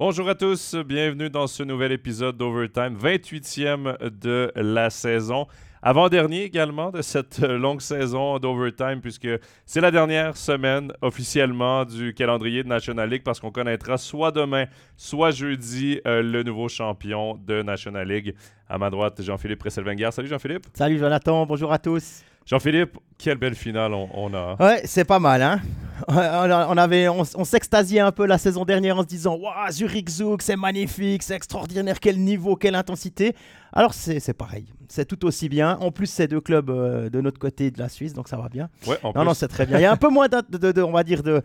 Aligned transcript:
Bonjour 0.00 0.30
à 0.30 0.34
tous, 0.34 0.76
bienvenue 0.76 1.28
dans 1.28 1.46
ce 1.46 1.62
nouvel 1.62 1.92
épisode 1.92 2.34
d'Overtime, 2.34 2.96
28e 2.96 4.08
de 4.08 4.50
la 4.56 4.88
saison. 4.88 5.46
Avant-dernier 5.82 6.44
également 6.44 6.90
de 6.90 7.02
cette 7.02 7.40
longue 7.40 7.82
saison 7.82 8.38
d'Overtime, 8.38 9.02
puisque 9.02 9.28
c'est 9.66 9.82
la 9.82 9.90
dernière 9.90 10.38
semaine 10.38 10.90
officiellement 11.02 11.84
du 11.84 12.14
calendrier 12.14 12.62
de 12.62 12.68
National 12.68 13.10
League, 13.10 13.22
parce 13.22 13.40
qu'on 13.40 13.50
connaîtra 13.50 13.98
soit 13.98 14.32
demain, 14.32 14.64
soit 14.96 15.32
jeudi 15.32 16.00
euh, 16.06 16.22
le 16.22 16.44
nouveau 16.44 16.68
champion 16.70 17.36
de 17.36 17.60
National 17.60 18.08
League. 18.08 18.34
À 18.70 18.78
ma 18.78 18.88
droite, 18.88 19.20
Jean-Philippe 19.20 19.58
Presselwenger. 19.58 20.08
Salut 20.12 20.28
Jean-Philippe. 20.28 20.64
Salut 20.72 20.98
Jonathan, 20.98 21.44
bonjour 21.44 21.74
à 21.74 21.78
tous. 21.78 22.22
Jean-Philippe, 22.46 22.98
quelle 23.18 23.38
belle 23.38 23.54
finale 23.54 23.92
on, 23.94 24.34
a. 24.34 24.56
Ouais, 24.58 24.82
c'est 24.84 25.04
pas 25.04 25.18
mal, 25.18 25.42
hein. 25.42 25.60
On, 26.08 26.76
avait, 26.78 27.08
on, 27.08 27.44
s'extasiait 27.44 28.00
un 28.00 28.10
peu 28.10 28.24
la 28.26 28.38
saison 28.38 28.64
dernière 28.64 28.96
en 28.96 29.02
se 29.02 29.06
disant 29.06 29.36
Waouh, 29.36 29.70
Zurich 29.70 30.08
Zouk, 30.08 30.40
c'est 30.40 30.56
magnifique, 30.56 31.22
c'est 31.22 31.34
extraordinaire, 31.34 32.00
quel 32.00 32.18
niveau, 32.18 32.56
quelle 32.56 32.74
intensité. 32.74 33.34
Alors, 33.72 33.94
c'est 33.94 34.32
pareil, 34.32 34.66
c'est 34.88 35.04
tout 35.04 35.24
aussi 35.26 35.48
bien. 35.48 35.76
En 35.80 35.92
plus, 35.92 36.06
c'est 36.06 36.26
deux 36.26 36.40
clubs 36.40 36.70
euh, 36.70 37.08
de 37.10 37.20
notre 37.20 37.38
côté 37.38 37.70
de 37.70 37.78
la 37.78 37.88
Suisse, 37.88 38.12
donc 38.12 38.28
ça 38.28 38.36
va 38.36 38.48
bien. 38.48 38.68
Ouais, 38.86 38.98
en 39.02 39.12
non, 39.14 39.24
non, 39.24 39.34
c'est 39.34 39.46
très 39.46 39.66
bien. 39.66 39.78
Il 39.78 39.82
y 39.82 39.84
a 39.84 39.92
un 39.92 39.96
peu 39.96 40.08
moins, 40.08 40.26
de, 40.28 40.82
on 40.82 40.90
va 40.90 41.04
dire, 41.04 41.22
de, 41.22 41.42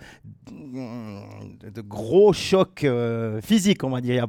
de, 0.49 1.81
gros 1.81 2.33
chocs 2.33 2.83
euh, 2.83 3.41
physiques, 3.41 3.83
on 3.83 3.89
va 3.89 4.01
dire. 4.01 4.25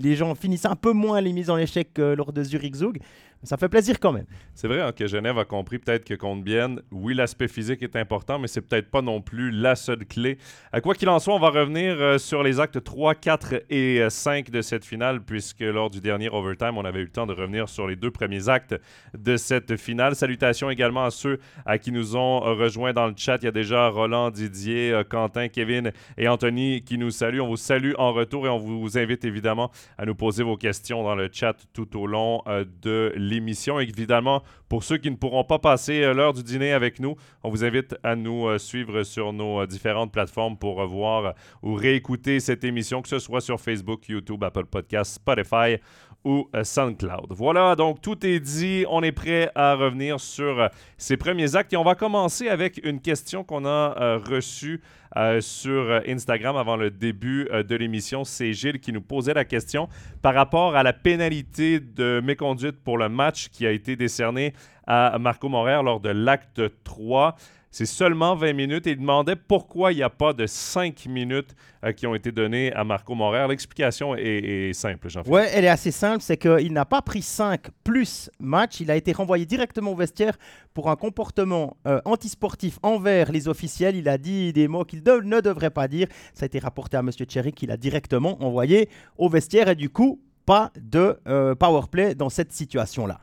Les 0.00 0.16
gens 0.16 0.34
finissent 0.34 0.66
un 0.66 0.76
peu 0.76 0.92
moins 0.92 1.20
les 1.20 1.32
mises 1.32 1.48
en 1.48 1.56
échec 1.56 1.98
euh, 1.98 2.14
lors 2.14 2.32
de 2.32 2.42
Zurich 2.42 2.74
Zouk. 2.74 2.96
Ça 3.44 3.56
fait 3.56 3.68
plaisir 3.68 4.00
quand 4.00 4.12
même. 4.12 4.26
C'est 4.54 4.66
vrai 4.66 4.80
hein, 4.80 4.90
que 4.90 5.06
Genève 5.06 5.38
a 5.38 5.44
compris 5.44 5.78
peut-être 5.78 6.04
que 6.04 6.14
contre 6.14 6.42
Bienne, 6.42 6.82
oui, 6.90 7.14
l'aspect 7.14 7.46
physique 7.46 7.84
est 7.84 7.94
important, 7.94 8.40
mais 8.40 8.48
c'est 8.48 8.60
peut-être 8.60 8.90
pas 8.90 9.00
non 9.00 9.20
plus 9.20 9.52
la 9.52 9.76
seule 9.76 10.04
clé. 10.06 10.38
À 10.72 10.80
quoi 10.80 10.94
qu'il 10.94 11.08
en 11.08 11.20
soit, 11.20 11.34
on 11.34 11.38
va 11.38 11.50
revenir 11.50 12.00
euh, 12.00 12.18
sur 12.18 12.42
les 12.42 12.58
actes 12.58 12.82
3, 12.82 13.14
4 13.14 13.62
et 13.70 14.04
5 14.10 14.48
euh, 14.48 14.52
de 14.52 14.60
cette 14.60 14.84
finale, 14.84 15.20
puisque 15.20 15.60
lors 15.60 15.88
du 15.88 16.00
dernier 16.00 16.28
overtime, 16.30 16.76
on 16.76 16.84
avait 16.84 16.98
eu 16.98 17.04
le 17.04 17.10
temps 17.10 17.26
de 17.26 17.32
revenir 17.32 17.68
sur 17.68 17.86
les 17.86 17.94
deux 17.94 18.10
premiers 18.10 18.48
actes 18.48 18.74
de 19.16 19.36
cette 19.36 19.76
finale. 19.76 20.16
Salutations 20.16 20.68
également 20.68 21.04
à 21.04 21.12
ceux 21.12 21.38
à 21.64 21.78
qui 21.78 21.92
nous 21.92 22.16
ont 22.16 22.40
rejoints 22.40 22.92
dans 22.92 23.06
le 23.06 23.14
chat. 23.16 23.38
Il 23.42 23.44
y 23.44 23.48
a 23.48 23.52
déjà 23.52 23.88
Roland, 23.88 24.32
Didier, 24.32 24.90
euh, 24.90 25.04
Quentin, 25.04 25.46
Kevin 25.46 25.92
et 26.16 26.26
Anthony 26.26 26.82
qui 26.82 26.98
nous 26.98 27.12
saluent. 27.12 27.40
On 27.40 27.48
vous 27.48 27.56
salue 27.56 27.92
en 27.98 28.12
retour 28.12 28.46
et 28.46 28.50
on 28.50 28.58
vous 28.58 28.98
invite 28.98 29.24
évidemment 29.24 29.70
à 29.96 30.06
nous 30.06 30.16
poser 30.16 30.42
vos 30.42 30.56
questions 30.56 31.04
dans 31.04 31.14
le 31.14 31.28
chat 31.32 31.54
tout 31.72 31.96
au 31.96 32.08
long 32.08 32.42
de 32.82 33.12
l'émission. 33.28 33.78
Évidemment, 33.78 34.42
pour 34.68 34.84
ceux 34.84 34.98
qui 34.98 35.10
ne 35.10 35.16
pourront 35.16 35.44
pas 35.44 35.58
passer 35.58 36.02
euh, 36.02 36.14
l'heure 36.14 36.32
du 36.32 36.42
dîner 36.42 36.72
avec 36.72 37.00
nous, 37.00 37.16
on 37.42 37.50
vous 37.50 37.64
invite 37.64 37.94
à 38.02 38.16
nous 38.16 38.46
euh, 38.46 38.58
suivre 38.58 39.02
sur 39.02 39.32
nos 39.32 39.60
euh, 39.60 39.66
différentes 39.66 40.12
plateformes 40.12 40.56
pour 40.56 40.84
voir 40.86 41.34
ou 41.62 41.74
réécouter 41.74 42.40
cette 42.40 42.64
émission, 42.64 43.02
que 43.02 43.08
ce 43.08 43.18
soit 43.18 43.40
sur 43.40 43.60
Facebook, 43.60 44.08
YouTube, 44.08 44.42
Apple 44.44 44.66
Podcasts, 44.66 45.14
Spotify 45.14 45.76
ou 46.24 46.48
SoundCloud. 46.62 47.28
Voilà, 47.30 47.76
donc 47.76 48.00
tout 48.00 48.26
est 48.26 48.40
dit. 48.40 48.84
On 48.88 49.02
est 49.02 49.12
prêt 49.12 49.50
à 49.54 49.74
revenir 49.74 50.18
sur 50.18 50.68
ces 50.96 51.16
premiers 51.16 51.54
actes 51.54 51.72
et 51.72 51.76
on 51.76 51.84
va 51.84 51.94
commencer 51.94 52.48
avec 52.48 52.80
une 52.84 53.00
question 53.00 53.44
qu'on 53.44 53.64
a 53.64 54.16
reçue 54.16 54.82
euh, 55.16 55.40
sur 55.40 56.00
Instagram 56.06 56.56
avant 56.56 56.76
le 56.76 56.90
début 56.90 57.48
euh, 57.50 57.62
de 57.62 57.74
l'émission. 57.74 58.24
C'est 58.24 58.52
Gilles 58.52 58.80
qui 58.80 58.92
nous 58.92 59.00
posait 59.00 59.34
la 59.34 59.44
question 59.44 59.88
par 60.22 60.34
rapport 60.34 60.76
à 60.76 60.82
la 60.82 60.92
pénalité 60.92 61.80
de 61.80 62.20
méconduite 62.22 62.76
pour 62.82 62.98
le 62.98 63.08
match 63.08 63.48
qui 63.48 63.66
a 63.66 63.70
été 63.70 63.96
décerné 63.96 64.52
à 64.86 65.18
Marco 65.18 65.48
Morer 65.48 65.82
lors 65.82 66.00
de 66.00 66.10
l'acte 66.10 66.62
3. 66.84 67.36
C'est 67.70 67.86
seulement 67.86 68.34
20 68.34 68.54
minutes 68.54 68.86
et 68.86 68.92
il 68.92 68.98
demandait 68.98 69.36
pourquoi 69.36 69.92
il 69.92 69.96
n'y 69.96 70.02
a 70.02 70.08
pas 70.08 70.32
de 70.32 70.46
5 70.46 71.06
minutes 71.06 71.54
euh, 71.84 71.92
qui 71.92 72.06
ont 72.06 72.14
été 72.14 72.32
données 72.32 72.72
à 72.72 72.82
Marco 72.82 73.14
Morer. 73.14 73.46
L'explication 73.46 74.14
est, 74.16 74.72
simple, 74.72 75.08
jean 75.10 75.22
Oui, 75.26 75.42
elle 75.52 75.64
est 75.64 75.68
assez 75.68 75.90
simple. 75.90 76.22
C'est 76.22 76.38
qu'il 76.38 76.72
n'a 76.72 76.86
pas 76.86 77.02
pris 77.02 77.20
5 77.20 77.68
plus 77.84 78.30
match. 78.40 78.80
Il 78.80 78.90
a 78.90 78.96
été 78.96 79.12
renvoyé 79.12 79.44
directement 79.44 79.92
au 79.92 79.96
vestiaire 79.96 80.38
pour 80.72 80.88
un 80.90 80.96
comportement 80.96 81.76
euh, 81.86 82.00
antisportif 82.06 82.78
envers 82.82 83.30
les 83.30 83.48
officiels. 83.48 83.96
Il 83.96 84.08
a 84.08 84.16
dit 84.16 84.52
des 84.52 84.66
mots 84.66 84.84
qu'il 84.84 85.02
ne 85.12 85.40
devrait 85.40 85.70
pas 85.70 85.88
dire. 85.88 86.08
Ça 86.34 86.44
a 86.44 86.46
été 86.46 86.58
rapporté 86.58 86.96
à 86.96 87.00
M. 87.00 87.10
Cherry 87.28 87.52
qu'il 87.52 87.70
a 87.70 87.76
directement 87.76 88.42
envoyé 88.42 88.88
au 89.16 89.28
vestiaire 89.28 89.68
et 89.68 89.74
du 89.74 89.90
coup, 89.90 90.20
pas 90.46 90.72
de 90.80 91.18
euh, 91.26 91.54
power 91.54 91.82
play 91.90 92.14
dans 92.14 92.30
cette 92.30 92.52
situation-là. 92.52 93.20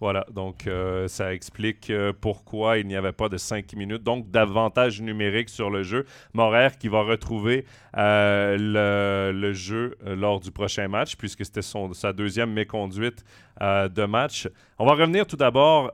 Voilà, 0.00 0.24
donc 0.32 0.68
euh, 0.68 1.08
ça 1.08 1.34
explique 1.34 1.90
euh, 1.90 2.12
pourquoi 2.18 2.78
il 2.78 2.86
n'y 2.86 2.94
avait 2.94 3.12
pas 3.12 3.28
de 3.28 3.36
5 3.36 3.72
minutes, 3.74 4.04
donc 4.04 4.30
d'avantage 4.30 5.00
numérique 5.00 5.48
sur 5.48 5.70
le 5.70 5.82
jeu. 5.82 6.04
Morer 6.34 6.68
qui 6.78 6.86
va 6.86 7.02
retrouver 7.02 7.64
euh, 7.96 9.32
le, 9.32 9.52
jeu 9.52 9.96
lors 10.04 10.38
du 10.38 10.52
prochain 10.52 10.86
match, 10.86 11.16
puisque 11.16 11.44
c'était 11.44 11.62
sa 11.62 12.12
deuxième 12.12 12.52
méconduite 12.52 13.24
de 13.60 14.04
match. 14.04 14.48
On 14.78 14.86
va 14.86 14.92
revenir 14.92 15.26
tout 15.26 15.36
d'abord, 15.36 15.90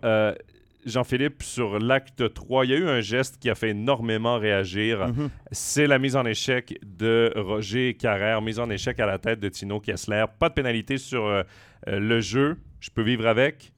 Jean-Philippe, 0.85 1.43
sur 1.43 1.79
l'acte 1.79 2.33
3. 2.33 2.65
Il 2.65 2.71
y 2.71 2.75
a 2.75 2.79
eu 2.79 2.89
un 2.89 3.01
geste 3.01 3.39
qui 3.39 3.51
a 3.51 3.55
fait 3.55 3.71
énormément 3.71 4.39
réagir. 4.39 5.09
Mhm. 5.09 5.31
C'est 5.51 5.87
la 5.87 5.99
mise 5.99 6.17
en 6.17 6.25
échec 6.25 6.79
de 6.85 7.33
Roger 7.37 7.95
Carrère, 7.95 8.43
mise 8.43 8.59
en 8.59 8.71
échec 8.71 8.99
à 9.01 9.07
la 9.07 9.19
tête 9.19 9.41
de 9.41 9.49
Tino 9.49 9.81
Kessler. 9.81 10.25
Pas 10.39 10.49
de 10.49 10.55
pénalité 10.55 10.99
sur 10.99 11.45
le 11.87 12.21
jeu. 12.21 12.57
Je 12.81 12.91
peux 12.91 13.03
vivre 13.03 13.27
avec 13.27 13.73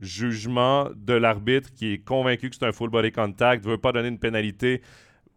jugement 0.00 0.88
de 0.96 1.12
l'arbitre 1.12 1.72
qui 1.72 1.92
est 1.92 1.98
convaincu 1.98 2.50
que 2.50 2.56
c'est 2.56 2.66
un 2.66 2.72
full 2.72 2.90
body 2.90 3.12
contact, 3.12 3.64
ne 3.64 3.70
veut 3.70 3.78
pas 3.78 3.92
donner 3.92 4.08
une 4.08 4.18
pénalité 4.18 4.82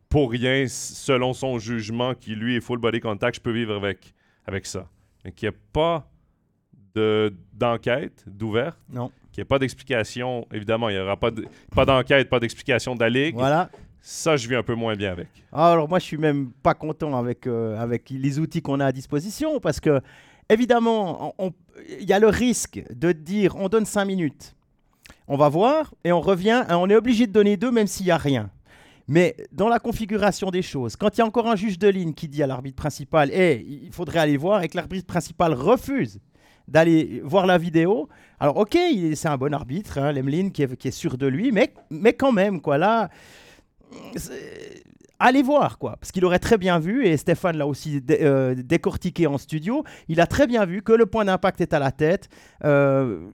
pour 0.09 0.31
rien 0.31 0.65
selon 0.67 1.33
son 1.33 1.57
jugement 1.57 2.13
qui 2.13 2.35
lui 2.35 2.55
est 2.55 2.61
full 2.61 2.79
body 2.79 2.99
contact, 2.99 3.37
je 3.37 3.41
peux 3.41 3.51
vivre 3.51 3.75
avec, 3.75 4.13
avec 4.45 4.65
ça. 4.65 4.87
Mais 5.25 5.31
qu'il 5.31 5.49
n'y 5.49 5.55
ait 5.55 5.59
pas 5.73 6.07
d'enquête, 7.53 8.23
d'ouverte? 8.27 8.77
Non. 8.89 9.11
Qu'il 9.33 9.41
n'y 9.41 9.45
ait 9.45 9.45
pas 9.45 9.57
d'explication. 9.57 10.47
Évidemment, 10.53 10.89
il 10.89 10.95
n'y 10.95 11.01
aura 11.01 11.17
pas 11.17 11.31
d'enquête, 11.85 12.29
pas 12.29 12.39
d'explication 12.39 12.93
de 12.95 12.99
la 12.99 13.09
Ligue. 13.09 13.33
Voilà. 13.33 13.69
Ça, 13.99 14.37
je 14.37 14.47
vis 14.47 14.55
un 14.55 14.61
peu 14.63 14.75
moins 14.75 14.95
bien 14.95 15.11
avec. 15.11 15.29
Alors 15.51 15.89
moi, 15.89 15.97
je 15.97 16.03
suis 16.03 16.17
même 16.17 16.51
pas 16.61 16.75
content 16.75 17.17
avec, 17.17 17.47
euh, 17.47 17.81
avec 17.81 18.09
les 18.11 18.37
outils 18.37 18.61
qu'on 18.61 18.79
a 18.79 18.85
à 18.85 18.91
disposition 18.91 19.59
parce 19.59 19.79
que 19.79 20.01
évidemment, 20.49 21.33
il 21.99 22.05
y 22.07 22.13
a 22.13 22.19
le 22.19 22.27
risque 22.27 22.83
de 22.93 23.11
dire 23.11 23.55
on 23.55 23.69
donne 23.69 23.85
5 23.85 24.05
minutes, 24.05 24.55
on 25.27 25.37
va 25.37 25.49
voir 25.49 25.95
et 26.03 26.11
on 26.11 26.21
revient, 26.21 26.63
on 26.69 26.89
est 26.89 26.95
obligé 26.95 27.25
de 27.25 27.31
donner 27.31 27.57
deux 27.57 27.71
même 27.71 27.87
s'il 27.87 28.05
n'y 28.05 28.11
a 28.11 28.17
rien. 28.17 28.51
Mais 29.07 29.35
dans 29.51 29.67
la 29.67 29.79
configuration 29.79 30.51
des 30.51 30.61
choses, 30.61 30.95
quand 30.95 31.17
il 31.17 31.19
y 31.19 31.21
a 31.21 31.25
encore 31.25 31.47
un 31.47 31.55
juge 31.55 31.79
de 31.79 31.87
ligne 31.87 32.13
qui 32.13 32.27
dit 32.27 32.43
à 32.43 32.47
l'arbitre 32.47 32.75
principal 32.75 33.31
hey, 33.31 33.83
il 33.85 33.91
faudrait 33.91 34.19
aller 34.19 34.37
voir 34.37 34.61
et 34.61 34.67
que 34.67 34.77
l'arbitre 34.77 35.07
principal 35.07 35.53
refuse 35.53 36.19
d'aller 36.67 37.21
voir 37.23 37.45
la 37.45 37.57
vidéo, 37.57 38.09
alors 38.39 38.57
ok, 38.57 38.77
c'est 39.15 39.27
un 39.27 39.37
bon 39.37 39.53
arbitre, 39.53 39.97
hein, 39.97 40.11
Lemlin 40.11 40.49
qui 40.49 40.63
est, 40.63 40.75
qui 40.75 40.87
est, 40.87 40.91
sûr 40.91 41.17
de 41.17 41.27
lui, 41.27 41.51
mais, 41.51 41.73
mais 41.89 42.13
quand 42.13 42.31
même, 42.31 42.61
quoi, 42.61 42.77
là, 42.77 43.09
allez 45.19 45.41
voir, 45.41 45.77
quoi. 45.77 45.95
Parce 45.99 46.11
qu'il 46.11 46.25
aurait 46.25 46.39
très 46.39 46.57
bien 46.57 46.79
vu, 46.79 47.05
et 47.05 47.17
Stéphane 47.17 47.57
l'a 47.57 47.67
aussi 47.67 48.01
euh, 48.09 48.55
décortiqué 48.55 49.27
en 49.27 49.37
studio, 49.37 49.83
il 50.07 50.19
a 50.21 50.27
très 50.27 50.47
bien 50.47 50.65
vu 50.65 50.81
que 50.81 50.93
le 50.93 51.05
point 51.05 51.25
d'impact 51.25 51.61
est 51.61 51.73
à 51.73 51.79
la 51.79 51.91
tête. 51.91 52.29
Euh, 52.63 53.29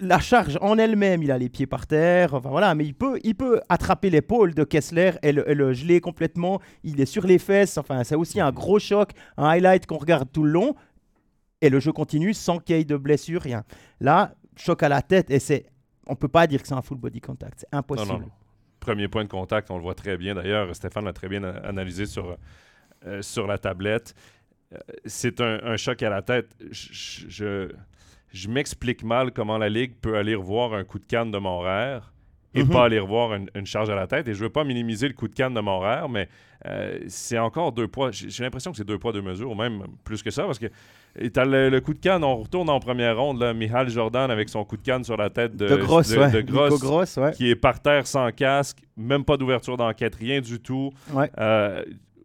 la 0.00 0.18
charge 0.18 0.58
en 0.60 0.76
elle-même, 0.78 1.22
il 1.22 1.30
a 1.30 1.38
les 1.38 1.48
pieds 1.48 1.66
par 1.66 1.86
terre, 1.86 2.34
enfin 2.34 2.50
voilà, 2.50 2.74
mais 2.74 2.84
il 2.84 2.94
peut, 2.94 3.18
il 3.24 3.34
peut 3.34 3.60
attraper 3.68 4.10
l'épaule 4.10 4.54
de 4.54 4.64
Kessler 4.64 5.12
et 5.22 5.32
le, 5.32 5.72
geler 5.72 6.00
complètement. 6.00 6.60
Il 6.84 7.00
est 7.00 7.06
sur 7.06 7.26
les 7.26 7.38
fesses, 7.38 7.78
enfin 7.78 8.04
c'est 8.04 8.14
aussi 8.14 8.40
un 8.40 8.52
gros 8.52 8.78
choc, 8.78 9.10
un 9.36 9.46
highlight 9.46 9.86
qu'on 9.86 9.96
regarde 9.96 10.28
tout 10.30 10.44
le 10.44 10.50
long, 10.50 10.74
et 11.60 11.70
le 11.70 11.80
jeu 11.80 11.92
continue 11.92 12.34
sans 12.34 12.58
qu'il 12.58 12.76
y 12.76 12.80
ait 12.80 12.84
de 12.84 12.96
blessure, 12.96 13.42
rien. 13.42 13.64
Là, 14.00 14.34
choc 14.56 14.82
à 14.82 14.88
la 14.88 15.02
tête, 15.02 15.30
et 15.30 15.38
c'est, 15.38 15.66
on 16.06 16.16
peut 16.16 16.28
pas 16.28 16.46
dire 16.46 16.62
que 16.62 16.68
c'est 16.68 16.74
un 16.74 16.82
full 16.82 16.98
body 16.98 17.20
contact, 17.20 17.60
c'est 17.60 17.76
impossible 17.76 18.26
premier 18.86 19.08
point 19.08 19.24
de 19.24 19.28
contact, 19.28 19.70
on 19.70 19.76
le 19.76 19.82
voit 19.82 19.94
très 19.94 20.16
bien. 20.16 20.34
D'ailleurs, 20.34 20.74
Stéphane 20.74 21.04
l'a 21.04 21.12
très 21.12 21.28
bien 21.28 21.42
analysé 21.42 22.06
sur, 22.06 22.36
euh, 23.04 23.20
sur 23.20 23.46
la 23.46 23.58
tablette. 23.58 24.14
Euh, 24.72 24.78
c'est 25.04 25.40
un, 25.40 25.76
choc 25.76 26.02
à 26.02 26.10
la 26.10 26.22
tête. 26.22 26.56
Je, 26.70 27.68
je, 28.32 28.48
m'explique 28.48 29.02
mal 29.02 29.32
comment 29.32 29.58
la 29.58 29.68
Ligue 29.68 29.94
peut 30.00 30.16
aller 30.16 30.34
revoir 30.34 30.72
un 30.74 30.84
coup 30.84 30.98
de 30.98 31.04
canne 31.04 31.30
de 31.30 31.38
Montréal 31.38 32.02
et 32.54 32.62
mhm. 32.62 32.70
pas 32.70 32.84
aller 32.84 32.98
revoir 32.98 33.34
une, 33.34 33.66
charge 33.66 33.90
à 33.90 33.96
la 33.96 34.06
tête. 34.06 34.28
Et 34.28 34.34
je 34.34 34.40
veux 34.40 34.50
pas 34.50 34.64
minimiser 34.64 35.08
le 35.08 35.14
coup 35.14 35.28
de 35.28 35.34
canne 35.34 35.54
de 35.54 35.60
Montréal, 35.60 36.06
mais 36.08 36.28
euh, 36.66 37.00
c'est 37.08 37.38
encore 37.38 37.72
deux 37.72 37.88
poids. 37.88 38.10
J'ai 38.12 38.44
l'impression 38.44 38.70
que 38.70 38.76
c'est 38.76 38.86
deux 38.86 38.98
poids, 38.98 39.12
deux 39.12 39.22
mesures, 39.22 39.50
ou 39.50 39.54
même 39.54 39.84
plus 40.04 40.22
que 40.22 40.30
ça, 40.30 40.44
parce 40.44 40.58
que 40.58 40.66
tu 41.18 41.40
as 41.40 41.44
le, 41.44 41.80
coup 41.80 41.94
de 41.94 41.98
canne, 41.98 42.24
on 42.24 42.36
retourne 42.36 42.68
en 42.68 42.80
première 42.80 43.16
ronde, 43.18 43.40
là, 43.40 43.52
Michal 43.54 43.88
Jordan 43.88 44.30
avec 44.30 44.48
son 44.48 44.64
coup 44.64 44.76
de 44.76 44.82
canne 44.82 45.04
sur 45.04 45.16
la 45.16 45.30
tête 45.30 45.56
de, 45.56 45.66
de 45.66 45.76
Gross, 45.76 47.18
qui 47.36 47.50
est 47.50 47.56
par 47.56 47.80
terre 47.80 48.06
sans 48.06 48.30
casque, 48.32 48.78
même 48.96 49.24
pas 49.24 49.36
d'ouverture 49.36 49.76
d'enquête, 49.76 50.14
rien 50.14 50.40
du 50.40 50.60
tout. 50.60 50.92
Ouais. 51.12 51.30
Euh, 51.38 51.82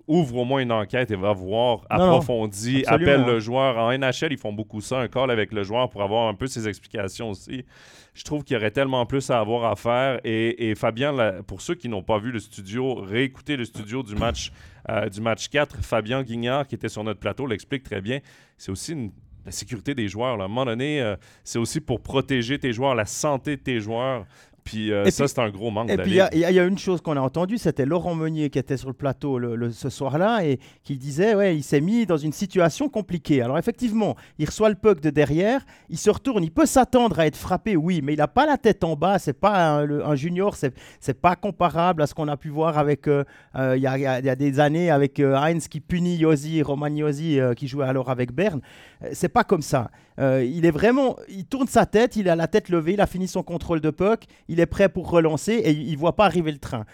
ouvre 0.07 0.37
au 0.37 0.45
moins 0.45 0.61
une 0.61 0.71
enquête 0.71 1.09
et 1.11 1.15
va 1.15 1.31
voir, 1.31 1.81
absolument. 1.89 2.49
appelle 2.87 3.23
le 3.25 3.39
joueur. 3.39 3.77
En 3.77 3.97
NHL, 3.97 4.31
ils 4.31 4.37
font 4.37 4.51
beaucoup 4.51 4.81
ça, 4.81 4.99
un 4.99 5.07
call 5.07 5.31
avec 5.31 5.53
le 5.53 5.63
joueur 5.63 5.89
pour 5.89 6.03
avoir 6.03 6.27
un 6.27 6.33
peu 6.33 6.47
ses 6.47 6.67
explications 6.67 7.29
aussi. 7.29 7.65
Je 8.13 8.23
trouve 8.23 8.43
qu'il 8.43 8.55
y 8.55 8.57
aurait 8.57 8.71
tellement 8.71 9.05
plus 9.05 9.29
à 9.29 9.39
avoir 9.39 9.71
à 9.71 9.75
faire. 9.75 10.19
Et, 10.25 10.73
Fabien, 10.75 11.41
pour 11.47 11.61
ceux 11.61 11.75
qui 11.75 11.87
n'ont 11.87 12.03
pas 12.03 12.19
vu 12.19 12.31
le 12.31 12.39
studio, 12.39 12.95
réécoutez 12.95 13.55
le 13.55 13.63
studio 13.63 14.03
du 14.03 14.15
match, 14.15 14.51
euh, 14.89 15.07
du 15.07 15.21
match 15.21 15.47
4. 15.47 15.77
Fabien 15.77 16.21
Guignard, 16.21 16.67
qui 16.67 16.75
était 16.75 16.89
sur 16.89 17.03
notre 17.03 17.19
plateau, 17.19 17.47
l'explique 17.47 17.83
très 17.83 18.01
bien. 18.01 18.19
C'est 18.57 18.71
aussi 18.71 19.11
la 19.45 19.51
sécurité 19.51 19.95
des 19.95 20.09
joueurs. 20.09 20.39
À 20.41 20.43
un 20.43 20.47
moment 20.49 20.65
donné, 20.65 21.01
euh, 21.01 21.15
c'est 21.43 21.57
aussi 21.57 21.79
pour 21.79 22.01
protéger 22.01 22.59
tes 22.59 22.73
joueurs, 22.73 22.95
la 22.95 23.05
santé 23.05 23.55
de 23.55 23.61
tes 23.61 23.79
joueurs. 23.79 24.25
Puis 24.63 24.91
euh, 24.91 25.05
Et 25.05 25.11
ça, 25.11 25.27
c'est 25.27 25.39
un 25.39 25.49
gros 25.49 25.71
manque 25.71 25.89
Et 25.89 25.97
puis, 25.97 26.11
il 26.11 26.15
y, 26.17 26.21
a- 26.21 26.33
il 26.33 26.55
y 26.55 26.59
a 26.59 26.63
une 26.65 26.77
chose 26.77 27.01
qu'on 27.01 27.17
a 27.17 27.21
entendue, 27.21 27.57
c'était 27.57 27.85
Laurent 27.85 28.13
Meunier 28.15 28.49
qui 28.49 28.59
était 28.59 28.77
sur 28.77 28.87
le 28.89 28.93
plateau 28.93 29.39
le- 29.39 29.55
le- 29.55 29.71
ce 29.71 29.89
soir-là 29.89 30.45
et 30.45 30.59
qui 30.83 30.97
disait, 30.97 31.33
ouais, 31.35 31.55
il 31.57 31.63
s'est 31.63 31.81
mis 31.81 32.05
dans 32.05 32.17
une 32.17 32.31
situation 32.31 32.87
compliquée. 32.89 33.41
Alors 33.41 33.57
effectivement, 33.57 34.15
il 34.37 34.45
reçoit 34.45 34.69
le 34.69 34.75
puck 34.75 35.01
de 35.01 35.09
derrière, 35.09 35.65
il 35.89 35.97
se 35.97 36.09
retourne, 36.09 36.43
il 36.43 36.51
peut 36.51 36.65
s'attendre 36.67 37.19
à 37.19 37.25
être 37.25 37.35
frappé, 37.37 37.75
oui, 37.75 38.01
mais 38.03 38.13
il 38.13 38.17
n'a 38.17 38.27
pas 38.27 38.45
la 38.45 38.57
tête 38.57 38.83
en 38.83 38.95
bas, 38.95 39.17
c'est 39.19 39.33
pas 39.33 39.77
un, 39.77 39.85
le- 39.85 40.05
un 40.05 40.15
junior, 40.15 40.55
c'est 40.55 41.19
pas 41.19 41.35
comparable 41.35 42.01
à 42.03 42.07
ce 42.07 42.13
qu'on 42.13 42.27
a 42.27 42.37
pu 42.37 42.49
voir 42.49 42.77
avec, 42.77 43.07
euh, 43.07 43.23
euh, 43.55 43.75
il 43.77 43.81
y, 43.83 43.87
a, 43.87 43.97
il 43.97 44.01
y 44.03 44.07
a- 44.07 44.19
il 44.19 44.35
des 44.35 44.59
années 44.59 44.89
avec 44.91 45.19
euh, 45.19 45.35
Heinz 45.35 45.67
qui 45.67 45.79
punit 45.79 46.17
Yossi, 46.17 46.61
Roman 46.61 46.87
Yossi 46.87 47.39
euh, 47.39 47.53
qui 47.53 47.67
jouait 47.67 47.85
alors 47.85 48.09
avec 48.09 48.31
Berne. 48.31 48.61
Euh, 49.03 49.09
C'est 49.13 49.29
pas 49.29 49.43
comme 49.43 49.61
ça. 49.61 49.89
Euh, 50.19 50.43
il 50.43 50.65
est 50.65 50.71
vraiment, 50.71 51.15
il 51.29 51.45
tourne 51.45 51.67
sa 51.67 51.85
tête, 51.85 52.15
il 52.15 52.27
a 52.29 52.35
la 52.35 52.47
tête 52.47 52.69
levée, 52.69 52.93
il 52.93 53.01
a 53.01 53.07
fini 53.07 53.27
son 53.27 53.43
contrôle 53.43 53.79
de 53.81 53.89
puck, 53.89 54.25
il 54.51 54.59
est 54.59 54.65
prêt 54.65 54.89
pour 54.89 55.09
relancer 55.09 55.53
et 55.53 55.71
il, 55.71 55.87
il 55.89 55.97
voit 55.97 56.15
pas 56.15 56.25
arriver 56.25 56.51
le 56.51 56.59
train. 56.59 56.85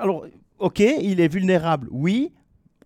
Alors, 0.00 0.26
ok, 0.58 0.80
il 0.80 1.20
est 1.20 1.28
vulnérable, 1.28 1.88
oui, 1.90 2.32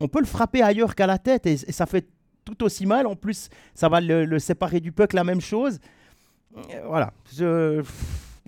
on 0.01 0.09
peut 0.09 0.21
le 0.21 0.27
frapper 0.27 0.63
ailleurs 0.63 0.95
qu'à 0.95 1.07
la 1.07 1.19
tête 1.19 1.47
et, 1.47 1.57
ça 1.57 1.87
fait 1.87 2.07
tout 2.45 2.63
aussi 2.65 2.87
mal. 2.87 3.07
En 3.07 3.17
plus, 3.17 3.49
ça 3.75 3.89
va 3.89 4.01
le, 4.01 4.39
séparer 4.39 4.81
du 4.81 4.93
puck, 4.93 5.13
la 5.13 5.25
même 5.25 5.41
chose. 5.41 5.79
Euh, 6.57 6.61
Voilà. 6.87 7.13
Je- 7.37 7.83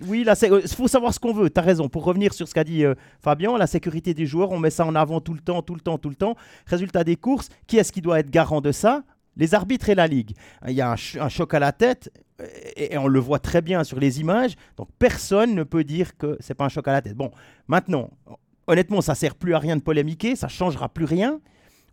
Oui, 0.07 0.25
il 0.25 0.67
faut 0.69 0.87
savoir 0.87 1.13
ce 1.13 1.19
qu'on 1.19 1.33
veut. 1.33 1.49
Tu 1.51 1.59
raison. 1.59 1.87
Pour 1.87 2.03
revenir 2.05 2.33
sur 2.33 2.47
ce 2.47 2.53
qu'a 2.55 2.63
dit 2.63 2.83
euh, 2.83 2.95
Fabien, 3.19 3.55
la 3.59 3.67
sécurité 3.67 4.15
des 4.15 4.25
joueurs, 4.25 4.51
on 4.51 4.57
met 4.57 4.71
ça 4.71 4.83
en 4.85 4.95
avant 4.95 5.21
tout 5.21 5.35
le 5.35 5.39
temps, 5.41 5.61
tout 5.61 5.75
le 5.75 5.81
temps, 5.81 5.99
tout 5.99 6.09
le 6.09 6.15
temps. 6.15 6.35
Résultat 6.65 7.03
des 7.03 7.15
courses, 7.15 7.49
qui 7.67 7.77
est-ce 7.77 7.91
qui 7.91 8.01
doit 8.01 8.19
être 8.19 8.31
garant 8.31 8.61
de 8.61 8.71
ça? 8.71 9.03
Les 9.37 9.53
arbitres 9.53 9.89
et 9.89 9.95
la 9.95 10.07
Ligue. 10.07 10.33
Il 10.67 10.73
y 10.73 10.81
a 10.81 10.91
un, 10.91 10.97
ch- 10.97 11.17
un 11.21 11.29
choc 11.29 11.53
à 11.53 11.59
la 11.59 11.71
tête 11.71 12.11
et, 12.75 12.97
on 12.97 13.07
le 13.07 13.19
voit 13.19 13.39
très 13.39 13.61
bien 13.61 13.83
sur 13.83 13.99
les 13.99 14.19
images. 14.19 14.55
Donc 14.77 14.89
personne 14.99 15.55
ne 15.55 15.63
peut 15.63 15.83
dire 15.83 16.17
que 16.17 16.37
c'est 16.39 16.53
pas 16.53 16.65
un 16.65 16.69
choc 16.69 16.87
à 16.87 16.91
la 16.91 17.01
tête. 17.01 17.15
Bon, 17.15 17.31
maintenant, 17.67 18.09
honnêtement, 18.67 19.01
ça 19.01 19.15
sert 19.15 19.35
plus 19.35 19.53
à 19.53 19.59
rien 19.59 19.75
de 19.77 19.81
polémiquer, 19.81 20.35
ça 20.35 20.47
changera 20.47 20.89
plus 20.89 21.05
rien. 21.05 21.39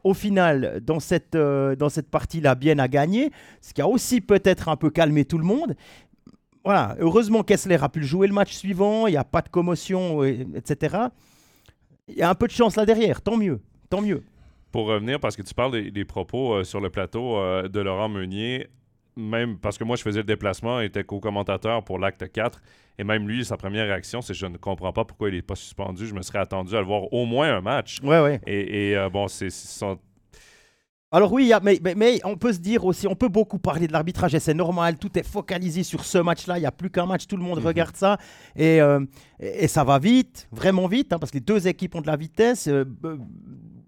Au 0.05 0.14
final, 0.14 0.81
dans 0.82 1.00
cette, 1.00 1.35
euh, 1.35 1.75
cette 1.88 2.08
partie-là, 2.08 2.55
bien 2.55 2.79
a 2.79 2.88
gagné, 2.88 3.31
ce 3.61 3.75
qui 3.75 3.82
a 3.82 3.88
aussi 3.88 4.20
peut-être 4.20 4.69
un 4.69 4.76
peu 4.76 4.91
calmé 4.91 5.25
tout 5.25 5.38
le 5.38 5.44
monde. 5.44 5.75
Voilà, 6.64 6.96
heureusement 7.00 7.43
Kessler 7.43 7.79
a 7.82 7.88
pu 7.88 8.05
jouer 8.05 8.26
le 8.29 8.34
match 8.34 8.52
suivant, 8.55 9.06
il 9.06 9.12
n'y 9.12 9.17
a 9.17 9.25
pas 9.25 9.43
de 9.43 9.49
commotion, 9.49 10.23
etc. 10.25 10.96
Il 12.08 12.17
y 12.17 12.23
a 12.23 12.31
un 12.31 12.34
peu 12.34 12.46
de 12.46 12.52
chance 12.52 12.76
là 12.76 12.87
derrière, 12.87 13.23
tant 13.23 13.37
mieux, 13.37 13.61
tant 13.91 14.00
mieux. 14.00 14.23
Pour 14.73 14.87
revenir, 14.87 15.19
parce 15.20 15.35
que 15.37 15.43
tu 15.43 15.55
parles 15.55 15.73
des, 15.73 15.91
des 15.91 16.05
propos 16.05 16.55
euh, 16.55 16.65
sur 16.65 16.81
le 16.81 16.91
plateau 16.91 17.37
euh, 17.38 17.69
de 17.69 17.81
Laurent 17.81 18.09
Meunier, 18.09 18.67
même 19.17 19.59
parce 19.59 19.79
que 19.79 19.85
moi 19.85 19.97
je 19.97 20.03
faisais 20.03 20.20
le 20.20 20.25
déplacement, 20.25 20.81
était 20.81 21.05
co-commentateur 21.05 21.82
pour 21.85 21.99
l'acte 21.99 22.31
4, 22.31 22.61
et 22.99 23.05
même 23.05 23.26
lui, 23.29 23.44
sa 23.44 23.56
première 23.56 23.87
réaction, 23.87 24.20
c'est 24.20 24.35
je 24.35 24.47
ne 24.47 24.56
comprends 24.59 24.93
pas 24.93 25.05
pourquoi 25.05 25.29
il 25.31 25.37
n'est 25.37 25.43
pas 25.43 25.55
suspendu. 25.55 26.06
Je 26.06 26.15
me 26.15 26.23
serais 26.23 26.38
attendu 26.41 26.75
à 26.76 26.81
le 26.81 26.87
voir 26.87 27.12
au 27.12 27.25
moins 27.26 27.53
un 27.56 27.61
match. 27.61 27.99
Ouais, 28.03 28.20
ouais. 28.20 28.41
Et, 28.47 28.91
et, 28.91 28.97
euh, 28.97 29.09
bon, 29.09 29.26
c'est 29.29 29.50
son- 29.50 29.99
Alors 31.11 31.32
oui, 31.32 31.50
mais, 31.62 31.79
mais, 31.82 31.94
mais 31.94 32.20
on 32.25 32.37
peut 32.37 32.53
se 32.53 32.59
dire 32.59 32.85
aussi, 32.85 33.06
on 33.09 33.15
peut 33.15 33.29
beaucoup 33.29 33.59
parler 33.59 33.87
de 33.87 33.93
l'arbitrage 33.93 34.35
et 34.35 34.41
c'est 34.41 34.53
normal, 34.53 34.99
tout 34.99 35.17
est 35.19 35.26
focalisé 35.26 35.82
sur 35.82 36.05
ce 36.05 36.19
match-là, 36.19 36.59
il 36.59 36.61
n'y 36.61 36.67
a 36.67 36.73
plus 36.73 36.91
qu'un 36.91 37.06
match, 37.06 37.26
tout 37.26 37.37
le 37.38 37.43
monde 37.43 37.61
Mhm. 37.61 37.67
regarde 37.67 37.97
ça 37.97 38.19
et, 38.55 38.81
euh, 38.82 39.00
et, 39.41 39.65
et 39.65 39.69
ça 39.69 39.85
va 39.85 39.99
vite, 39.99 40.47
vraiment 40.53 40.87
vite, 40.87 41.12
hein, 41.12 41.19
parce 41.19 41.31
que 41.32 41.38
les 41.38 41.44
deux 41.44 41.67
équipes 41.67 41.94
ont 41.94 42.03
de 42.03 42.06
la 42.09 42.17
vitesse. 42.17 42.69
euh, 42.69 42.85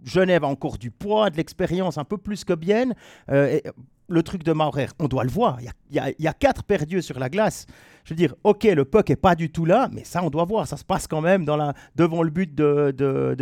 Genève 0.05 0.45
a 0.45 0.47
encore 0.47 0.79
du 0.79 0.91
poids, 0.91 1.31
de 1.31 1.37
l'expérience, 1.37 1.99
un 1.99 2.05
peu 2.05 2.19
plus 2.19 2.45
que 2.45 2.53
Bienne. 2.53 2.95
Euh, 3.31 3.49
et 3.49 3.63
le 4.09 4.23
truc 4.23 4.43
de 4.43 4.53
Maurer, 4.53 4.89
on 4.99 5.07
doit 5.07 5.25
le 5.25 5.31
voir, 5.31 5.59
il 5.61 6.15
y 6.19 6.29
a, 6.29 6.33
quatre 6.33 6.65
perdus 6.65 7.03
sur 7.03 7.19
la 7.19 7.29
glace. 7.29 7.67
Je 8.05 8.13
veux 8.13 8.17
dire, 8.17 8.35
ok, 8.43 8.65
le 8.65 8.85
puck 8.85 9.09
est 9.09 9.17
pas 9.17 9.37
du 9.37 9.51
tout 9.51 9.65
là, 9.65 9.89
mais 9.93 10.03
ça, 10.05 10.23
on 10.25 10.31
doit 10.31 10.45
voir, 10.45 10.67
ça 10.67 10.77
se 10.77 10.85
passe 10.85 11.07
quand 11.07 11.21
même 11.21 11.45
devant 11.45 12.23
le 12.23 12.31
but 12.31 12.53
de, 12.55 12.93
de. 12.97 13.37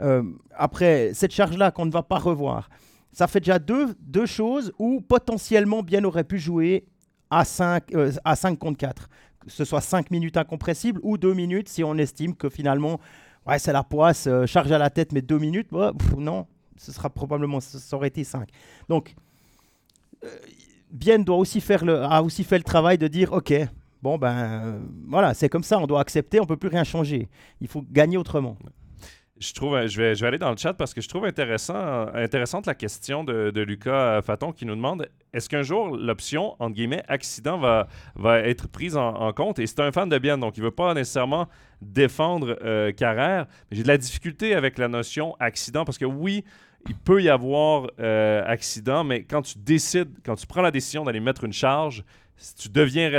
Euh, 0.00 0.22
après, 0.56 1.12
cette 1.14 1.32
charge-là 1.32 1.70
qu'on 1.70 1.86
ne 1.86 1.92
va 1.92 2.02
pas 2.02 2.18
revoir, 2.18 2.68
ça 3.12 3.26
fait 3.26 3.40
déjà 3.40 3.58
deux, 3.58 4.26
choses 4.26 4.72
où 4.78 5.00
potentiellement 5.00 5.82
Bien 5.82 6.04
aurait 6.04 6.24
pu 6.24 6.38
jouer 6.38 6.86
à 7.30 7.44
5, 7.44 7.84
à 8.24 8.36
5 8.36 8.58
contre 8.58 8.78
4. 8.78 9.08
Que 9.40 9.50
ce 9.50 9.64
soit 9.64 9.80
5 9.80 10.10
minutes 10.10 10.36
incompressibles 10.36 11.00
ou 11.02 11.16
2 11.16 11.32
minutes 11.32 11.68
si 11.68 11.82
on 11.82 11.96
estime 11.96 12.34
que 12.34 12.48
finalement, 12.48 13.00
ouais, 13.46 13.58
c'est 13.58 13.72
la 13.72 13.82
poisse, 13.82 14.26
euh, 14.26 14.46
charge 14.46 14.70
à 14.72 14.78
la 14.78 14.90
tête, 14.90 15.12
mais 15.12 15.22
2 15.22 15.38
minutes, 15.38 15.68
non, 16.16 16.46
ce 16.76 16.92
sera 16.92 17.10
probablement, 17.10 17.60
ça 17.60 17.96
aurait 17.96 18.08
été 18.08 18.24
5. 18.24 18.48
Donc, 18.88 19.14
euh, 20.24 20.28
Bien 20.90 21.20
doit 21.20 21.36
aussi 21.36 21.60
faire 21.60 21.84
le, 21.84 22.02
a 22.02 22.20
aussi 22.20 22.42
fait 22.42 22.58
le 22.58 22.64
travail 22.64 22.98
de 22.98 23.06
dire, 23.06 23.32
ok, 23.32 23.54
bon 24.02 24.18
ben 24.18 24.36
euh, 24.36 24.80
voilà, 25.06 25.34
c'est 25.34 25.48
comme 25.48 25.62
ça, 25.62 25.78
on 25.78 25.86
doit 25.86 26.00
accepter, 26.00 26.40
on 26.40 26.46
peut 26.46 26.56
plus 26.56 26.68
rien 26.68 26.82
changer. 26.82 27.28
Il 27.60 27.68
faut 27.68 27.84
gagner 27.92 28.16
autrement. 28.16 28.56
Je 29.40 29.54
trouve, 29.54 29.74
euh, 29.74 29.88
je 29.88 30.00
vais, 30.00 30.26
aller 30.26 30.38
dans 30.38 30.50
le 30.50 30.56
chat 30.56 30.74
parce 30.74 30.92
que 30.92 31.00
je 31.00 31.08
trouve 31.08 31.24
intéressant, 31.24 32.06
intéressante 32.14 32.66
la 32.66 32.74
question 32.74 33.24
de, 33.24 33.60
Lucas 33.60 34.18
euh, 34.18 34.22
Faton 34.22 34.52
qui 34.52 34.66
nous 34.66 34.76
demande 34.76 35.08
est-ce 35.32 35.48
qu'un 35.48 35.62
jour 35.62 35.96
l'option, 35.96 36.56
entre 36.58 36.74
guillemets, 36.74 37.02
accident 37.08 37.58
va, 37.58 37.88
va 38.16 38.40
être 38.40 38.68
prise 38.68 38.96
en, 38.96 39.32
compte? 39.32 39.58
Et 39.58 39.66
c'est 39.66 39.80
un 39.80 39.92
fan 39.92 40.08
de 40.08 40.18
bien, 40.18 40.36
donc 40.36 40.56
il 40.56 40.60
ne 40.60 40.66
veut 40.66 40.70
pas 40.70 40.92
nécessairement 40.92 41.48
défendre 41.80 42.58
euh, 42.62 42.92
Carrère, 42.92 43.46
j'ai 43.70 43.82
de 43.82 43.88
la 43.88 43.96
difficulté 43.96 44.54
avec 44.54 44.76
la 44.76 44.88
notion 44.88 45.34
accident 45.40 45.84
parce 45.84 45.98
que 45.98 46.04
oui, 46.04 46.44
il 46.88 46.96
peut 46.96 47.22
y 47.22 47.28
avoir 47.28 47.88
accident, 47.98 49.04
mais 49.04 49.24
quand 49.24 49.42
tu 49.42 49.58
décides, 49.58 50.10
quand 50.24 50.34
tu 50.34 50.46
prends 50.46 50.62
la 50.62 50.70
décision 50.70 51.04
d'aller 51.04 51.20
mettre 51.20 51.44
une 51.44 51.52
charge, 51.52 52.04
tu 52.58 52.68
deviens, 52.68 53.10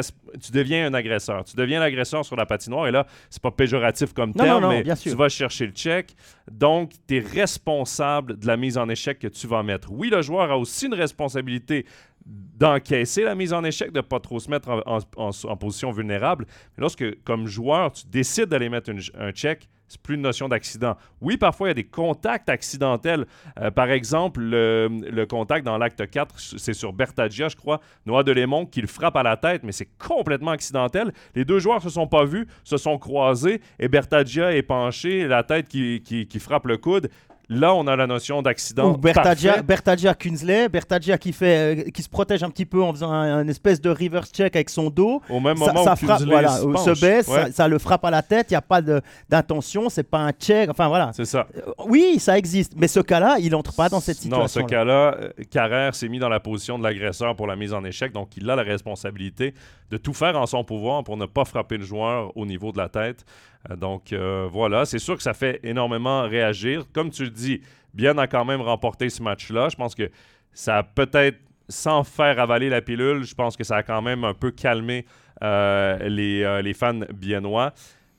tu 0.42 0.52
deviens 0.52 0.88
un 0.88 0.94
agresseur. 0.94 1.44
Tu 1.44 1.56
deviens 1.56 1.80
l'agresseur 1.80 2.26
sur 2.26 2.36
la 2.36 2.46
patinoire. 2.46 2.88
Et 2.88 2.92
là, 2.92 3.06
c'est 3.30 3.42
pas 3.42 3.52
péjoratif 3.52 4.14
comme 4.14 4.30
Non, 4.36 4.44
terme, 4.44 4.62
non, 4.62 4.68
non, 4.70 4.74
mais 4.74 4.84
bien 4.84 4.96
sûr. 4.96 5.12
tu 5.12 5.18
vas 5.18 5.30
chercher 5.30 5.68
le 5.68 5.72
check. 5.74 6.16
Donc, 6.52 6.92
tu 7.08 7.18
es 7.18 7.20
responsable 7.20 8.38
de 8.40 8.48
la 8.48 8.58
mise 8.58 8.78
en 8.78 8.90
échec 8.90 9.20
que 9.20 9.28
tu 9.28 9.48
vas 9.48 9.64
mettre. 9.64 9.92
Oui, 9.92 10.10
le 10.10 10.22
joueur 10.22 10.52
a 10.52 10.58
aussi 10.58 10.88
une 10.88 10.94
responsabilité 10.96 11.86
d'encaisser 12.26 13.24
la 13.24 13.36
mise 13.36 13.54
en 13.54 13.64
échec, 13.64 13.92
de 13.92 13.98
ne 13.98 14.02
pas 14.02 14.20
trop 14.20 14.40
se 14.40 14.50
mettre 14.50 14.70
en, 14.70 14.82
en- 14.86 15.00
en- 15.18 15.30
en 15.44 15.58
position 15.58 15.92
vulnérable. 15.92 16.46
Mais 16.78 16.82
lorsque, 16.82 17.24
comme 17.24 17.48
joueur, 17.48 17.92
tu 17.92 18.04
décides 18.08 18.46
d'aller 18.46 18.70
mettre 18.70 18.90
une- 18.90 19.01
un 19.20 19.32
check, 19.32 19.68
c'est 19.91 20.01
plus 20.01 20.15
une 20.15 20.21
notion 20.21 20.48
d'accident. 20.48 20.95
Oui, 21.19 21.36
parfois, 21.36 21.67
il 21.67 21.71
y 21.71 21.71
a 21.71 21.75
des 21.75 21.83
contacts 21.83 22.48
accidentels. 22.48 23.25
Euh, 23.60 23.71
par 23.71 23.91
exemple, 23.91 24.39
le, 24.41 25.25
contact 25.29 25.65
dans 25.65 25.77
l'acte 25.77 26.10
4, 26.10 26.39
c'est 26.39 26.74
sur 26.74 26.93
Bertagia, 26.93 27.50
je 27.50 27.57
crois, 27.57 27.81
Noah 28.05 28.24
Delémont 28.24 28.65
qui 28.65 28.79
le 28.79 28.88
frappe 28.88 29.17
à 29.17 29.24
la 29.24 29.36
tête, 29.36 29.63
mais 29.63 29.74
c'est 29.74 29.89
complètement 29.98 30.51
accidentel. 30.51 31.12
Les 31.36 31.43
deux 31.43 31.60
joueurs 31.60 31.81
se 31.81 31.89
sont 31.89 32.07
pas 32.07 32.24
vus, 32.24 32.48
se 32.63 32.77
sont 32.77 32.98
croisés, 32.98 33.60
et 33.79 33.89
Bertagia 33.89 34.55
est 34.55 34.62
penché, 34.62 35.27
la 35.27 35.43
tête 35.43 35.67
qui 35.67 36.39
frappe 36.39 36.67
le 36.67 36.77
coude. 36.77 37.10
Là, 37.53 37.75
on 37.75 37.86
a 37.86 37.98
la 37.98 38.08
notion 38.08 38.41
d'accident. 38.41 38.93
Parfait. 38.93 39.62
Bertagia 39.62 40.13
Kunzley, 40.13 40.70
Bertagia 40.70 41.17
qui, 41.17 41.34
fait, 41.34 41.86
euh, 41.88 41.89
qui 41.91 42.01
se 42.01 42.08
protège 42.08 42.43
un 42.43 42.50
petit 42.50 42.65
peu 42.65 42.81
en 42.81 42.93
faisant 42.93 43.12
un, 43.12 43.39
un 43.39 43.48
espèce 43.50 43.81
de 43.81 43.89
reverse 43.89 44.31
check 44.31 44.55
avec 44.55 44.70
son 44.70 44.89
dos. 44.89 45.22
Au 45.29 45.41
même 45.41 45.58
moment 45.58 45.84
ça 45.84 45.93
où 45.93 45.96
frappe, 45.98 46.22
voilà, 46.22 46.48
se 46.58 46.63
penche. 46.65 46.86
se 46.96 47.01
baisse, 47.01 47.27
Ouais, 47.27 47.48
ça, 47.48 47.51
ça 47.51 47.67
le 47.67 47.77
frappe 47.77 48.05
à 48.05 48.10
la 48.10 48.22
tête, 48.22 48.48
il 48.51 48.53
n'y 48.53 48.58
a 48.58 48.62
pas 48.62 48.81
d'intention, 49.29 49.89
c'est 49.89 50.03
pas 50.03 50.20
un 50.20 50.31
check, 50.31 50.70
enfin 50.70 50.88
voilà. 50.88 51.12
c'est 51.13 51.25
ça. 51.25 51.48
Euh, 51.58 51.72
Oui, 51.88 52.20
ça 52.20 52.38
existe, 52.38 52.74
mais 52.77 52.88
ce 52.88 53.01
cas-là, 53.01 53.36
il 53.39 53.51
n'entre 53.51 53.74
pas 53.75 53.89
dans 53.89 54.00
cette 54.00 54.17
situation. 54.17 54.41
Non, 54.41 54.48
ce 54.48 54.62
cas-là, 54.62 55.17
euh, 55.20 55.29
Carrère 55.50 55.93
s'est 55.93 56.08
mis 56.08 56.20
dans 56.20 56.29
la 56.29 56.39
position 56.39 56.79
de 56.79 56.84
l'agresseur 56.84 57.36
pour 57.36 57.48
la 57.48 57.58
mise 57.58 57.74
en 57.74 57.84
échec, 57.84 58.13
donc 58.13 58.29
il 58.38 58.50
a 58.50 58.55
la 58.55 58.63
responsabilité 58.63 59.53
de 59.89 59.98
tout 59.98 60.13
faire 60.13 60.39
en 60.39 60.46
son 60.46 60.63
pouvoir 60.63 61.03
pour 61.03 61.17
ne 61.17 61.25
pas 61.25 61.43
frapper 61.43 61.77
le 61.77 61.84
joueur 61.84 62.31
au 62.38 62.46
niveau 62.46 62.72
de 62.72 62.77
la 62.77 62.88
tête. 62.88 63.25
Euh, 63.70 63.75
donc 63.75 64.13
euh, 64.13 64.48
voilà, 64.51 64.86
c'est 64.86 65.00
sûr 65.00 65.15
que 65.15 65.24
ça 65.24 65.34
fait 65.34 65.60
énormément 65.63 66.24
réagir. 66.24 66.86
Comme 66.94 67.10
tu 67.10 67.24
le 67.24 67.30
dis, 67.30 67.62
Bien 67.94 68.18
a 68.18 68.25
quand 68.25 68.46
même 68.46 68.62
remporté 68.62 69.10
ce 69.10 69.22
match-là. 69.22 69.68
Je 69.68 69.75
pense 69.75 69.96
que 69.96 70.10
ça 70.53 70.77
a 70.77 70.84
peut-être, 70.84 71.39
sans 71.68 72.06
faire 72.06 72.39
avaler 72.39 72.70
la 72.70 72.82
pilule, 72.82 73.24
je 73.24 73.36
pense 73.36 73.58
que 73.58 73.65
ça 73.65 73.77
a 73.77 73.84
quand 73.84 74.01
même 74.01 74.24
un 74.24 74.34
peu 74.34 74.51
calmé 74.51 75.06
euh, 75.44 75.98
les, 76.08 76.62
les 76.63 76.74
fans 76.74 77.01
biennois. 77.13 77.74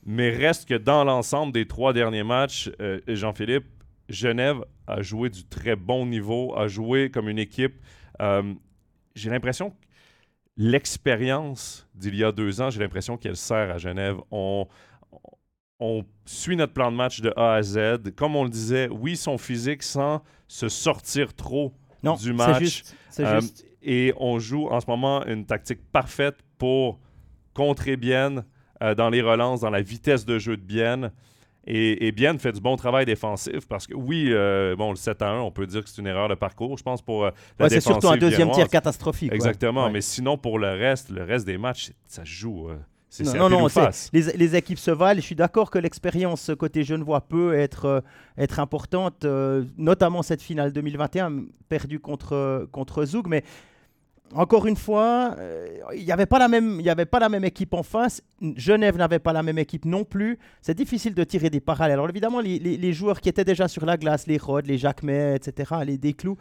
Mais 0.05 0.29
reste 0.29 0.69
que 0.69 0.75
dans 0.75 1.03
l'ensemble 1.03 1.53
des 1.53 1.67
trois 1.67 1.91
derniers 1.91 2.23
matchs, 2.23 2.69
Jean-Philippe, 3.07 3.65
Genève 4.09 4.57
a 4.85 5.01
joué 5.01 5.29
du 5.29 5.43
très 5.43 5.75
bon 5.75 6.05
niveau, 6.05 6.55
a 6.55 6.67
joué 6.67 7.09
comme 7.09 7.29
une 7.29 7.39
équipe. 7.39 7.73
J'ai 9.15 9.29
l'impression 9.31 9.71
que 9.71 9.75
l'expérience 10.57 11.87
d'il 11.95 12.15
y 12.15 12.23
a 12.23 12.31
deux 12.31 12.61
ans, 12.61 12.69
j'ai 12.69 12.79
l'impression 12.79 13.17
qu'elle 13.17 13.37
sert 13.37 13.71
à 13.71 13.77
Genève. 13.77 14.17
On 15.83 16.03
suit 16.25 16.55
notre 16.55 16.73
plan 16.73 16.91
de 16.91 16.95
match 16.95 17.19
de 17.21 17.33
A 17.35 17.55
à 17.55 17.61
Z. 17.61 18.11
Comme 18.15 18.35
on 18.35 18.43
le 18.45 18.49
disait, 18.49 18.87
oui, 18.89 19.17
son 19.17 19.37
physique 19.37 19.83
sans 19.83 20.21
se 20.47 20.69
sortir 20.69 21.33
trop 21.33 21.73
Non, 22.03 22.15
du 22.15 22.27
c'est 22.27 22.33
match. 22.33 22.59
juste. 22.59 22.95
c'est 23.09 23.25
Euh, 23.25 23.41
juste. 23.41 23.65
Et 23.81 24.13
on 24.17 24.39
joue 24.39 24.67
en 24.69 24.79
ce 24.79 24.85
moment 24.87 25.25
une 25.25 25.45
tactique 25.45 25.79
parfaite 25.91 26.37
pour 26.57 26.99
contrer 27.53 27.97
Bien 27.97 28.45
euh, 28.81 28.95
dans 28.95 29.09
les 29.09 29.21
relances, 29.21 29.59
dans 29.61 29.69
la 29.69 29.81
vitesse 29.81 30.25
de 30.25 30.39
jeu 30.39 30.55
de 30.57 30.61
Bien. 30.61 31.11
Et, 31.65 32.07
et 32.07 32.11
Bien 32.11 32.37
fait 32.37 32.51
du 32.51 32.59
bon 32.61 32.75
travail 32.75 33.05
défensif 33.05 33.67
parce 33.69 33.87
que 33.87 33.93
oui, 33.93 34.27
euh, 34.29 34.75
bon, 34.75 34.89
le 34.91 34.95
7 34.97 35.21
à 35.21 35.29
1, 35.31 35.39
on 35.39 35.51
peut 35.51 35.65
dire 35.65 35.83
que 35.83 35.89
c'est 35.89 36.01
une 36.01 36.07
erreur 36.07 36.27
de 36.29 36.35
parcours, 36.35 36.77
je 36.77 36.83
pense, 36.83 37.01
pour 37.01 37.23
euh, 37.25 37.31
la 37.59 37.65
Ouais, 37.65 37.69
c'est 37.69 37.79
surtout 37.81 38.09
un 38.09 38.17
deuxième 38.17 38.51
tir 38.51 38.67
catastrophique. 38.69 39.31
Exactement, 39.33 39.85
Ouais. 39.85 39.91
mais 39.91 40.01
sinon 40.01 40.37
pour 40.37 40.59
le 40.59 40.71
reste, 40.71 41.09
le 41.09 41.23
reste 41.23 41.45
des 41.45 41.57
matchs, 41.57 41.91
ça 42.05 42.23
se 42.25 42.29
joue. 42.29 42.69
euh, 42.69 42.75
c'est 43.23 43.37
Non, 43.37 43.49
non, 43.49 43.67
les, 44.13 44.21
les 44.33 44.55
équipes 44.55 44.79
se 44.79 44.91
valent. 44.91 45.19
Je 45.21 45.25
suis 45.25 45.35
d'accord 45.35 45.69
que 45.69 45.77
l'expérience 45.79 46.49
côté 46.57 46.83
Genevois 46.83 47.21
peut 47.21 47.53
être, 47.53 47.85
euh, 47.85 48.01
être 48.37 48.59
importante, 48.59 49.25
euh, 49.25 49.63
notamment 49.77 50.23
cette 50.23 50.41
finale 50.41 50.73
2021 50.73 51.43
perdue 51.69 51.99
contre, 51.99 52.67
contre 52.71 53.05
Zoug. 53.05 53.27
Mais 53.27 53.43
encore 54.33 54.65
une 54.65 54.75
fois, 54.75 55.35
euh, 55.37 55.67
il 55.95 56.03
n'y 56.03 56.11
avait, 56.11 56.25
pas 56.25 56.39
la 56.39 56.47
même- 56.47 56.77
il 56.79 56.85
y 56.85 56.89
avait 56.89 57.05
pas 57.05 57.19
la 57.19 57.29
même 57.29 57.43
équipe 57.43 57.73
en 57.75 57.83
face. 57.83 58.23
Genève 58.55 58.97
n'avait 58.97 59.19
pas 59.19 59.31
la 59.31 59.43
même 59.43 59.59
équipe 59.59 59.85
non 59.85 60.03
plus. 60.05 60.39
C'est 60.61 60.73
difficile 60.75 61.13
de 61.13 61.23
tirer 61.23 61.51
des 61.51 61.59
parallèles. 61.59 61.93
Alors 61.99 62.09
évidemment, 62.09 62.39
les, 62.39 62.57
les- 62.57 62.77
les 62.77 62.93
joueurs 62.93 63.21
qui 63.21 63.29
étaient 63.29 63.45
déjà 63.45 63.67
sur 63.67 63.85
la 63.85 63.95
glace, 63.95 64.25
les 64.25 64.37
Rod, 64.37 64.65
les 64.65 64.79
Jacquemet, 64.79 65.35
etc., 65.35 65.71
les 65.85 65.99
Desclous, 65.99 66.37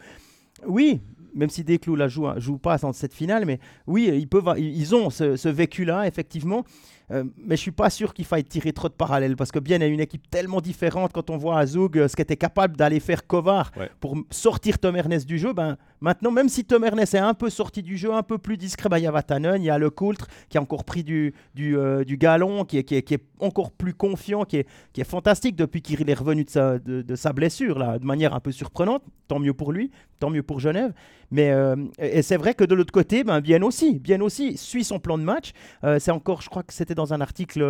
oui, 0.67 1.01
même 1.35 1.51
si 1.51 1.65
Desclous 1.65 1.97
la 1.97 2.09
joue, 2.09 2.27
joue 2.37 2.59
pas 2.59 2.79
dans 2.79 2.93
cette 2.93 3.15
finale, 3.15 3.45
mais 3.47 3.59
oui, 3.87 4.11
ils, 4.13 4.29
peuvent, 4.29 4.55
ils 4.59 4.95
ont 4.95 5.11
ce, 5.11 5.37
ce 5.37 5.49
vécu-là, 5.49 6.07
effectivement. 6.07 6.65
Euh, 7.11 7.25
mais 7.37 7.57
je 7.57 7.61
suis 7.61 7.73
pas 7.73 7.91
sûr 7.91 8.15
qu'il 8.15 8.25
faille 8.25 8.45
tirer 8.45 8.73
trop 8.73 8.89
de 8.89 8.95
parallèles 8.95 9.37
parce 9.37 9.53
que 9.53 9.59
bien 9.59 9.81
est 9.81 9.89
une 9.89 10.01
équipe 10.01 10.31
tellement 10.31 10.61
différente 10.61 11.13
quand 11.13 11.29
on 11.31 11.37
voit 11.37 11.59
à 11.59 11.67
Zoug 11.67 11.99
euh, 11.99 12.09
ce 12.09 12.17
qu'était 12.17 12.37
capable 12.37 12.77
d'aller 12.77 13.01
faire 13.01 13.27
Kovar 13.27 13.71
Ouais. 13.77 13.91
pour 14.01 14.17
sortir 14.31 14.79
Tom 14.79 14.97
Ernest 14.97 15.27
du 15.29 15.39
jeu. 15.39 15.53
Ben, 15.53 15.77
maintenant, 16.03 16.31
même 16.31 16.49
si 16.49 16.65
Tom 16.65 16.85
Ernest 16.85 17.15
est 17.15 17.19
un 17.19 17.33
peu 17.33 17.49
sorti 17.49 17.83
du 17.83 17.97
jeu, 17.97 18.13
un 18.13 18.23
peu 18.23 18.37
plus 18.37 18.57
discret, 18.57 18.89
ben, 18.89 18.99
il 18.99 19.05
y 19.05 19.07
a 19.07 19.11
Vatanen, 19.11 19.63
il 19.63 19.65
y 19.65 19.71
a 19.71 19.79
Le 19.79 19.89
Coultre 19.89 20.27
qui 20.51 20.59
a 20.59 20.61
encore 20.61 20.85
pris 20.85 21.03
du, 21.03 21.33
euh, 21.59 22.05
galon, 22.07 22.65
qui 22.65 22.79
est, 22.79 23.23
encore 23.41 23.71
plus 23.71 23.95
confiant, 23.95 24.45
qui 24.45 24.59
est, 24.59 25.05
fantastique 25.05 25.57
depuis 25.57 25.81
qu'il 25.81 26.09
est 26.09 26.15
revenu 26.15 26.45
de 26.45 27.17
sa, 27.17 27.33
blessure, 27.33 27.79
là, 27.79 27.99
de 27.99 28.05
manière 28.05 28.35
un 28.35 28.41
peu 28.41 28.53
surprenante. 28.53 29.03
Tant 29.29 29.39
mieux 29.39 29.55
pour 29.55 29.73
lui, 29.73 29.91
tant 30.19 30.29
mieux 30.29 30.43
pour 30.43 30.61
Genève. 30.61 30.93
Mais 31.31 31.51
euh, 31.53 31.77
et 31.99 32.21
c'est 32.21 32.37
vrai 32.37 32.53
que 32.53 32.65
de 32.65 32.75
l'autre 32.75 32.93
côté, 32.93 33.25
ben, 33.25 33.41
Bien 33.41 33.63
aussi, 33.63 33.99
Bien 33.99 34.21
aussi 34.21 34.59
suit 34.59 34.85
son 34.85 34.99
plan 34.99 35.17
de 35.17 35.23
match. 35.23 35.53
Euh, 35.85 35.99
c'est 35.99 36.11
encore, 36.11 36.43
je 36.43 36.51
crois 36.51 36.63
que 36.63 36.75
c'était 36.75 36.95
dans 36.95 37.15
un 37.15 37.21
article 37.23 37.63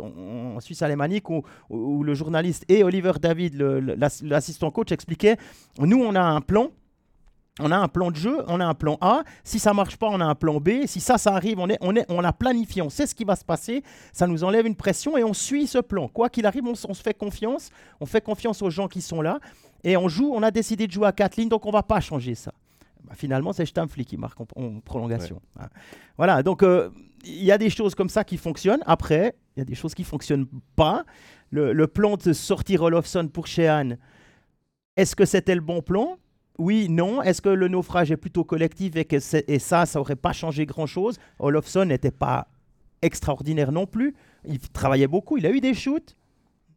en, 0.00 0.60
Suisse 0.60 0.80
alémanique 0.80 1.28
où, 1.28 1.42
le 2.02 2.14
journaliste 2.14 2.64
et 2.68 2.82
Oliver 2.84 3.12
David, 3.20 3.56
l'assistant 4.22 4.70
coach, 4.70 4.92
expliquaient 4.92 5.36
nous, 5.78 6.02
on 6.02 6.14
a 6.14 6.22
un 6.22 6.40
plan. 6.40 6.70
On 7.58 7.70
a 7.70 7.76
un 7.76 7.88
plan 7.88 8.10
de 8.10 8.16
jeu, 8.16 8.42
on 8.46 8.60
a 8.60 8.64
un 8.64 8.74
plan 8.74 8.96
A. 9.00 9.22
Si 9.44 9.58
ça 9.58 9.74
marche 9.74 9.96
pas, 9.96 10.08
on 10.08 10.20
a 10.20 10.24
un 10.24 10.34
plan 10.34 10.60
B. 10.60 10.86
Si 10.86 11.00
ça, 11.00 11.18
ça 11.18 11.34
arrive, 11.34 11.58
on, 11.58 11.68
est, 11.68 11.78
on, 11.80 11.94
est, 11.96 12.06
on 12.08 12.20
l'a 12.20 12.32
planifié, 12.32 12.80
on 12.80 12.90
sait 12.90 13.06
ce 13.06 13.14
qui 13.14 13.24
va 13.24 13.36
se 13.36 13.44
passer. 13.44 13.82
Ça 14.12 14.26
nous 14.26 14.44
enlève 14.44 14.66
une 14.66 14.76
pression 14.76 15.16
et 15.16 15.24
on 15.24 15.34
suit 15.34 15.66
ce 15.66 15.78
plan. 15.78 16.08
Quoi 16.08 16.28
qu'il 16.30 16.46
arrive, 16.46 16.64
on, 16.66 16.74
se 16.74 17.02
fait 17.02 17.14
confiance. 17.14 17.70
On 18.00 18.06
fait 18.06 18.20
confiance 18.20 18.62
aux 18.62 18.70
gens 18.70 18.88
qui 18.88 19.02
sont 19.02 19.20
là. 19.20 19.40
Et 19.82 19.96
on 19.96 20.08
joue, 20.08 20.32
on 20.34 20.42
a 20.42 20.50
décidé 20.50 20.86
de 20.86 20.92
jouer 20.92 21.06
à 21.06 21.12
quatre 21.12 21.36
lignes, 21.36 21.48
donc 21.48 21.66
on 21.66 21.70
va 21.70 21.82
pas 21.82 22.00
changer 22.00 22.34
ça. 22.34 22.52
Bah, 23.04 23.14
finalement, 23.16 23.52
c'est 23.52 23.66
Stamfli 23.66 24.04
qui 24.04 24.16
marque 24.16 24.40
en, 24.40 24.46
en 24.56 24.80
prolongation. 24.80 25.40
Hein. 25.58 25.68
Voilà, 26.16 26.42
donc 26.42 26.62
euh, 26.62 26.90
il 27.24 27.44
y 27.44 27.52
a 27.52 27.58
des 27.58 27.70
choses 27.70 27.94
comme 27.94 28.10
ça 28.10 28.24
qui 28.24 28.36
fonctionnent. 28.36 28.82
Après, 28.86 29.34
il 29.56 29.60
y 29.60 29.62
a 29.62 29.64
des 29.64 29.74
choses 29.74 29.94
qui 29.94 30.04
fonctionnent 30.04 30.46
pas. 30.76 31.04
Le, 31.50 31.72
le 31.72 31.86
plan 31.86 32.16
de 32.16 32.32
sortir 32.32 32.82
Olofsson 32.82 33.28
pour 33.28 33.46
Sheehan, 33.46 33.96
est-ce 34.96 35.16
que 35.16 35.24
c'était 35.24 35.54
le 35.54 35.60
bon 35.60 35.82
plan? 35.82 36.18
Oui, 36.60 36.88
non. 36.90 37.22
Est-ce 37.22 37.40
que 37.40 37.48
le 37.48 37.68
naufrage 37.68 38.12
est 38.12 38.18
plutôt 38.18 38.44
collectif 38.44 38.94
et, 38.94 39.06
que 39.06 39.16
et 39.50 39.58
ça, 39.58 39.86
ça 39.86 39.98
aurait 39.98 40.14
pas 40.14 40.34
changé 40.34 40.66
grand-chose? 40.66 41.16
Olofsson 41.38 41.86
n'était 41.86 42.10
pas 42.10 42.48
extraordinaire 43.00 43.72
non 43.72 43.86
plus. 43.86 44.14
Il 44.44 44.58
travaillait 44.58 45.06
beaucoup, 45.06 45.38
il 45.38 45.46
a 45.46 45.50
eu 45.50 45.60
des 45.60 45.72
shoots. 45.72 46.16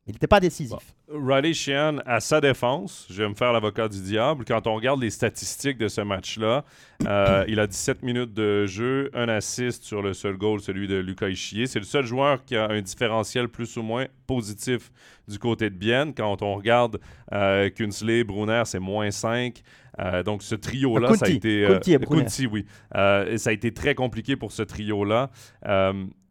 Il 0.06 0.12
n'était 0.14 0.28
pas 0.28 0.42
décisif. 0.42 0.80
Riley 1.08 1.54
Sheehan, 1.54 2.00
à 2.06 2.20
sa 2.20 2.42
défense, 2.42 3.08
je 3.10 3.24
vais 3.24 3.30
me 3.30 3.36
faire 3.36 3.54
l'avocat 3.54 3.88
du 3.88 4.02
diable, 4.02 4.44
quand 4.46 4.68
on 4.68 4.76
regarde 4.76 5.02
les 5.02 5.10
statistiques 5.10 5.78
de 5.78 5.88
ce 5.88 6.02
match-là, 6.02 6.66
euh, 7.08 7.46
il 7.48 7.58
a 7.60 7.68
17 7.68 8.04
minutes 8.04 8.34
de 8.34 8.66
jeu, 8.66 9.10
un 9.14 9.30
assist 9.30 9.84
sur 9.86 10.02
le 10.02 10.14
seul 10.14 10.36
goal, 10.36 10.60
celui 10.60 10.90
de 10.90 10.96
Lucas 10.98 11.30
Ischier. 11.30 11.68
C'est 11.68 11.80
le 11.80 11.86
seul 11.86 12.06
joueur 12.06 12.44
qui 12.44 12.58
a 12.58 12.70
un 12.70 12.82
différentiel 12.82 13.48
plus 13.48 13.78
ou 13.78 13.82
moins 13.82 14.08
positif 14.28 14.92
du 15.30 15.40
côté 15.40 15.70
de 15.70 15.76
Bienne. 15.76 16.14
Quand 16.14 16.42
on 16.42 16.56
regarde 16.56 17.00
euh, 17.32 17.70
Kunsley, 17.70 18.26
Brunner, 18.26 18.64
c'est 18.66 18.80
moins 18.80 19.10
5. 19.10 19.62
Euh, 20.00 20.22
donc 20.24 20.44
ce 20.44 20.56
trio-là, 20.56 21.10
Ah, 21.12 21.16
ça 21.16 21.28
a 21.28 21.30
été... 21.30 21.66
Kunti 21.66 21.94
et 21.94 21.98
Brunner. 21.98 22.24
Kunti, 22.24 22.48
oui. 22.48 22.66
Euh, 22.96 23.38
ça 23.38 23.52
a 23.52 23.54
été 23.54 23.74
très 23.74 23.96
compliqué 23.96 24.36
pour 24.36 24.52
ce 24.52 24.64
trio-là. 24.64 25.30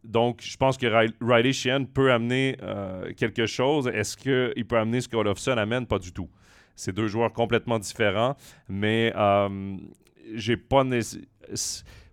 Donc, 0.05 0.41
je 0.43 0.57
pense 0.57 0.77
que 0.77 0.87
Ri- 0.87 1.15
Riley 1.21 1.53
Sheehan 1.53 1.85
peut 1.85 2.13
amener 2.13 2.57
euh, 2.63 3.13
quelque 3.15 3.47
chose. 3.47 3.87
Est-ce 3.87 4.17
qu'il 4.17 4.67
peut 4.67 4.79
amener 4.79 5.01
ce 5.01 5.09
qu'Olofsson 5.09 5.53
amène? 5.53 5.87
Pas 5.87 5.99
du 5.99 6.13
tout. 6.13 6.29
C'est 6.75 6.93
deux 6.93 7.07
joueurs 7.07 7.33
complètement 7.33 7.79
différents, 7.79 8.35
mais 8.69 9.13
euh, 9.15 9.77
j'ai 10.35 10.57
pas... 10.57 10.85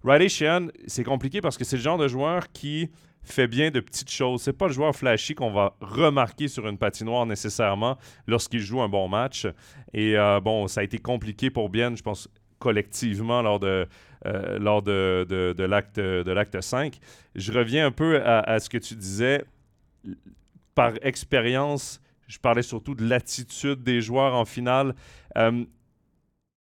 Riley 0.04 0.30
Sheehan, 0.30 0.68
c'est 0.88 1.04
compliqué 1.04 1.42
parce 1.42 1.58
que 1.58 1.64
c'est 1.64 1.78
le 1.78 1.82
genre 1.82 1.98
de 1.98 2.08
joueur 2.08 2.52
qui 2.52 2.90
fait 3.24 3.48
bien 3.48 3.70
de 3.70 3.80
petites 3.80 4.12
choses. 4.12 4.42
C'est 4.42 4.54
pas 4.54 4.68
le 4.68 4.74
joueur 4.74 4.96
flashy 4.96 5.36
qu'on 5.36 5.52
va 5.52 5.76
remarquer 5.82 6.48
sur 6.48 6.68
une 6.68 6.78
patinoire 6.78 7.26
nécessairement 7.26 7.98
lorsqu'il 8.28 8.62
joue 8.62 8.82
un 8.82 8.90
bon 8.90 9.08
match. 9.08 9.46
Et 9.94 10.18
euh, 10.18 10.40
bon, 10.40 10.68
ça 10.68 10.82
a 10.82 10.84
été 10.84 11.00
compliqué 11.00 11.50
pour 11.50 11.70
Bien, 11.70 11.96
je 11.96 12.02
pense, 12.02 12.30
collectivement 12.60 13.42
lors 13.42 13.60
de, 13.60 13.88
euh, 14.26 14.60
lors 14.60 14.82
de, 14.82 15.26
de- 15.30 15.54
de 15.58 15.64
l'acte 15.64 16.00
de 16.00 16.32
l'acte 16.32 16.60
5. 16.62 16.98
Je 17.36 17.52
reviens 17.54 17.86
un 17.86 17.92
peu 17.92 18.22
à, 18.24 18.40
à 18.42 18.60
ce 18.60 18.70
que 18.70 18.78
tu 18.78 18.96
disais. 18.96 19.44
Par 20.76 20.94
expérience, 21.02 22.02
je 22.28 22.38
parlais 22.40 22.62
surtout 22.62 22.96
de 22.96 23.04
l'attitude 23.08 23.84
des 23.84 24.02
joueurs 24.02 24.34
en 24.36 24.46
finale. 24.46 24.96
Euh, 25.38 25.66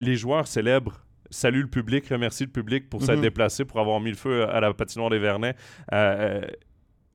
les 0.02 0.16
joueurs 0.16 0.48
célèbrent, 0.48 1.06
saluent 1.30 1.62
le 1.64 1.68
public, 1.70 2.08
remercient 2.10 2.46
le 2.46 2.52
public 2.52 2.90
pour 2.90 3.02
s'être 3.02 3.18
Mhm. 3.18 3.22
déplacé, 3.24 3.66
pour 3.66 3.80
avoir 3.80 4.00
mis 4.00 4.10
le 4.10 4.16
feu 4.16 4.48
à 4.50 4.60
la 4.60 4.74
patinoire 4.74 5.10
des 5.10 5.20
Vernets. 5.20 5.56
Euh, 5.94 6.42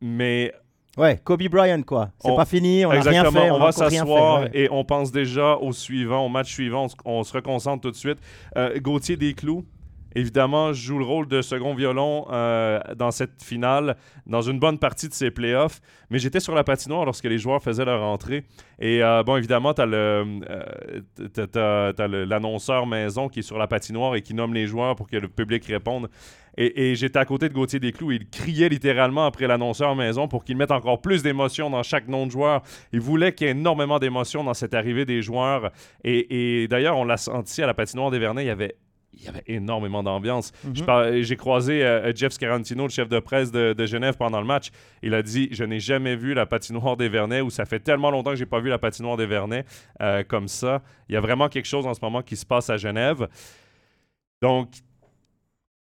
mais 0.00 0.52
Ouais, 0.99 1.18
Kobe 1.25 1.42
Bryant, 1.49 1.80
quoi. 1.82 2.11
C'est 2.18 2.30
On- 2.30 2.37
pas 2.37 2.44
fini, 2.44 2.84
on 2.84 2.92
n'a 2.92 3.00
rien 3.00 3.25
fait. 3.30 3.50
on, 3.50 3.56
a 3.56 3.58
va 3.58 3.72
s'asseoir 3.72 4.42
ouais. 4.42 4.50
et 4.52 4.68
on 4.70 4.84
pense 4.84 5.11
déjà 5.11 5.56
au 5.56 5.72
suivant, 5.72 6.26
au 6.26 6.28
match 6.28 6.52
suivant. 6.52 6.84
On 6.84 6.88
se, 6.88 6.96
on 7.06 7.22
se 7.25 7.32
reconcentre 7.32 7.80
tout 7.80 7.90
de 7.90 7.96
suite. 7.96 8.18
Euh, 8.58 8.78
Gauthier 8.78 9.16
Desclous, 9.16 9.64
évidemment, 10.14 10.73
joue 10.73 10.99
le 10.99 11.04
rôle 11.04 11.28
de 11.28 11.42
second 11.42 11.75
violon 11.75 12.26
euh, 12.31 12.81
dans 12.97 13.11
cette 13.11 13.42
finale, 13.42 13.97
dans 14.26 14.42
une 14.42 14.59
bonne 14.59 14.78
partie 14.78 15.09
de 15.09 15.14
ses 15.14 15.31
playoffs. 15.31 15.81
Mais 16.11 16.19
j'étais 16.19 16.40
sur 16.40 16.54
la 16.54 16.64
patinoire 16.64 17.04
lorsque 17.04 17.25
les 17.25 17.38
joueurs 17.38 17.62
faisaient 17.62 17.85
leur 17.85 18.02
entrée. 18.02 18.45
Et 18.78 19.02
euh, 19.02 19.23
bon, 19.23 19.37
évidemment, 19.37 19.75
tu 19.75 19.83
as 19.83 19.87
l'annonceur 22.26 22.87
maison 22.87 23.28
qui 23.28 23.40
est 23.40 23.42
sur 23.42 23.59
la 23.59 23.66
patinoire 23.66 24.14
et 24.14 24.23
qui 24.23 24.35
nomme 24.35 24.54
les 24.54 24.66
joueurs 24.66 24.97
pour 24.97 25.09
que 25.09 25.16
le 25.16 25.28
public 25.28 25.64
réponde. 25.66 26.09
Et, 26.59 26.95
j'étais 26.97 27.19
à 27.19 27.25
côté 27.25 27.49
de 27.49 27.54
Gauthier 27.54 27.81
Desclous. 27.81 28.12
Il 28.12 28.28
criait 28.28 28.69
littéralement 28.69 29.25
après 29.25 29.47
l'annonceur 29.47 29.97
maison 29.97 30.28
pour 30.28 30.45
qu'il 30.45 30.57
mette 30.57 30.71
encore 30.71 31.00
plus 31.00 31.23
d'émotion 31.23 31.71
dans 31.71 31.83
chaque 31.83 32.09
nom 32.09 32.26
de 32.26 32.31
joueur. 32.31 32.62
Il 32.92 33.00
voulait 33.00 33.33
qu'il 33.33 33.47
y 33.47 33.50
ait 33.50 33.52
énormément 33.52 33.99
d'émotion 33.99 34.45
dans 34.45 34.54
cette 34.54 34.75
arrivée 34.75 35.07
des 35.07 35.23
joueurs. 35.23 35.71
Et, 36.04 36.62
et 36.62 36.69
d'ailleurs, 36.69 36.99
on 36.99 37.04
l'a 37.04 37.16
senti 37.16 37.62
à 37.62 37.66
la 37.66 37.75
patinoire 37.75 38.11
des 38.11 38.19
Vernets, 38.19 38.45
il 38.45 38.49
y 38.49 38.50
avait, 38.50 38.76
il 39.14 39.25
y 39.25 39.28
avait 39.28 39.42
énormément 39.47 40.02
d'ambiance. 40.02 40.52
Mhm. 40.64 40.76
Je 40.76 41.23
J'ai 41.23 41.37
croisé 41.37 41.85
euh, 41.85 42.12
Jeff 42.14 42.33
Scarantino, 42.33 42.85
le 42.85 42.90
chef 42.90 43.09
de 43.09 43.19
presse 43.19 43.52
de, 43.52 43.73
de 43.73 43.87
Genève, 43.87 44.16
pendant 44.16 44.40
le 44.40 44.47
match. 44.47 44.71
Il 45.02 45.14
a 45.14 45.23
dit 45.23 45.49
Je 45.52 45.64
n'ai 45.64 45.81
jamais 45.81 46.16
vu 46.16 46.35
la 46.35 46.47
patinoire 46.47 46.97
des 46.97 47.09
Vernets, 47.09 47.40
ou 47.40 47.50
ça 47.50 47.64
fait 47.64 47.81
tellement 47.81 48.11
longtemps 48.11 48.31
que 48.31 48.37
j'ai 48.37 48.47
pas 48.47 48.61
vu 48.61 48.69
la 48.69 48.78
patinoire 48.78 49.16
des 49.16 49.26
Vernets 49.26 49.64
euh, 50.00 50.23
comme 50.25 50.49
ça. 50.49 50.83
Il 51.09 51.14
y 51.14 51.16
a 51.16 51.21
vraiment 51.21 51.49
quelque 51.49 51.66
chose 51.66 51.87
en 51.87 51.95
ce 51.95 52.00
moment 52.02 52.23
qui 52.23 52.37
se 52.37 52.47
passe 52.47 52.71
à 52.71 52.76
Genève. 52.76 53.28
Donc, 54.40 54.71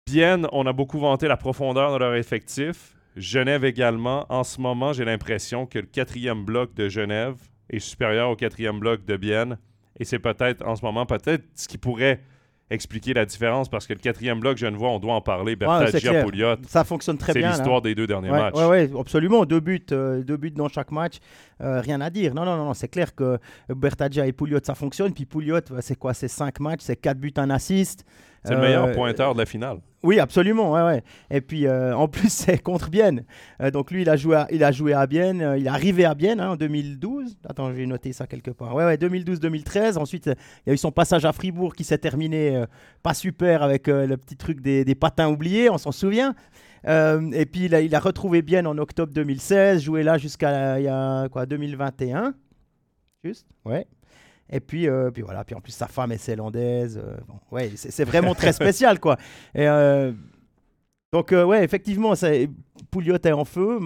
bien, 0.07 0.41
on 0.51 0.65
a 0.65 0.73
beaucoup 0.73 0.99
vanté 0.99 1.27
la 1.27 1.37
profondeur 1.37 1.93
de 1.93 1.97
leur 1.97 2.15
effectif. 2.15 2.95
Genève 3.15 3.65
également. 3.65 4.25
En 4.29 4.43
ce 4.43 4.61
moment, 4.61 4.93
j'ai 4.93 5.05
l'impression 5.05 5.65
que 5.65 5.79
le 5.79 5.85
quatrième 5.85 6.45
bloc 6.45 6.73
de 6.73 6.87
Genève 6.87 7.35
est 7.69 7.79
supérieur 7.79 8.29
au 8.29 8.35
quatrième 8.35 8.79
bloc 8.79 9.05
de 9.05 9.17
Bienne. 9.17 9.57
Et 9.99 10.05
c'est 10.05 10.19
peut-être, 10.19 10.65
en 10.65 10.75
ce 10.75 10.85
moment, 10.85 11.05
peut-être 11.05 11.43
ce 11.55 11.67
qui 11.67 11.77
pourrait 11.77 12.21
expliquer 12.69 13.13
la 13.13 13.25
différence 13.25 13.67
parce 13.69 13.87
que 13.87 13.93
le 13.93 13.99
quatrième 13.99 14.39
bloc, 14.39 14.57
Genevois, 14.57 14.89
on 14.89 14.99
doit 14.99 15.13
en 15.13 15.21
parler. 15.21 15.53
C'est 15.53 15.57
Bertaggia. 15.57 16.23
Pouliot, 16.23 16.55
Ça 16.67 16.83
fonctionne 16.83 17.17
très 17.17 17.33
c'est 17.33 17.39
bien. 17.39 17.49
là. 17.49 17.55
l'histoire 17.55 17.81
des 17.81 17.95
deux 17.95 18.07
derniers 18.07 18.29
Ouais, 18.29 18.39
matchs. 18.39 18.55
ouais, 18.55 18.89
absolument. 18.99 19.45
Deux 19.45 19.59
buts, 19.59 19.85
euh, 19.91 20.21
deux 20.23 20.37
buts 20.37 20.51
dans 20.51 20.67
chaque 20.67 20.91
match. 20.91 21.17
Euh, 21.61 21.81
rien 21.81 21.99
à 22.01 22.09
dire. 22.09 22.33
Non, 22.33 22.45
non, 22.45 22.57
non, 22.57 22.65
non, 22.65 22.73
c'est 22.73 22.87
clair 22.87 23.15
que 23.15 23.37
Bertaggia 23.69 24.27
et 24.27 24.31
Pouliot, 24.31 24.59
ça 24.63 24.75
fonctionne. 24.75 25.13
Puis 25.13 25.25
Pouliot, 25.25 25.59
c'est 25.81 25.97
quoi? 25.97 26.13
C'est 26.13 26.27
cinq 26.27 26.59
matchs, 26.59 26.81
c'est 26.83 26.95
quatre 26.95 27.17
buts, 27.19 27.33
un 27.37 27.49
assist. 27.49 28.05
C'est 28.43 28.53
le 28.55 28.61
meilleur 28.61 28.91
pointeur 28.93 29.33
de 29.33 29.39
la 29.39 29.45
finale. 29.45 29.79
Oui, 30.01 30.19
absolument. 30.19 30.77
Et 31.29 31.41
puis, 31.41 31.69
en 31.69 32.07
plus, 32.07 32.29
c'est 32.33 32.57
contre 32.61 32.89
Bienne. 32.89 33.23
donc, 33.73 33.91
lui, 33.91 34.03
il 34.03 34.09
a 34.09 34.15
joué 34.15 34.37
à, 34.37 34.47
il 34.51 34.63
a 34.63 34.71
joué 34.71 34.93
à 34.93 35.05
Bienne. 35.07 35.55
il 35.57 35.65
est 35.65 35.69
arrivé 35.69 36.05
à 36.05 36.15
Bienne 36.15 36.39
hein, 36.39 36.51
en 36.51 36.55
2012. 36.55 37.37
Attends, 37.47 37.69
je 37.69 37.75
vais 37.75 37.85
noter 37.85 38.13
ça 38.13 38.25
quelque 38.25 38.51
part. 38.51 38.73
Ouais, 38.75 38.85
ouais, 38.85 38.95
2012-2013. 38.95 39.97
Ensuite, 39.97 40.27
il 40.27 40.35
y 40.67 40.69
a 40.69 40.73
eu 40.73 40.77
son 40.77 40.91
passage 40.91 41.25
à 41.25 41.33
Fribourg 41.33 41.75
qui 41.75 41.83
s'est 41.83 41.97
terminé 41.97 42.63
pas 43.03 43.13
super 43.13 43.61
avec 43.61 43.87
le 43.87 44.15
petit 44.15 44.37
truc 44.37 44.61
des, 44.61 44.95
patins 44.95 45.29
oubliés, 45.29 45.69
on 45.69 45.77
s'en 45.77 45.91
souvient. 45.91 46.33
Euh, 46.87 47.31
et 47.33 47.45
puis 47.45 47.65
il 47.65 47.95
a, 47.95 47.99
retrouvé 47.99 48.41
bien 48.41 48.65
en 48.65 48.77
octobre 48.77 49.11
2016, 49.13 49.81
joué 49.81 50.03
là 50.03 50.17
jusqu'à 50.17 50.77
quoi 51.31 51.45
2021, 51.45 52.33
juste, 53.23 53.47
ouais. 53.65 53.85
Et 54.51 54.59
puis, 54.59 54.87
euh, 54.87 55.11
puis 55.11 55.21
voilà, 55.21 55.43
puis 55.43 55.55
en 55.55 55.61
plus 55.61 55.71
sa 55.71 55.87
femme 55.87 56.11
est 56.11 56.17
zélandaise, 56.21 56.99
euh, 57.03 57.17
ouais, 57.51 57.71
c'est 57.75 58.05
vraiment 58.05 58.33
très 58.33 58.53
spécial 58.53 58.99
quoi. 58.99 59.17
Et 59.53 59.67
donc, 61.11 61.31
euh, 61.31 61.43
ouais, 61.43 61.63
effectivement, 61.63 62.13
Pouliot 62.91 63.15
est 63.15 63.31
en 63.31 63.45
feu. 63.45 63.79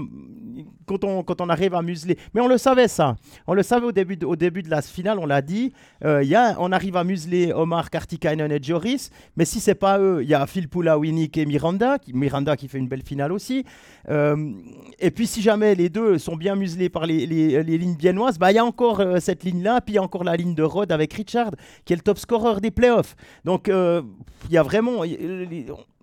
Quand 0.86 1.06
on, 1.06 1.24
quand 1.24 1.40
on 1.40 1.48
arrive 1.48 1.74
à 1.74 1.82
museler. 1.82 2.18
Mais 2.34 2.42
on 2.42 2.48
le 2.48 2.58
savait, 2.58 2.90
ça. 2.90 3.16
On 3.48 3.54
le 3.54 3.64
savait 3.64 3.86
au 3.86 3.94
début 3.94 4.18
de, 4.18 4.26
au 4.26 4.36
début 4.36 4.62
de 4.62 4.70
la 4.70 4.82
finale, 4.82 5.18
on 5.20 5.26
l'a 5.26 5.42
dit. 5.42 5.72
Euh, 6.04 6.22
y 6.22 6.36
a, 6.36 6.58
on 6.60 6.74
arrive 6.74 6.98
à 6.98 7.06
museler 7.06 7.54
Omar, 7.54 7.90
Kartikainen 7.90 8.52
et 8.52 8.62
Joris. 8.62 9.10
Mais 9.38 9.46
si 9.46 9.62
c'est 9.62 9.76
pas 9.76 10.00
eux, 10.00 10.20
il 10.22 10.30
y 10.30 10.34
a 10.34 10.46
Phil 10.46 10.68
Poula, 10.68 11.00
Winnick 11.00 11.38
et 11.38 11.46
Miranda. 11.46 11.98
Miranda 12.14 12.58
qui 12.58 12.68
fait 12.68 12.78
une 12.78 12.90
belle 12.90 13.04
finale 13.04 13.32
aussi. 13.32 13.64
Euh, 14.10 14.52
et 15.00 15.10
puis, 15.10 15.26
si 15.26 15.42
jamais 15.42 15.76
les 15.76 15.88
deux 15.88 16.18
sont 16.18 16.36
bien 16.36 16.56
muselés 16.56 16.90
par 16.90 17.06
les, 17.06 17.26
les, 17.26 17.64
les 17.64 17.78
lignes 17.78 17.96
biennoises, 17.96 18.38
bah, 18.38 18.52
il 18.52 18.56
y 18.56 18.60
a 18.60 18.66
encore 18.66 19.00
euh, 19.00 19.20
cette 19.22 19.46
ligne-là. 19.46 19.80
Puis 19.80 19.94
il 19.94 19.96
y 19.96 20.00
a 20.00 20.04
encore 20.04 20.26
la 20.26 20.36
ligne 20.36 20.56
de 20.56 20.64
Rod 20.64 20.92
avec 20.92 21.14
Richard, 21.14 21.52
qui 21.86 21.94
est 21.94 21.96
le 21.96 22.02
top 22.02 22.18
scorer 22.18 22.60
des 22.60 22.72
playoffs. 22.72 23.16
Donc, 23.46 23.70
il 23.70 24.52
y 24.52 24.58
a 24.58 24.64
vraiment 24.64 25.04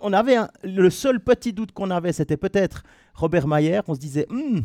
on 0.00 0.12
avait 0.12 0.36
le 0.64 0.90
seul 0.90 1.20
petit 1.20 1.52
doute 1.52 1.72
qu'on 1.72 1.90
avait, 1.90 2.12
c'était 2.12 2.36
peut-être 2.36 2.82
Robert 3.14 3.46
Mayer. 3.46 3.80
On 3.86 3.94
se 3.94 4.00
disait, 4.00 4.26
hmm, 4.28 4.60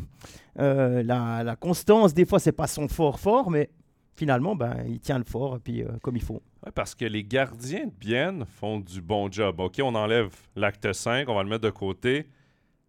euh, 0.60 1.04
la, 1.04 1.56
constance, 1.56 2.13
des 2.13 2.25
fois, 2.25 2.39
c'est 2.39 2.51
pas 2.51 2.68
son 2.68 2.88
fort 2.88 3.20
fort, 3.20 3.51
mais 3.51 3.70
finalement, 4.15 4.56
ben, 4.56 4.84
il 4.88 5.00
tient 5.00 5.18
le 5.18 5.24
fort 5.24 5.60
puis, 5.63 5.84
euh, 5.84 5.89
comme 6.01 6.15
il 6.15 6.22
faut. 6.22 6.42
parce 6.74 6.96
que 6.96 7.06
les 7.06 7.24
gardiens 7.24 7.86
de 7.86 7.92
Bienne 7.92 8.46
font 8.46 8.80
du 8.80 9.01
bon 9.01 9.32
job. 9.32 9.60
OK, 9.60 9.80
on 9.84 9.96
enlève 9.96 10.30
l'acte 10.56 10.92
5, 10.92 11.27
on 11.30 11.36
va 11.36 11.44
le 11.44 11.50
mettre 11.50 11.63
de 11.63 11.70
côté. 11.70 12.27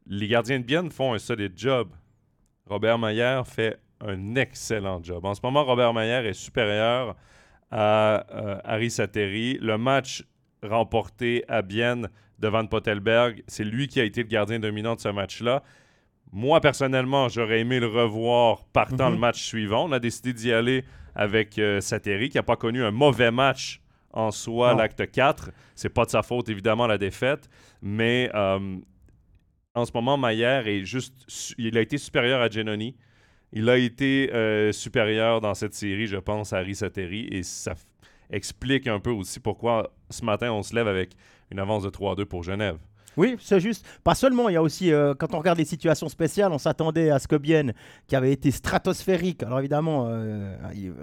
Les 0.06 0.28
gardiens 0.28 0.60
de 0.60 0.64
Bienne 0.64 0.90
font 0.90 1.14
un 1.14 1.18
solide 1.18 1.52
job. 1.56 1.88
Robert 2.66 2.98
Mayer 2.98 3.42
fait 3.44 3.78
un 4.00 4.36
excellent 4.36 5.02
job. 5.02 5.24
En 5.24 5.34
ce 5.34 5.40
moment, 5.42 5.64
Robert 5.64 5.92
Mayer 5.94 6.28
est 6.28 6.32
supérieur 6.34 7.16
à 7.70 8.24
euh, 8.32 8.58
Harry 8.64 8.90
Sateri. 8.90 9.58
Le 9.60 9.78
match 9.78 10.24
remporté 10.62 11.44
à 11.48 11.62
Bienne 11.62 12.08
de 12.38 12.48
Van 12.48 12.66
Pottelberg. 12.66 13.42
C'est 13.46 13.64
lui 13.64 13.88
qui 13.88 14.00
a 14.00 14.04
été 14.04 14.22
le 14.22 14.28
gardien 14.28 14.58
dominant 14.58 14.94
de 14.94 15.00
ce 15.00 15.08
match-là. 15.08 15.62
Moi, 16.32 16.60
personnellement, 16.60 17.28
j'aurais 17.28 17.60
aimé 17.60 17.80
le 17.80 17.86
revoir 17.86 18.64
partant 18.72 19.08
le 19.08 19.14
mhm. 19.14 19.20
match 19.20 19.42
suivant. 19.42 19.88
On 19.88 19.92
a 19.92 19.98
décidé 19.98 20.32
d'y 20.32 20.52
aller 20.52 20.84
avec 21.14 21.58
euh, 21.58 21.80
Sateri, 21.80 22.28
qui 22.28 22.36
n'a 22.36 22.42
pas 22.42 22.56
connu 22.56 22.84
un 22.84 22.90
mauvais 22.90 23.30
match 23.30 23.80
en 24.12 24.30
soi, 24.30 24.74
l'acte 24.74 25.10
4. 25.10 25.50
C'est 25.74 25.88
pas 25.88 26.04
de 26.04 26.10
sa 26.10 26.22
faute, 26.22 26.48
évidemment, 26.48 26.86
la 26.86 26.98
défaite. 26.98 27.48
Mais 27.82 28.30
euh, 28.34 28.76
en 29.74 29.84
ce 29.84 29.92
moment, 29.94 30.16
Maillère 30.16 30.66
est 30.66 30.84
juste. 30.84 31.14
Il 31.58 31.76
a 31.78 31.80
été 31.80 31.98
supérieur 31.98 32.40
à 32.40 32.48
Genoni. 32.48 32.96
Il 33.52 33.70
a 33.70 33.76
été 33.78 34.30
euh, 34.34 34.72
supérieur 34.72 35.40
dans 35.40 35.54
cette 35.54 35.74
série, 35.74 36.06
je 36.06 36.16
pense, 36.16 36.52
à 36.52 36.58
Harry 36.58 36.74
Sateri. 36.74 37.28
Et 37.30 37.42
ça 37.42 37.74
explique 38.30 38.86
un 38.86 38.98
peu 38.98 39.10
aussi 39.10 39.38
pourquoi 39.38 39.92
ce 40.10 40.24
matin, 40.24 40.52
on 40.52 40.62
se 40.62 40.74
lève 40.74 40.88
avec 40.88 41.10
une 41.50 41.58
avance 41.58 41.82
de 41.82 41.90
3-2 41.90 42.24
pour 42.24 42.42
Genève. 42.42 42.78
Oui, 43.16 43.36
c'est 43.40 43.60
juste. 43.60 43.86
Pas 44.04 44.14
seulement, 44.14 44.48
il 44.48 44.52
y 44.52 44.56
a 44.56 44.62
aussi, 44.62 44.92
euh, 44.92 45.14
quand 45.14 45.34
on 45.34 45.38
regarde 45.38 45.58
les 45.58 45.64
situations 45.64 46.08
spéciales, 46.08 46.52
on 46.52 46.58
s'attendait 46.58 47.10
à 47.10 47.18
ce 47.18 47.26
que 47.26 47.36
Bienne, 47.36 47.72
qui 48.08 48.16
avait 48.16 48.32
été 48.32 48.50
stratosphérique, 48.50 49.42
alors 49.42 49.58
évidemment, 49.58 50.06
euh, 50.08 50.56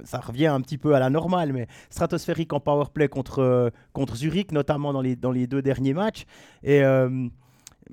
ça 0.03 0.19
revient 0.19 0.47
un 0.47 0.62
petit 0.62 0.77
peu 0.77 0.93
à 0.93 1.00
la 1.00 1.09
normale, 1.09 1.53
mais 1.53 1.67
stratosphérique 1.89 2.53
en 2.53 2.59
powerplay 2.59 3.07
contre, 3.07 3.39
euh, 3.39 3.69
contre 3.93 4.15
Zurich, 4.15 4.51
notamment 4.51 4.93
dans 4.93 5.01
les, 5.01 5.15
dans 5.15 5.31
les 5.31 5.47
deux 5.47 5.63
derniers 5.63 5.93
matchs. 5.93 6.25
Et, 6.63 6.83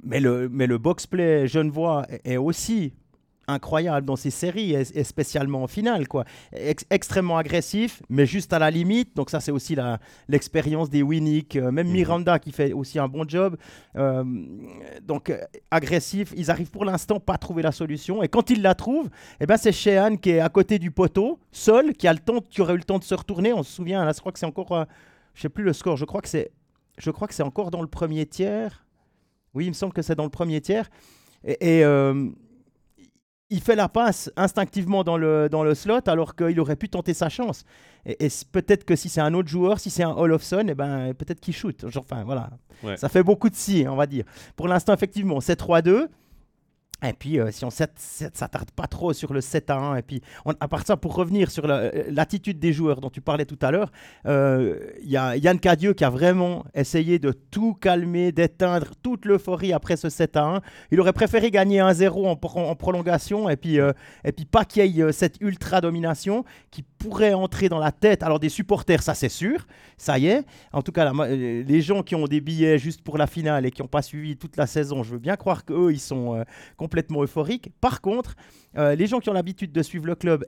mais, 0.03 0.21
le, 0.21 0.49
mais 0.49 0.67
le 0.67 0.79
box-play 0.79 1.49
genevois 1.49 2.07
est 2.25 2.37
aussi 2.37 2.93
incroyable 3.51 4.07
dans 4.07 4.17
ces 4.17 4.31
séries 4.31 4.73
et, 4.73 5.05
spécialement 5.05 5.63
en 5.63 5.67
finale 5.67 6.09
quoi. 6.09 6.25
extrêmement 6.91 7.37
agressif 7.37 8.03
mais 8.09 8.27
juste 8.27 8.53
à 8.53 8.59
la 8.59 8.71
limite. 8.71 9.17
Donc 9.17 9.31
ça 9.31 9.41
c'est 9.41 9.53
aussi 9.53 9.77
l'expérience 10.29 10.91
des 10.91 11.03
Winnick 11.03 11.57
euh, 11.57 11.71
même 11.71 11.89
mhm. 11.89 11.93
Miranda 11.93 12.39
qui 12.39 12.53
fait 12.53 12.73
aussi 12.73 12.99
un 12.99 13.09
bon 13.09 13.29
job. 13.29 13.57
Euh, 13.97 14.25
donc 15.03 15.31
euh, 15.31 15.39
agressif 15.71 16.33
ils 16.37 16.51
arrivent 16.51 16.71
pour 16.71 16.85
l'instant 16.85 17.21
pas 17.21 17.35
à 17.35 17.39
trouver 17.39 17.63
la 17.63 17.73
solution. 17.73 18.23
Et 18.23 18.29
quand 18.29 18.51
ils 18.51 18.63
la 18.63 18.75
trouvent 18.75 19.11
eh 19.41 19.47
ben 19.47 19.57
c'est 19.57 19.73
Sheehan 19.73 20.17
qui 20.17 20.31
est 20.31 20.41
à 20.41 20.49
côté 20.49 20.79
du 20.79 20.91
poteau 20.91 21.39
seul 21.53 21.95
qui 21.95 22.07
a 22.07 22.13
le 22.13 22.19
temps 22.19 22.41
qui 22.41 22.61
aurait 22.61 22.75
eu 22.75 22.79
le 22.79 22.85
temps 22.85 22.99
de 22.99 23.05
se 23.05 23.15
retourner. 23.15 23.53
On 23.53 23.63
se 23.63 23.73
souvient 23.73 24.05
là 24.05 24.13
je 24.15 24.21
crois 24.21 24.33
que 24.33 24.39
c'est 24.39 24.47
encore 24.47 24.87
je 25.35 25.43
sais 25.43 25.49
plus 25.49 25.65
le 25.65 25.73
score. 25.73 25.97
Je 25.97 26.05
crois 26.05 26.21
que 26.21 26.29
c'est 26.29 26.51
je 26.99 27.11
crois 27.11 27.29
que 27.29 27.35
c'est 27.35 27.43
encore 27.43 27.71
dans 27.71 27.83
le 27.83 27.89
premier 27.89 28.27
tiers. 28.27 28.87
Oui 29.55 29.67
il 29.67 29.69
me 29.69 29.75
semble 29.75 29.93
que 29.93 30.03
c'est 30.03 30.15
dans 30.15 30.25
le 30.25 30.31
premier 30.31 30.61
tiers. 30.61 30.91
Et, 31.45 31.79
et 31.79 31.85
il 33.51 33.61
fait 33.61 33.75
la 33.75 33.89
passe 33.89 34.31
instinctivement 34.37 35.03
dans 35.03 35.17
le, 35.17 35.49
dans 35.49 35.65
le 35.65 35.75
slot 35.75 36.01
alors 36.07 36.37
qu'il 36.37 36.59
aurait 36.61 36.77
pu 36.77 36.89
tenter 36.89 37.15
sa 37.15 37.29
chance. 37.29 37.65
Et, 38.07 38.29
peut-être 38.53 38.85
que 38.85 38.97
si 38.97 39.09
c'est 39.09 39.21
un 39.21 39.35
autre 39.35 39.49
joueur, 39.49 39.81
si 39.81 39.91
c'est 39.91 40.05
un 40.05 40.13
Olofsson, 40.13 40.67
et 40.69 40.71
eh 40.71 40.75
ben, 40.75 41.13
peut-être 41.15 41.41
qu'il 41.41 41.55
shoot. 41.55 41.85
Enfin, 41.97 42.25
voilà. 42.25 42.51
Ça 42.97 43.09
fait 43.09 43.23
beaucoup 43.23 43.51
de 43.51 43.57
si, 43.57 43.85
on 43.89 43.97
va 43.97 44.07
dire. 44.07 44.25
Pour 44.57 44.69
l'instant, 44.69 44.95
effectivement, 44.95 45.41
c'est 45.41 45.61
3-2. 45.61 46.07
Et 47.03 47.13
puis, 47.13 47.41
euh, 47.41 47.51
si 47.51 47.65
on 47.65 47.71
s'attarde 47.71 48.71
pas 48.73 48.87
trop 48.87 49.13
sur 49.13 49.33
le 49.33 49.41
7 49.41 49.71
à 49.71 49.77
1, 49.77 49.97
et 49.97 50.03
puis 50.03 50.23
à 50.61 50.69
part 50.69 50.87
ça, 50.87 50.97
pour 50.97 51.15
revenir 51.15 51.51
sur 51.51 51.65
euh, 51.67 51.91
l'attitude 52.09 52.59
des 52.59 52.73
joueurs 52.73 53.01
dont 53.01 53.11
tu 53.11 53.21
parlais 53.21 53.47
tout 53.47 53.59
à 53.63 53.71
l'heure, 53.71 53.91
il 54.25 54.31
euh, 54.31 54.91
y 55.05 55.17
a 55.17 55.37
Yann 55.37 55.59
Cadieux 55.59 55.95
qui 55.95 56.05
a 56.05 56.11
vraiment 56.11 56.65
essayé 56.75 57.19
de 57.19 57.33
tout 57.33 57.75
calmer, 57.75 58.33
d'éteindre 58.33 58.89
toute 59.03 59.25
l'euphorie 59.25 59.73
après 59.73 59.97
ce 59.97 60.09
7 60.11 60.37
à 60.37 60.45
1. 60.45 60.61
Il 60.91 61.01
aurait 61.01 61.13
préféré 61.13 61.51
gagner 61.51 61.79
1-0 61.79 62.27
en, 62.27 62.33
en, 62.33 62.77
prolongation 62.77 63.49
et 63.49 63.57
puis, 63.57 63.77
et 63.77 64.33
puis 64.33 64.45
pas 64.45 64.65
qu'il 64.65 64.87
y 64.87 65.01
ait 65.01 65.13
cette 65.13 65.41
ultra 65.41 65.81
domination 65.81 66.45
qui 66.71 66.85
pourrait 67.01 67.35
entrer 67.35 67.69
dans 67.69 67.81
la 67.81 67.91
tête. 67.91 68.23
Alors, 68.23 68.39
des 68.39 68.49
supporters, 68.49 69.03
ça 69.03 69.15
c'est 69.15 69.29
sûr, 69.29 69.67
ça 69.97 70.19
y 70.19 70.27
est. 70.29 70.45
En 70.73 70.83
tout 70.83 70.93
cas, 70.93 71.13
les 71.27 71.81
gens 71.81 72.03
qui 72.03 72.15
ont 72.15 72.27
des 72.27 72.41
billets 72.41 72.79
juste 72.79 73.03
pour 73.03 73.19
la 73.19 73.27
finale 73.27 73.67
et 73.67 73.73
qui 73.73 73.83
n'ont 73.83 73.89
pas 73.89 74.03
suivi 74.03 74.37
toute 74.37 74.57
la 74.57 74.67
saison, 74.67 75.03
je 75.03 75.13
veux 75.13 75.19
bien 75.19 75.37
croire 75.37 75.65
qu'eux, 75.65 75.93
ils 75.93 75.99
sont 75.99 76.45
complètement 76.77 77.23
euphorique. 77.23 77.71
Par 77.81 78.01
contre, 78.01 78.37
euh, 78.77 78.95
les 78.95 79.07
gens 79.07 79.19
qui 79.19 79.29
ont 79.31 79.33
l'habitude 79.33 79.73
de 79.73 79.83
suivre 79.83 80.07
le 80.07 80.15
club 80.15 80.45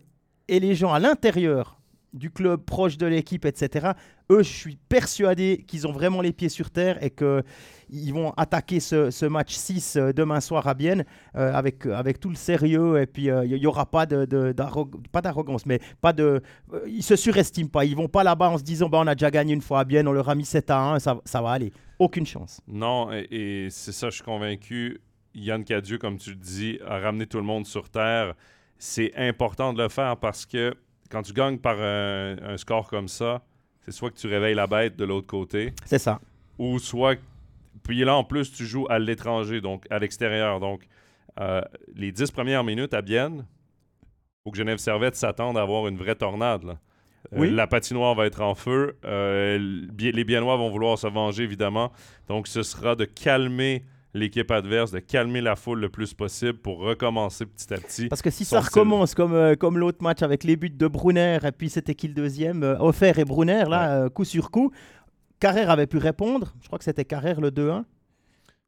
et 0.48 0.60
les 0.60 0.74
gens 0.74 0.92
à 0.92 1.00
l'intérieur 1.00 1.81
du 2.12 2.30
club, 2.30 2.64
proche 2.64 2.96
de 2.98 3.06
l'équipe, 3.06 3.44
etc., 3.44 3.92
eux, 4.30 4.42
je 4.42 4.48
suis 4.48 4.76
persuadé 4.88 5.64
qu'ils 5.66 5.86
ont 5.86 5.92
vraiment 5.92 6.20
les 6.20 6.32
pieds 6.32 6.48
sur 6.48 6.70
terre 6.70 7.02
et 7.02 7.10
qu'ils 7.10 8.14
vont 8.14 8.32
attaquer 8.36 8.80
ce, 8.80 9.26
match 9.26 9.54
6 9.54 9.96
euh, 9.96 10.12
demain 10.12 10.40
soir 10.40 10.66
à 10.66 10.74
Bienne 10.74 11.04
euh, 11.36 11.52
avec, 11.52 11.86
avec 11.86 12.20
tout 12.20 12.30
le 12.30 12.34
sérieux 12.36 13.00
et 13.00 13.06
puis 13.06 13.24
il 13.24 13.58
n'y 13.58 13.66
aura 13.66 13.86
pas 13.86 14.06
d'arrogance, 14.06 15.66
mais 15.66 15.80
pas 16.00 16.12
de... 16.12 16.42
ils 16.86 17.02
se 17.02 17.16
surestiment 17.16 17.68
pas, 17.68 17.84
ils 17.84 17.96
vont 17.96 18.08
pas 18.08 18.24
là-bas 18.24 18.50
en 18.50 18.58
se 18.58 18.62
disant 18.62 18.88
bah, 18.88 18.98
on 19.02 19.06
a 19.06 19.14
déjà 19.14 19.30
gagné 19.30 19.52
une 19.52 19.60
fois 19.60 19.80
à 19.80 19.84
Bienne, 19.84 20.08
on 20.08 20.12
leur 20.12 20.28
a 20.28 20.34
mis 20.34 20.44
7 20.44 20.70
à 20.70 20.80
1, 20.94 20.98
ça, 20.98 21.20
ça 21.24 21.42
va 21.42 21.50
aller. 21.50 21.72
Aucune 21.98 22.26
chance. 22.26 22.60
Non, 22.66 23.10
et 23.12 23.68
c'est 23.70 23.92
ça, 23.92 24.08
je 24.10 24.16
suis 24.16 24.24
convaincu 24.24 25.00
Yann 25.34 25.64
Cadieux, 25.64 25.98
comme 25.98 26.18
tu 26.18 26.30
le 26.30 26.36
dis, 26.36 26.78
a 26.86 26.98
ramené 26.98 27.26
tout 27.26 27.38
le 27.38 27.44
monde 27.44 27.66
sur 27.66 27.88
Terre. 27.88 28.34
C'est 28.78 29.12
important 29.16 29.72
de 29.72 29.82
le 29.82 29.88
faire 29.88 30.16
parce 30.16 30.46
que 30.46 30.74
quand 31.12 31.22
tu 31.22 31.34
gagnes 31.34 31.58
par 31.58 31.78
un, 31.78 32.56
score 32.56 32.88
comme 32.88 33.06
ça, 33.06 33.42
c'est 33.82 33.92
soit 33.92 34.10
que 34.10 34.16
tu 34.16 34.26
réveilles 34.26 34.54
la 34.54 34.66
bête 34.66 34.96
de 34.96 35.04
l'autre 35.04 35.26
côté. 35.26 35.74
C'est 35.84 35.98
ça. 35.98 36.20
Ou 36.58 36.78
soit. 36.78 37.18
Puis 37.82 38.02
là, 38.04 38.16
en 38.16 38.24
plus, 38.24 38.50
tu 38.50 38.64
joues 38.64 38.86
à 38.88 38.98
l'étranger, 38.98 39.60
donc 39.60 39.84
à 39.90 39.98
l'extérieur. 39.98 40.58
Donc, 40.58 40.84
euh, 41.38 41.60
les 41.94 42.12
dix 42.12 42.30
premières 42.30 42.64
minutes 42.64 42.94
à 42.94 43.02
Bienne, 43.02 43.46
faut 44.42 44.50
que 44.50 44.56
Genève 44.56 44.78
Servette 44.78 45.14
s'attende 45.14 45.58
à 45.58 45.62
avoir 45.62 45.86
une 45.86 45.98
vraie 45.98 46.14
tornade. 46.14 46.78
Euh, 47.32 47.38
oui. 47.38 47.50
la 47.50 47.66
patinoire 47.66 48.14
va 48.14 48.26
être 48.26 48.40
en 48.40 48.54
feu. 48.54 48.96
Euh, 49.04 49.58
les 49.98 50.24
Biennois 50.24 50.56
vont 50.56 50.70
vouloir 50.70 50.98
se 50.98 51.06
venger, 51.06 51.42
évidemment. 51.42 51.92
Donc, 52.28 52.46
ce 52.46 52.62
sera 52.62 52.96
de 52.96 53.04
calmer 53.04 53.84
l'équipe 54.14 54.50
adverse, 54.50 54.90
de 54.90 54.98
calmer 54.98 55.40
la 55.40 55.56
foule 55.56 55.80
le 55.80 55.88
plus 55.88 56.12
possible 56.14 56.58
pour 56.58 56.78
recommencer 56.80 57.46
petit 57.46 57.72
à 57.72 57.78
petit. 57.78 58.08
Parce 58.08 58.22
que 58.22 58.30
si 58.30 58.44
ça 58.44 58.60
recommence 58.60 59.14
comme, 59.14 59.34
euh, 59.34 59.54
comme 59.54 59.78
l'autre 59.78 60.02
match 60.02 60.22
avec 60.22 60.44
les 60.44 60.56
buts 60.56 60.70
de 60.70 60.86
Brunner 60.86 61.38
et 61.44 61.52
puis 61.52 61.70
c'était 61.70 61.94
qui 61.94 62.08
le 62.08 62.14
deuxième 62.14 62.62
euh, 62.62 62.76
Offert 62.78 63.18
et 63.18 63.24
Brunner, 63.24 63.64
là, 63.68 64.02
euh, 64.04 64.08
coup 64.10 64.24
sur 64.24 64.50
coup, 64.50 64.70
Carrère 65.40 65.70
avait 65.70 65.86
pu 65.86 65.96
répondre. 65.98 66.52
Je 66.60 66.66
crois 66.66 66.78
que 66.78 66.84
c'était 66.84 67.04
Carrère 67.04 67.40
le 67.40 67.50
2-1. 67.50 67.84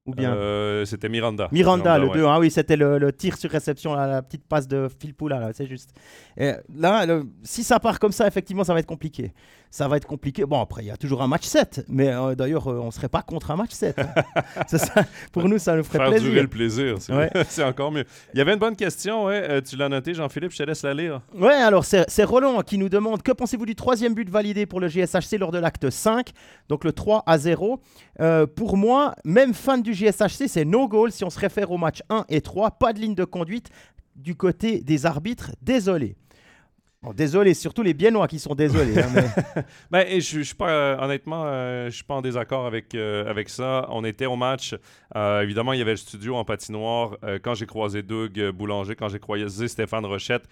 Ou 0.07 0.15
bien? 0.15 0.35
Euh, 0.35 0.85
C'était 0.85 1.09
Miranda. 1.09 1.49
Miranda, 1.51 1.97
le 1.97 2.09
ouais. 2.09 2.13
2. 2.19 2.25
Ah 2.27 2.39
oui, 2.39 2.51
c'était 2.51 2.77
le, 2.77 2.99
le 2.99 3.11
tir 3.11 3.39
sur 3.39 3.51
réception, 3.51 3.95
la, 3.95 4.07
la 4.07 4.21
petite 4.23 4.45
passe 4.47 4.69
de 4.69 4.87
Phil 5.01 5.15
Poula, 5.15 5.39
là, 5.41 5.51
c'est 5.55 5.67
juste. 5.67 5.93
Et 6.37 6.53
là, 6.77 7.07
le- 7.07 7.25
si 7.43 7.65
ça 7.65 7.81
part 7.81 7.99
comme 7.99 8.13
ça, 8.13 8.27
effectivement, 8.27 8.65
ça 8.65 8.75
va 8.75 8.81
être 8.81 8.87
compliqué. 8.87 9.33
Ça 9.75 9.89
va 9.89 9.97
être 9.97 10.07
compliqué. 10.07 10.45
Bon, 10.47 10.61
après, 10.61 10.85
il 10.85 10.87
y 10.87 10.91
a 10.93 10.97
toujours 10.97 11.21
un 11.21 11.27
match 11.27 11.47
7. 11.47 11.87
Mais 11.89 12.07
euh, 12.07 12.37
d'ailleurs, 12.37 12.69
euh, 12.71 12.79
on 12.81 12.87
ne 12.87 12.91
serait 12.93 13.09
pas 13.09 13.23
contre 13.23 13.51
un 13.51 13.57
match 13.57 13.73
7. 13.73 13.99
hein. 13.99 14.43
Ça, 14.69 15.05
pour 15.33 15.49
nous, 15.49 15.59
ça 15.59 15.75
nous 15.75 15.83
ferait 15.83 15.99
Faire 15.99 16.11
plaisir. 16.11 16.31
durer 16.31 16.43
le 16.43 16.49
plaisir, 16.49 16.95
c'est 17.01 17.13
Ouais. 17.13 17.29
encore 17.65 17.91
mieux. 17.91 18.05
Il 18.33 18.39
y 18.39 18.41
avait 18.41 18.53
une 18.53 18.61
bonne 18.61 18.77
question, 18.77 19.25
ouais. 19.25 19.43
euh, 19.51 19.61
tu 19.61 19.75
l'as 19.75 19.89
noté, 19.89 20.15
Jean-Philippe, 20.15 20.53
je 20.53 20.59
te 20.59 20.63
laisse 20.63 20.85
la 20.85 20.95
lire. 20.95 21.23
Ouais, 21.37 21.55
alors 21.55 21.85
c'est 21.85 22.23
Roland 22.23 22.61
qui 22.63 22.79
nous 22.79 22.89
demande 22.89 23.23
que 23.23 23.33
pensez-vous 23.33 23.67
du 23.67 23.75
troisième 23.75 24.15
but 24.15 24.31
validé 24.31 24.65
pour 24.65 24.79
le 24.79 24.87
GSHC 24.87 25.39
lors 25.41 25.51
de 25.51 25.59
l'acte 25.59 25.91
5, 25.91 26.31
donc 26.69 26.85
le 26.85 26.93
3 26.93 27.25
à 27.27 27.37
0. 27.37 27.81
Euh, 28.21 28.47
pour 28.47 28.77
moi, 28.77 29.17
même 29.25 29.55
fan 29.55 29.83
du 29.83 29.93
GSHC, 29.93 30.47
c'est 30.47 30.65
no 30.65 30.87
goal 30.87 31.11
si 31.11 31.25
on 31.25 31.31
se 31.31 31.41
réfère 31.41 31.73
au 31.73 31.79
match 31.79 31.99
1 32.11 32.27
et 32.29 32.43
3, 32.43 32.71
pas 32.79 32.93
de 32.93 33.01
ligne 33.01 33.17
de 33.17 33.25
conduite 33.25 33.71
du 34.15 34.37
côté 34.37 34.83
des 34.83 35.05
arbitres, 35.05 35.51
désolé. 35.63 36.15
Désolé, 37.13 37.55
surtout 37.55 37.83
les 37.83 37.95
Biennois 37.95 38.27
qui 38.29 38.39
sont 38.39 38.55
désolés. 38.55 38.99
hein, 38.99 39.09
mais- 39.15 39.63
Ben, 39.91 40.21
je, 40.21 40.39
je 40.39 40.43
suis 40.43 40.55
pas, 40.55 40.71
euh, 40.71 40.97
honnêtement, 40.99 41.45
euh, 41.47 41.91
pas 42.09 42.15
en 42.15 42.23
désaccord 42.23 42.67
avec, 42.67 42.95
euh, 42.95 43.29
avec 43.29 43.49
ça. 43.49 43.87
On 43.91 44.05
était 44.05 44.27
au 44.27 44.37
match. 44.37 44.75
évidemment, 45.15 45.73
il 45.73 45.79
y 45.79 45.83
avait 45.83 45.93
le 45.93 45.97
studio 45.97 46.37
en 46.37 46.45
patinoire. 46.45 47.17
Quand 47.43 47.55
j'ai 47.55 47.67
croisé 47.67 48.03
Doug 48.03 48.51
Boulanger, 48.51 48.95
quand 48.97 49.09
j'ai 49.09 49.19
croisé 49.19 49.69
Stéphane 49.69 50.07
Rochette, 50.07 50.45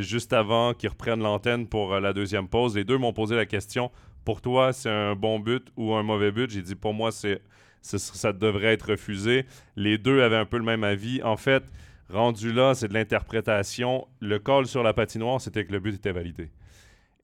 juste 0.00 0.32
avant 0.32 0.74
qu'ils 0.74 0.90
reprennent 0.90 1.20
l'antenne 1.22 1.66
pour 1.66 1.98
la 2.00 2.12
deuxième 2.12 2.48
pause, 2.48 2.76
les 2.76 2.84
deux 2.84 2.98
m'ont 2.98 3.12
posé 3.12 3.36
la 3.36 3.46
question 3.46 3.90
pour 4.24 4.40
toi, 4.40 4.72
c'est 4.72 4.90
un 4.90 5.14
bon 5.14 5.38
but 5.38 5.68
ou 5.76 5.92
un 5.94 6.02
mauvais 6.02 6.32
but? 6.32 6.50
J'ai 6.50 6.62
dit 6.62 6.74
pour 6.74 6.94
moi, 6.94 7.12
c'est 7.12 7.40
ce- 7.82 7.98
ça 7.98 8.32
devrait 8.32 8.72
être 8.72 8.90
refusé. 8.90 9.44
Les 9.76 9.98
deux 9.98 10.22
avaient 10.22 10.36
un 10.36 10.46
peu 10.46 10.56
le 10.56 10.64
même 10.64 10.82
avis. 10.84 11.22
En 11.22 11.36
fait, 11.36 11.62
rendu 12.10 12.52
là, 12.52 12.74
c'est 12.74 12.88
de 12.88 12.94
l'interprétation. 12.94 14.06
Le 14.20 14.38
call 14.38 14.66
sur 14.66 14.82
la 14.82 14.92
patinoire, 14.92 15.40
c'était 15.40 15.64
que 15.64 15.72
le 15.72 15.80
but 15.80 15.94
était 15.94 16.12
validé. 16.12 16.50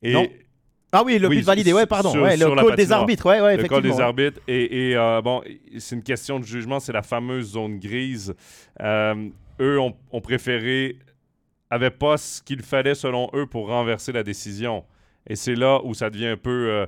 Et 0.02 0.12
Non. 0.12 0.26
Ah 0.92 1.02
oui, 1.04 1.18
le 1.20 1.28
Oui, 1.28 1.36
but 1.36 1.44
validé, 1.44 1.72
ouais, 1.72 1.86
pardon. 1.86 2.10
sur- 2.10 2.22
ouais, 2.22 2.36
le 2.36 2.46
call 2.52 2.74
des 2.74 2.90
arbitres, 2.90 3.26
ouais, 3.26 3.40
ouais, 3.40 3.56
le 3.56 3.62
call 3.62 3.78
effectivement. 3.78 3.96
des 3.96 4.02
arbitres. 4.02 4.40
Et, 4.48 4.90
et, 4.90 4.96
euh, 4.96 5.22
bon, 5.22 5.40
c'est 5.78 5.94
une 5.94 6.02
question 6.02 6.40
de 6.40 6.44
jugement, 6.44 6.80
c'est 6.80 6.92
la 6.92 7.02
fameuse 7.02 7.52
zone 7.52 7.78
grise. 7.78 8.34
Euh, 8.80 9.28
eux 9.60 9.78
ont, 9.78 9.94
ont 10.10 10.20
préféré, 10.20 10.98
avaient 11.70 11.90
pas 11.92 12.16
ce 12.16 12.42
qu'il 12.42 12.62
fallait 12.62 12.96
selon 12.96 13.30
eux 13.34 13.46
pour 13.46 13.68
renverser 13.68 14.10
la 14.10 14.24
décision. 14.24 14.84
Et 15.28 15.36
c'est 15.36 15.54
là 15.54 15.80
où 15.84 15.94
ça 15.94 16.10
devient 16.10 16.26
un 16.28 16.36
peu. 16.36 16.68
euh, 16.70 16.86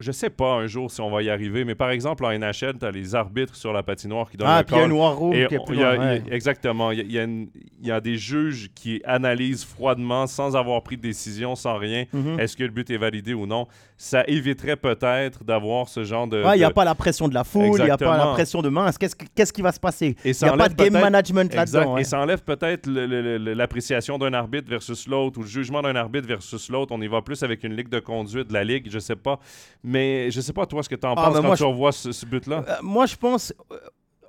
je 0.00 0.12
sais 0.12 0.30
pas 0.30 0.52
un 0.54 0.66
jour 0.66 0.90
si 0.90 1.00
on 1.00 1.10
va 1.10 1.22
y 1.22 1.30
arriver, 1.30 1.64
mais 1.64 1.74
par 1.74 1.90
exemple 1.90 2.24
en 2.24 2.30
NHL, 2.32 2.78
tu 2.78 2.84
as 2.86 2.90
les 2.90 3.14
arbitres 3.14 3.56
sur 3.56 3.72
la 3.72 3.82
patinoire 3.82 4.30
qui 4.30 4.36
donnent 4.36 4.48
Ah, 4.50 4.58
le 4.60 4.64
puis 4.66 4.76
il 4.76 4.78
y 4.78 5.00
a 5.00 5.08
room 5.08 5.32
Et 5.32 5.46
qui 5.46 5.54
est 5.54 5.58
on- 5.58 5.64
plus 5.64 5.76
y 5.78 5.82
a- 5.82 5.94
loin, 5.96 6.04
ouais. 6.06 6.22
il 6.24 6.28
y 6.28 6.32
a- 6.32 6.34
exactement. 6.34 6.90
Il 6.90 7.10
y 7.10 7.18
a, 7.18 7.24
y 7.24 7.48
y 7.82 8.00
des 8.02 8.16
juges 8.16 8.70
qui 8.74 9.00
analysent 9.04 9.64
froidement, 9.64 10.26
sans 10.26 10.56
avoir 10.56 10.82
pris 10.82 10.96
de 10.96 11.02
décision, 11.02 11.54
sans 11.54 11.78
rien, 11.78 12.04
Mhm. 12.12 12.38
est-ce 12.40 12.56
que 12.56 12.64
le 12.64 12.70
but 12.70 12.88
est 12.90 12.96
validé 12.96 13.34
ou 13.34 13.46
non. 13.46 13.66
Ça 13.96 14.24
éviterait 14.26 14.76
peut-être 14.76 15.44
d'avoir 15.44 15.88
ce 15.88 16.02
genre 16.04 16.26
de. 16.26 16.42
Ouais, 16.42 16.56
il 16.56 16.58
n'y 16.58 16.64
a 16.64 16.70
pas 16.70 16.84
la 16.84 16.94
pression 16.94 17.28
de 17.28 17.34
la 17.34 17.44
foule, 17.44 17.78
il 17.78 17.84
n'y 17.84 17.90
a 17.90 17.96
pas 17.96 18.16
la 18.18 18.26
pression 18.32 18.60
de 18.62 18.68
mince. 18.68 18.98
Qu'est-ce 18.98 19.14
qui- 19.14 19.26
qu'est-ce 19.34 19.52
qui 19.52 19.62
va 19.62 19.70
se 19.72 19.78
passer? 19.80 20.16
Il 20.24 20.32
n'y 20.42 20.48
a 20.48 20.56
pas 20.56 20.68
de 20.68 20.74
game 20.74 20.92
management 20.92 21.54
là-dedans. 21.54 21.94
ouais. 21.94 22.00
Et 22.00 22.04
ça 22.04 22.20
enlève 22.20 22.42
peut-être 22.42 22.88
l'appréciation 22.88 24.18
d'un 24.18 24.32
arbitre 24.32 24.68
versus 24.68 25.06
l'autre 25.06 25.38
ou 25.38 25.42
le 25.42 25.48
jugement 25.48 25.82
d'un 25.82 25.96
arbitre 25.96 26.26
versus 26.26 26.68
l'autre. 26.68 26.92
On 26.94 27.00
y 27.00 27.06
va 27.08 27.22
plus 27.22 27.42
avec 27.42 27.64
une 27.64 27.74
ligue 27.76 27.88
de 27.88 28.00
conduite 28.00 28.48
de 28.48 28.52
la 28.54 28.64
ligue, 28.64 28.88
je 28.90 28.98
sais 28.98 29.16
pas. 29.16 29.38
Mais 29.82 30.30
je 30.30 30.40
sais 30.40 30.52
pas, 30.52 30.66
toi, 30.66 30.82
ce 30.82 30.88
que 30.88 30.94
tu 30.94 31.06
en 31.06 31.12
Ah, 31.12 31.14
penses 31.26 31.36
quand 31.36 31.42
moi, 31.42 31.56
tu 31.56 31.64
revois 31.64 31.92
ce, 31.92 32.12
ce 32.12 32.24
but-là? 32.26 32.64
Euh, 32.68 32.76
moi, 32.82 33.06
je 33.06 33.16
pense. 33.16 33.52
euh, 33.72 33.76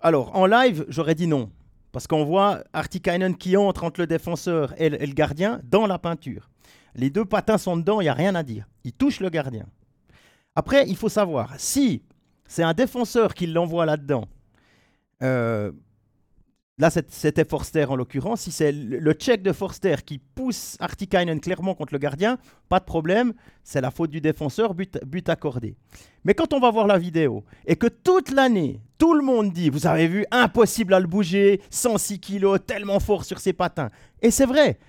alors, 0.02 0.36
en 0.36 0.46
live, 0.46 0.86
j'aurais 0.90 1.16
dit 1.16 1.28
non. 1.28 1.50
Parce 1.92 2.08
qu'on 2.08 2.24
voit 2.26 2.64
Artikainen 2.74 3.36
qui 3.38 3.56
entre 3.56 3.84
entre 3.84 4.02
le 4.02 4.08
défenseur 4.08 4.74
et 4.82 4.90
le, 4.90 5.02
et 5.02 5.06
le 5.06 5.14
gardien 5.14 5.62
dans 5.64 5.86
la 5.86 6.00
peinture. 6.00 6.50
Les 6.96 7.10
deux 7.10 7.26
patins 7.26 7.58
sont 7.58 7.78
dedans, 7.78 8.02
il 8.02 8.06
n'y 8.06 8.10
a 8.10 8.14
rien 8.14 8.34
à 8.36 8.44
dire. 8.44 8.68
Il 8.84 8.94
touche 8.94 9.20
le 9.20 9.30
gardien. 9.30 9.66
Après, 10.56 10.88
il 10.88 10.96
faut 10.96 11.10
savoir, 11.10 11.54
si 11.58 12.04
c'est 12.48 12.64
un 12.64 12.74
défenseur 12.74 13.34
qui 13.34 13.48
l'envoie 13.48 13.86
là-dedans, 13.86 14.26
euh, 15.22 15.72
là 16.78 16.90
c'était 16.90 17.46
Forster 17.46 17.86
en 17.86 17.96
l'occurrence, 17.96 18.42
si 18.42 18.52
c'est 18.52 18.72
le 18.72 19.14
check 19.14 19.42
de 19.42 19.52
Forster 19.52 19.96
qui 20.06 20.18
pousse 20.20 20.76
Artikainen 20.80 21.40
clairement 21.40 21.76
contre 21.76 21.94
le 21.94 22.00
gardien, 22.00 22.38
pas 22.70 22.80
de 22.80 22.86
problème, 22.86 23.34
c'est 23.64 23.82
la 23.82 23.92
faute 23.92 24.10
du 24.10 24.22
défenseur, 24.22 24.74
but, 24.74 25.00
but 25.06 25.30
accordé. 25.30 25.76
Mais 26.24 26.34
quand 26.34 26.54
on 26.54 26.60
va 26.60 26.72
voir 26.72 26.88
la 26.88 26.98
vidéo 26.98 27.44
et 27.66 27.76
que 27.76 27.88
toute 27.88 28.32
l'année, 28.32 28.80
tout 28.98 29.14
le 29.14 29.24
monde 29.24 29.52
dit, 29.52 29.70
vous 29.70 29.88
avez 29.88 30.08
vu, 30.08 30.26
impossible 30.32 30.94
à 30.94 31.00
le 31.00 31.08
bouger, 31.08 31.62
106 31.70 32.20
kilos, 32.20 32.60
tellement 32.66 33.00
fort 33.00 33.26
sur 33.26 33.40
ses 33.40 33.54
patins. 33.54 33.90
Et 34.22 34.32
c'est 34.32 34.46
vrai. 34.46 34.80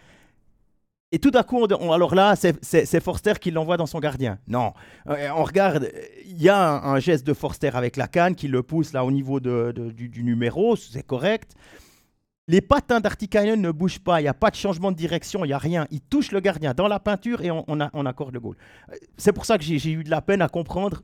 Et 1.15 1.21
tout 1.21 1.31
à 1.35 1.45
coup, 1.45 1.65
alors 1.65 2.13
là, 2.17 2.35
c'est- 2.35 3.01
Forster 3.01 3.35
qui 3.41 3.53
l'envoie 3.53 3.77
dans 3.77 3.87
son 3.87 4.01
gardien. 4.01 4.41
Non, 4.49 4.73
Euh, 5.09 5.29
on 5.37 5.45
regarde, 5.45 5.89
il 6.27 6.43
y 6.43 6.49
a 6.49 6.59
un, 6.85 6.99
geste 6.99 7.25
de 7.25 7.35
Forster 7.35 7.71
avec 7.75 7.97
la 7.97 8.09
canne 8.09 8.35
qui 8.35 8.49
le 8.49 8.65
pousse 8.65 8.93
là 8.93 9.05
au 9.05 9.13
niveau 9.13 9.39
du, 9.39 10.23
numéro, 10.25 10.75
c'est 10.75 11.05
correct. 11.07 11.53
Les 12.49 12.61
patins 12.61 12.99
d'Artikainen 12.99 13.61
ne 13.61 13.71
bougent 13.71 14.01
pas, 14.01 14.19
il 14.21 14.25
n'y 14.25 14.29
a 14.29 14.35
pas 14.35 14.51
de 14.51 14.57
changement 14.57 14.91
de 14.91 14.97
direction, 14.97 15.45
il 15.45 15.49
n'y 15.49 15.55
a 15.55 15.59
rien. 15.59 15.87
Il 15.93 16.01
touche 16.01 16.33
le 16.33 16.41
gardien 16.41 16.75
dans 16.75 16.89
la 16.89 16.99
peinture 16.99 17.43
et 17.43 17.53
on, 17.53 17.65
on 17.69 18.07
accorde 18.07 18.35
le 18.35 18.41
goal. 18.41 18.57
Euh, 18.91 18.97
C'est 19.17 19.33
pour 19.33 19.47
ça 19.47 19.57
que 19.57 19.63
j'ai 19.63 19.93
eu 19.93 20.03
de 20.03 20.11
la 20.11 20.21
peine 20.21 20.43
à 20.43 20.49
comprendre. 20.49 21.03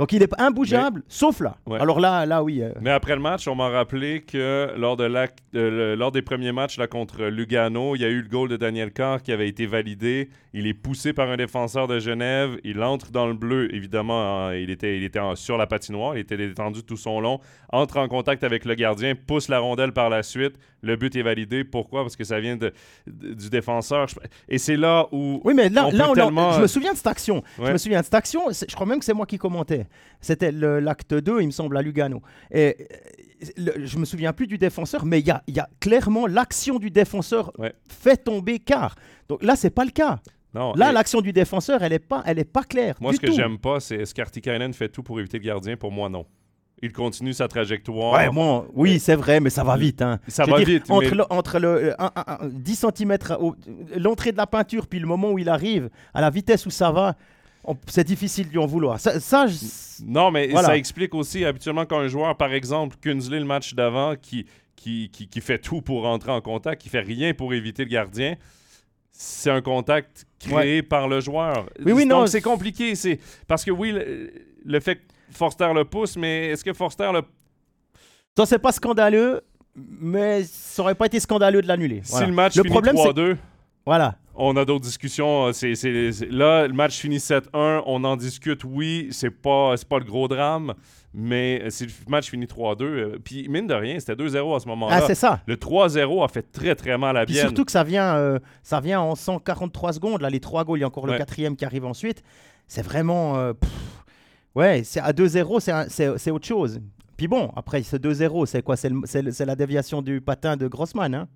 Donc 0.00 0.12
il 0.12 0.22
est 0.22 0.32
imbougeable, 0.40 1.02
sauf 1.08 1.40
là. 1.40 1.56
Ouais. 1.66 1.78
Alors 1.78 2.00
là, 2.00 2.24
là 2.24 2.42
oui. 2.42 2.62
euh, 2.62 2.72
Mais 2.80 2.88
après 2.88 3.14
le 3.14 3.20
match, 3.20 3.46
on 3.46 3.54
m'a 3.54 3.68
rappelé 3.68 4.22
que 4.22 4.72
lors, 4.78 4.96
de 4.96 5.04
euh, 5.04 5.26
le- 5.52 5.94
lors 5.94 6.10
des 6.10 6.22
premiers 6.22 6.52
matchs 6.52 6.78
là, 6.78 6.86
contre 6.86 7.24
Lugano, 7.26 7.94
il 7.96 8.00
y 8.00 8.04
a 8.06 8.08
eu 8.08 8.22
le 8.22 8.28
goal 8.28 8.48
de 8.48 8.56
Daniel 8.56 8.92
Carr 8.92 9.20
qui 9.22 9.30
avait 9.30 9.46
été 9.46 9.66
validé. 9.66 10.30
Il 10.54 10.66
est 10.66 10.72
poussé 10.72 11.12
par 11.12 11.28
un 11.28 11.36
défenseur 11.36 11.86
de 11.86 11.98
Genève. 12.00 12.56
Il 12.64 12.82
entre 12.82 13.10
dans 13.12 13.26
le 13.26 13.34
bleu. 13.34 13.72
Évidemment, 13.74 14.46
hein, 14.46 14.54
il 14.54 14.70
était, 14.70 14.96
il 14.96 15.04
était 15.04 15.18
en- 15.18 15.36
sur 15.36 15.58
la 15.58 15.66
patinoire. 15.66 16.16
Il 16.16 16.20
était 16.20 16.38
détendu 16.38 16.82
tout 16.82 16.96
son 16.96 17.20
long. 17.20 17.38
Entre 17.70 17.98
en 17.98 18.08
contact 18.08 18.42
avec 18.42 18.64
le 18.64 18.74
gardien, 18.76 19.12
pousse 19.14 19.48
la 19.50 19.58
rondelle 19.58 19.92
par 19.92 20.08
la 20.08 20.22
suite. 20.22 20.54
Le 20.82 20.96
but 20.96 21.14
est 21.16 21.22
validé. 21.22 21.64
Pourquoi? 21.64 22.02
Parce 22.02 22.16
que 22.16 22.24
ça 22.24 22.40
vient 22.40 22.56
de, 22.56 22.72
de- 23.06 23.34
du 23.34 23.50
défenseur. 23.50 24.06
Et 24.48 24.58
c'est 24.58 24.76
là 24.76 25.06
où... 25.12 25.40
Oui, 25.44 25.52
mais 25.54 25.68
là, 25.68 25.86
On 25.88 25.90
là 25.92 26.10
on 26.10 26.14
tellement- 26.14 26.52
je 26.52 26.62
me 26.62 26.66
souviens 26.66 26.92
de 26.92 26.96
cette 26.96 27.06
action. 27.06 27.42
Je 27.58 27.70
me 27.72 27.78
souviens 27.78 28.00
de 28.00 28.04
cette 28.04 28.14
action. 28.14 28.42
Je 28.50 28.74
crois 28.74 28.86
même 28.86 28.98
que 28.98 29.04
c'est 29.04 29.12
moi 29.14 29.26
qui 29.26 29.38
commentais. 29.38 29.86
C'était 30.20 30.52
l'acte 30.52 31.12
2, 31.14 31.40
il 31.42 31.46
me 31.46 31.50
semble, 31.50 31.76
à 31.76 31.82
Lugano. 31.82 32.22
Et 32.50 32.76
euh, 32.80 33.46
le- 33.56 33.86
je 33.86 33.98
me 33.98 34.04
souviens 34.04 34.32
plus 34.32 34.46
du 34.46 34.58
défenseur, 34.58 35.04
mais 35.04 35.20
il 35.20 35.26
y 35.28 35.52
y 35.52 35.60
a 35.60 35.68
clairement 35.80 36.26
l'action 36.26 36.78
du 36.78 36.90
défenseur 36.90 37.52
Ouais. 37.58 37.74
fait 37.88 38.16
tomber 38.16 38.58
car. 38.58 38.94
Donc 39.28 39.42
là, 39.42 39.56
c'est 39.56 39.70
pas 39.70 39.84
le 39.84 39.90
cas. 39.90 40.18
Non, 40.54 40.72
Là, 40.74 40.90
et- 40.90 40.92
l'action 40.94 41.20
du 41.20 41.32
défenseur, 41.32 41.82
elle 41.82 41.92
est 41.92 41.98
pas, 42.00 42.22
elle 42.26 42.38
est 42.38 42.44
pas 42.44 42.64
claire. 42.64 42.96
Moi, 43.00 43.12
du 43.12 43.16
ce 43.16 43.20
que 43.20 43.30
j'aime 43.30 43.58
pas, 43.58 43.78
c'est 43.80 43.96
est-ce 43.96 44.14
qu'Artikainen 44.14 44.72
fait 44.74 44.88
tout 44.88 45.02
pour 45.02 45.20
éviter 45.20 45.38
le 45.38 45.44
gardien? 45.44 45.76
Pour 45.76 45.92
moi, 45.92 46.08
non. 46.08 46.26
Il 46.82 46.92
continue 46.92 47.32
sa 47.34 47.46
trajectoire. 47.46 48.14
Ouais, 48.14 48.30
bon, 48.30 48.66
oui, 48.74 48.98
c'est 48.98 49.14
vrai, 49.14 49.38
mais 49.40 49.50
ça 49.50 49.62
va 49.64 49.76
vite. 49.76 50.00
hein. 50.00 50.18
Ça 50.28 50.44
Je 50.44 50.50
va 50.50 50.56
dire, 50.58 50.66
vite, 50.66 50.90
Entre, 50.90 51.10
mais- 51.10 51.16
le, 51.16 51.24
entre 51.30 51.58
le, 51.58 51.68
euh, 51.68 51.94
un- 51.98 52.10
un- 52.16 52.24
un- 52.26 52.48
10 52.48 52.76
cm, 52.96 53.18
l'entrée 53.96 54.32
de 54.32 54.38
la 54.38 54.46
peinture, 54.46 54.86
puis 54.86 54.98
le 54.98 55.06
moment 55.06 55.30
où 55.30 55.38
il 55.38 55.48
arrive, 55.50 55.90
à 56.14 56.20
la 56.22 56.30
vitesse 56.30 56.64
où 56.64 56.70
ça 56.70 56.90
va, 56.90 57.16
c'est 57.86 58.06
difficile 58.06 58.46
de 58.46 58.52
lui 58.52 58.58
en 58.58 58.66
vouloir. 58.66 58.98
Ça, 58.98 59.20
ça, 59.20 59.46
je- 59.46 60.04
Non, 60.06 60.30
mais 60.30 60.48
Voilà. 60.48 60.68
ça 60.68 60.76
explique 60.78 61.14
aussi 61.14 61.44
habituellement 61.44 61.84
quand 61.84 61.98
un 61.98 62.08
joueur, 62.08 62.34
par 62.36 62.54
exemple, 62.54 62.96
Kunzley 63.02 63.38
le 63.40 63.44
match 63.44 63.74
d'avant, 63.74 64.14
qui, 64.16 64.46
qui, 64.74 65.10
qui, 65.12 65.28
qui 65.28 65.40
fait 65.42 65.58
tout 65.58 65.82
pour 65.82 66.04
rentrer 66.04 66.32
en 66.32 66.40
contact, 66.40 66.80
qui 66.80 66.88
fait 66.88 67.00
rien 67.00 67.34
pour 67.34 67.52
éviter 67.52 67.84
le 67.84 67.90
gardien, 67.90 68.36
c'est 69.12 69.50
un 69.50 69.60
contact 69.60 70.24
créé 70.38 70.82
par 70.82 71.06
le 71.08 71.20
joueur. 71.20 71.66
Oui, 71.84 71.92
oui, 71.92 72.02
Donc 72.06 72.10
non, 72.20 72.26
c'est 72.26 72.40
compliqué. 72.40 72.94
C'est 72.94 73.18
parce 73.46 73.62
que 73.64 73.70
oui, 73.70 73.92
le, 73.92 74.32
le 74.64 74.80
fait 74.80 74.96
que 74.96 75.00
Forster 75.32 75.72
le 75.74 75.84
pousse, 75.84 76.16
mais 76.16 76.48
est-ce 76.48 76.64
que 76.64 76.72
Forster 76.72 77.10
le 77.12 77.22
Ça, 78.36 78.46
c'est 78.46 78.58
pas 78.58 78.72
scandaleux, 78.72 79.40
mais 79.74 80.42
ça 80.44 80.82
aurait 80.82 80.94
pas 80.94 81.06
été 81.06 81.20
scandaleux 81.20 81.62
de 81.62 81.68
l'annuler. 81.68 82.00
si 82.04 82.12
Voilà. 82.12 82.26
le 82.26 82.32
match 82.32 82.56
Le 82.56 82.62
finit 82.62 82.72
problème, 82.72 82.96
c'est 82.96 83.02
3-2, 83.02 83.36
Voilà. 83.86 84.16
on 84.34 84.56
a 84.56 84.64
d'autres 84.64 84.84
discussions. 84.84 85.46
euh, 85.46 85.52
C'est, 85.52 85.74
c'est- 85.74 86.12
c'est- 86.12 86.30
là, 86.30 86.66
le 86.66 86.72
match 86.74 86.98
finit 86.98 87.20
7-1, 87.20 87.82
on 87.86 88.02
en 88.04 88.16
discute. 88.16 88.62
Oui, 88.64 89.08
c'est 89.10 89.30
pas, 89.30 89.74
c'est 89.76 89.88
pas 89.88 89.98
le 89.98 90.04
gros 90.04 90.28
drame, 90.28 90.74
mais 91.12 91.68
si 91.70 91.86
le 91.86 91.92
match 92.08 92.30
finit 92.30 92.46
3-2, 92.46 92.84
euh, 92.84 93.18
puis 93.22 93.48
mine 93.48 93.66
de 93.66 93.74
rien, 93.74 93.98
c'était 93.98 94.16
2-0 94.16 94.54
à 94.54 94.60
ce 94.60 94.68
moment-là. 94.68 94.98
Ah, 95.02 95.06
c'est 95.06 95.14
ça. 95.14 95.40
Le 95.46 95.56
3-0 95.56 96.22
a 96.22 96.28
fait 96.28 96.42
très 96.52 96.74
très 96.74 96.96
mal 96.98 97.16
à 97.16 97.24
Puis 97.24 97.34
Bienne. 97.34 97.46
surtout 97.46 97.64
que 97.64 97.72
ça 97.72 97.84
vient, 97.84 98.16
euh, 98.16 98.38
ça 98.62 98.80
vient 98.80 99.00
en 99.00 99.14
143 99.14 99.92
secondes. 99.92 100.20
Là, 100.22 100.30
les 100.30 100.40
trois 100.40 100.64
goals, 100.64 100.78
il 100.78 100.82
y 100.82 100.84
a 100.84 100.88
encore 100.88 101.06
le 101.06 101.12
Ouais. 101.12 101.18
quatrième 101.18 101.56
qui 101.56 101.64
arrive 101.64 101.84
ensuite. 101.84 102.22
C'est 102.68 102.82
vraiment. 102.82 103.36
euh, 103.36 103.52
pff, 103.54 103.70
ouais, 104.54 104.82
c'est 104.84 105.00
à 105.00 105.12
2-0, 105.12 105.88
c'est 106.18 106.30
autre 106.30 106.46
chose. 106.46 106.80
Puis 107.16 107.28
bon, 107.28 107.52
après, 107.54 107.82
ce 107.82 107.96
2-0, 107.96 108.46
c'est 108.46 108.62
quoi? 108.62 108.76
C'est 108.76 109.44
la 109.44 109.56
déviation 109.56 110.00
du 110.00 110.20
patin 110.20 110.56
de 110.56 110.66
Grossman. 110.68 111.14
Hein? 111.14 111.28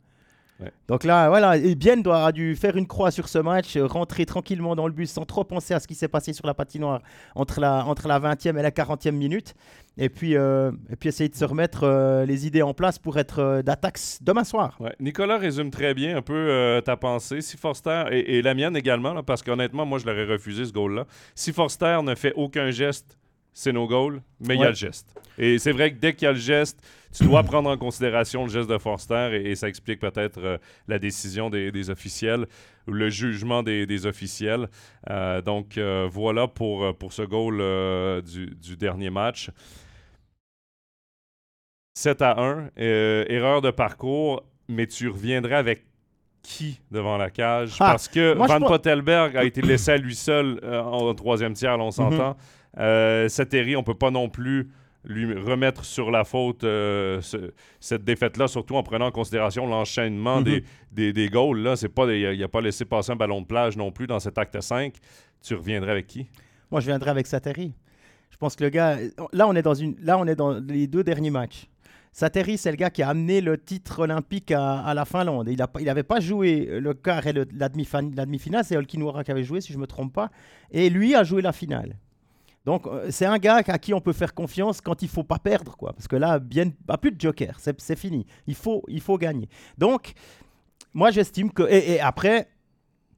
Donc 0.89 1.05
là, 1.05 1.29
voilà, 1.29 1.57
et 1.57 1.75
Bien 1.75 1.97
doit, 1.97 2.27
a 2.27 2.33
dû 2.33 2.55
faire 2.55 2.77
une 2.77 2.87
croix 2.87 3.11
sur 3.11 3.29
ce 3.29 3.39
match, 3.39 3.77
euh, 3.77 3.87
rentrer 3.87 4.25
tranquillement 4.25 4.77
dans 4.77 4.87
le 4.87 4.93
bus 4.93 5.11
sans 5.11 5.25
trop 5.25 5.45
penser 5.45 5.75
à 5.75 5.81
ce 5.81 5.89
qui 5.89 5.95
s'est 5.95 6.09
passé 6.09 6.33
sur 6.33 6.47
la 6.47 6.55
patinoire 6.55 7.03
entre 7.35 7.61
la, 7.61 7.85
entre 7.85 8.07
la 8.07 8.21
20e 8.21 8.59
et 8.59 8.63
la 8.63 8.71
40e 8.71 9.13
minute. 9.13 9.55
Et 9.99 10.09
puis, 10.09 10.37
euh, 10.37 10.73
et 10.91 10.97
puis 10.97 11.09
essayer 11.09 11.29
de 11.29 11.35
se 11.35 11.45
remettre 11.45 11.85
euh, 11.85 12.25
les 12.25 12.47
idées 12.47 12.63
en 12.63 12.75
place 12.75 12.99
pour 12.99 13.19
être 13.19 13.63
d'attaque 13.65 13.99
demain 14.21 14.45
soir. 14.45 14.79
Nicolas 15.01 15.39
résume 15.39 15.71
très 15.71 15.95
bien 15.95 16.17
un 16.17 16.23
peu 16.23 16.81
ta 16.85 16.97
pensée. 16.97 17.41
Si 17.41 17.57
Forster, 17.57 18.05
et, 18.11 18.43
la 18.43 18.55
mienne 18.55 18.77
également, 18.77 19.23
parce 19.23 19.43
qu'honnêtement, 19.43 19.87
moi, 19.87 19.99
je 19.99 20.07
l'aurais 20.07 20.25
refusé 20.25 20.65
ce 20.65 20.73
goal-là. 20.73 21.07
Si 21.35 21.53
Forster 21.53 22.01
ne 22.03 22.15
fait 22.15 22.33
aucun 22.35 22.71
geste 22.71 23.19
c'est 23.55 23.73
nos 23.73 23.87
goals, 23.87 24.21
mais 24.41 24.57
il 24.57 24.61
y 24.61 24.65
a 24.65 24.71
le 24.71 24.75
geste. 24.75 25.15
Et 25.39 25.59
c'est 25.59 25.71
vrai 25.71 25.93
que 25.93 25.99
dès 25.99 26.13
qu'il 26.13 26.27
y 26.27 26.29
a 26.29 26.33
le 26.33 26.39
geste, 26.39 26.81
tu 27.15 27.25
dois 27.25 27.43
prendre 27.43 27.71
en 27.71 27.77
considération 27.77 28.45
le 28.45 28.51
geste 28.51 28.69
de 28.69 28.79
Forster 28.79 29.41
et, 29.45 29.55
ça 29.55 29.69
explique 29.69 30.01
peut-être 30.01 30.39
euh, 30.39 30.59
la 30.89 30.99
décision 30.99 31.49
des, 31.51 31.91
officiels 31.91 32.47
ou 32.89 32.93
le 32.93 33.09
jugement 33.09 33.63
des, 33.63 34.07
officiels. 34.07 34.69
Euh, 35.11 35.41
donc 35.41 35.79
euh, 35.79 36.09
voilà 36.11 36.49
pour, 36.49 36.97
pour 36.97 37.13
ce 37.13 37.23
goal 37.23 37.59
du, 38.23 38.77
dernier 38.77 39.11
match. 39.11 39.51
7 41.97 42.23
à 42.23 42.41
1, 42.41 42.71
erreur 42.77 43.63
de 43.63 43.71
parcours, 43.71 44.43
mais 44.69 44.87
tu 44.87 45.09
reviendrais 45.09 45.55
avec 45.55 45.85
qui 46.43 46.81
devant 46.91 47.17
la 47.17 47.31
cage? 47.31 47.77
Ah, 47.79 47.93
Parce 47.93 48.09
que 48.09 48.35
Van 48.35 48.61
Pottelberg 48.61 49.37
a 49.37 49.45
été 49.45 49.63
laissé 49.63 49.93
à 49.93 49.97
lui 49.97 50.17
seul 50.17 50.61
en 50.65 51.15
troisième 51.15 51.55
tiers, 51.55 51.79
on 51.79 51.93
s'entend. 51.93 52.31
Mhm. 52.31 52.37
Euh, 52.79 53.29
Sateri, 53.29 53.77
on 53.77 53.83
peut 53.83 53.95
pas 53.95 54.11
non 54.11 54.29
plus 54.29 54.71
lui 55.05 55.39
remettre 55.39 55.85
sur 55.85 56.11
la 56.11 56.25
faute 56.25 56.65
euh, 56.65 57.21
cette 57.81 58.05
défaite-là, 58.05 58.49
surtout 58.49 58.77
en 58.77 58.83
prenant 58.83 59.07
en 59.07 59.11
considération 59.11 59.67
l'enchaînement 59.67 60.41
des, 60.41 60.61
mhm. 60.61 60.67
des, 60.93 61.13
des, 61.13 61.29
goals. 61.29 61.61
Là, 61.61 61.77
c'est 61.77 61.89
pas, 61.89 62.13
il 62.13 62.39
n'a 62.39 62.49
pas 62.49 62.61
laissé 62.61 62.85
passer 62.85 63.13
un 63.13 63.17
ballon 63.17 63.41
de 63.41 63.47
plage 63.47 63.77
non 63.77 63.93
plus 63.93 64.07
dans 64.07 64.21
cet 64.21 64.39
acte 64.39 64.61
5. 64.61 64.95
Tu 65.43 65.55
reviendrais 65.55 65.93
avec 65.93 66.07
qui? 66.07 66.27
Moi, 66.71 66.81
je 66.81 66.87
viendrais 66.87 67.11
avec 67.11 67.27
Sateri. 67.27 67.75
Je 68.31 68.37
pense 68.37 68.57
que 68.57 68.65
le 68.65 68.71
gars... 68.71 68.97
Là, 69.33 69.47
on 69.47 69.55
est 69.55 69.63
dans, 69.63 69.75
une, 69.75 69.97
là, 70.01 70.19
on 70.19 70.27
est 70.27 70.35
dans 70.37 70.55
les 70.55 70.87
deux 70.87 71.05
derniers 71.05 71.31
matchs. 71.31 71.69
Sateri, 72.13 72.59
c'est 72.59 72.71
le 72.71 72.77
gars 72.77 72.91
qui 72.91 73.03
a 73.03 73.09
amené 73.09 73.41
le 73.41 73.59
titre 73.59 74.01
olympique 74.01 74.53
à, 74.53 74.95
la 74.95 75.05
Finlande. 75.05 75.49
Il 75.51 75.85
n'avait 75.85 76.05
pas 76.05 76.21
joué 76.21 76.79
le 76.81 76.95
quart 76.95 77.27
et 77.27 77.33
la 77.33 77.69
demi-finale. 77.69 78.65
C'est 78.65 78.77
Olkinuora 78.77 79.25
qui 79.25 79.33
avait 79.33 79.43
joué, 79.43 79.61
si 79.61 79.73
je 79.73 79.79
ne 79.79 79.83
me 79.83 79.87
trompe 79.89 80.13
pas. 80.13 80.31
Et 80.71 80.91
lui 80.91 81.15
a 81.17 81.25
joué 81.25 81.43
la 81.43 81.53
finale. 81.53 81.97
Donc, 82.65 82.87
euh, 82.87 83.09
c'est 83.11 83.27
un 83.27 83.39
gars 83.39 83.57
à 83.67 83.79
qui 83.79 83.93
on 83.93 84.01
peut 84.01 84.13
faire 84.13 84.35
confiance 84.35 84.81
quand 84.81 85.03
il 85.03 85.09
faut 85.09 85.23
pas 85.23 85.39
perdre, 85.39 85.77
quoi. 85.77 85.93
Parce 85.93 86.09
que 86.09 86.17
là, 86.17 86.39
bien, 86.39 86.71
pas 86.87 86.97
plus 86.97 87.13
de 87.13 87.21
joker, 87.21 87.59
c'est 87.59 87.99
fini. 87.99 88.27
Il 88.47 88.55
faut, 88.55 88.83
il 88.89 89.01
faut 89.01 89.19
gagner. 89.19 89.49
Donc, 89.77 90.15
moi, 90.95 91.11
j'estime 91.11 91.51
que. 91.53 91.65
Et, 91.65 92.01
après, 92.01 92.49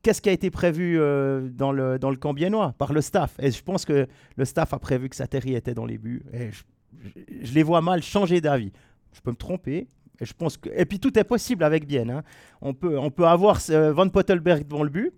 qu'est-ce 0.03 0.21
qui 0.21 0.29
a 0.29 0.33
été 0.33 0.51
prévu 0.51 0.99
euh, 0.99 1.49
dans, 1.51 1.71
le, 1.71 1.99
dans 1.99 2.11
le 2.11 2.17
camp 2.17 2.35
biennois? 2.35 2.75
Par 2.79 2.93
le 2.93 3.01
staff 3.01 3.35
Et 3.39 3.51
je 3.51 3.63
pense 3.63 3.85
que 3.85 4.09
le 4.37 4.45
staff 4.45 4.73
a 4.73 4.79
prévu 4.79 5.09
que 5.09 5.17
Sateri 5.17 5.55
était 5.55 5.75
dans 5.75 5.87
les 5.87 5.99
buts. 5.99 6.25
Et 6.33 6.51
je, 6.51 7.53
les 7.53 7.63
vois 7.63 7.83
mal 7.83 8.03
changer 8.03 8.41
d'avis. 8.41 8.73
Je 9.13 9.21
peux 9.21 9.31
me 9.31 9.37
tromper. 9.37 9.89
Et, 10.19 10.25
je 10.25 10.33
pense 10.33 10.57
que, 10.57 10.71
et 10.75 10.87
puis 10.87 10.99
tout 10.99 11.17
est 11.19 11.25
possible 11.25 11.63
avec 11.63 11.87
Bien. 11.87 12.09
Hein. 12.09 12.23
On, 12.63 12.75
peut, 12.75 12.99
on 12.99 13.11
peut 13.11 13.27
avoir 13.27 13.61
euh, 13.71 13.93
Van 13.93 14.09
Pottelberg 14.09 14.67
devant 14.67 14.83
le 14.83 14.91
but. 14.91 15.13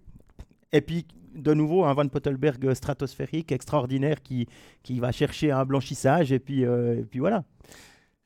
Et 0.73 0.81
puis 0.81 1.07
de 1.35 1.55
nouveau 1.55 1.85
un 1.85 1.95
Van 1.95 2.09
Pottelberg 2.09 2.75
stratosphérique 2.75 3.53
extraordinaire 3.53 4.23
qui, 4.23 4.49
qui 4.83 5.01
va 5.01 5.13
chercher 5.13 5.51
un 5.51 5.65
blanchissage 5.65 6.33
et 6.33 6.39
puis, 6.39 6.65
euh, 6.65 7.01
et 7.01 7.05
puis 7.05 7.21
voilà. 7.21 7.45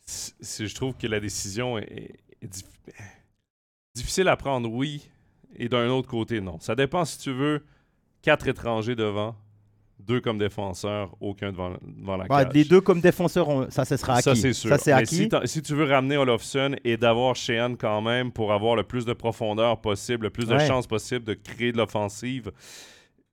je 0.07 0.75
trouve 0.75 0.95
que 0.97 1.07
la 1.07 1.21
décision 1.21 1.79
est, 1.79 2.19
difficile 3.95 4.29
à 4.29 4.37
prendre, 4.37 4.71
oui, 4.71 5.09
et 5.57 5.69
d'un 5.69 5.89
autre 5.89 6.09
côté, 6.09 6.41
non. 6.41 6.59
Ça 6.61 6.75
dépend 6.75 7.05
si 7.05 7.19
tu 7.19 7.33
veux 7.33 7.65
quatre 8.23 8.49
étrangers 8.49 8.97
devant, 8.97 9.37
deux 10.07 10.21
comme 10.21 10.39
défenseurs, 10.39 11.15
aucun 11.21 11.53
devant, 11.53 11.77
la 12.17 12.29
cage. 12.29 12.53
Les 12.55 12.65
deux 12.65 12.81
comme 12.81 13.01
défenseurs, 13.01 13.67
ça, 13.71 13.85
ce 13.85 13.97
sera 13.97 14.15
acquis. 14.15 14.23
Ça, 14.23 14.35
c'est 14.35 14.53
sûr. 14.53 14.71
Ça, 14.71 14.79
c'est 14.79 14.93
acquis. 14.93 15.29
Si, 15.45 15.63
tu 15.63 15.75
veux 15.75 15.85
ramener 15.85 16.17
Olofsson 16.17 16.77
et 16.85 16.97
d'avoir 16.97 17.37
Sheehan 17.37 17.77
quand 17.77 18.01
même 18.01 18.33
pour 18.33 18.53
avoir 18.53 18.77
le 18.77 18.83
plus 18.83 19.05
de 19.05 19.13
profondeur 19.13 19.81
possible, 19.81 20.25
le 20.25 20.31
plus 20.31 20.47
de 20.47 20.59
chances 20.59 20.87
possible 20.87 21.25
de 21.25 21.35
créer 21.35 21.73
de 21.73 21.79
l'offensive, 21.79 22.51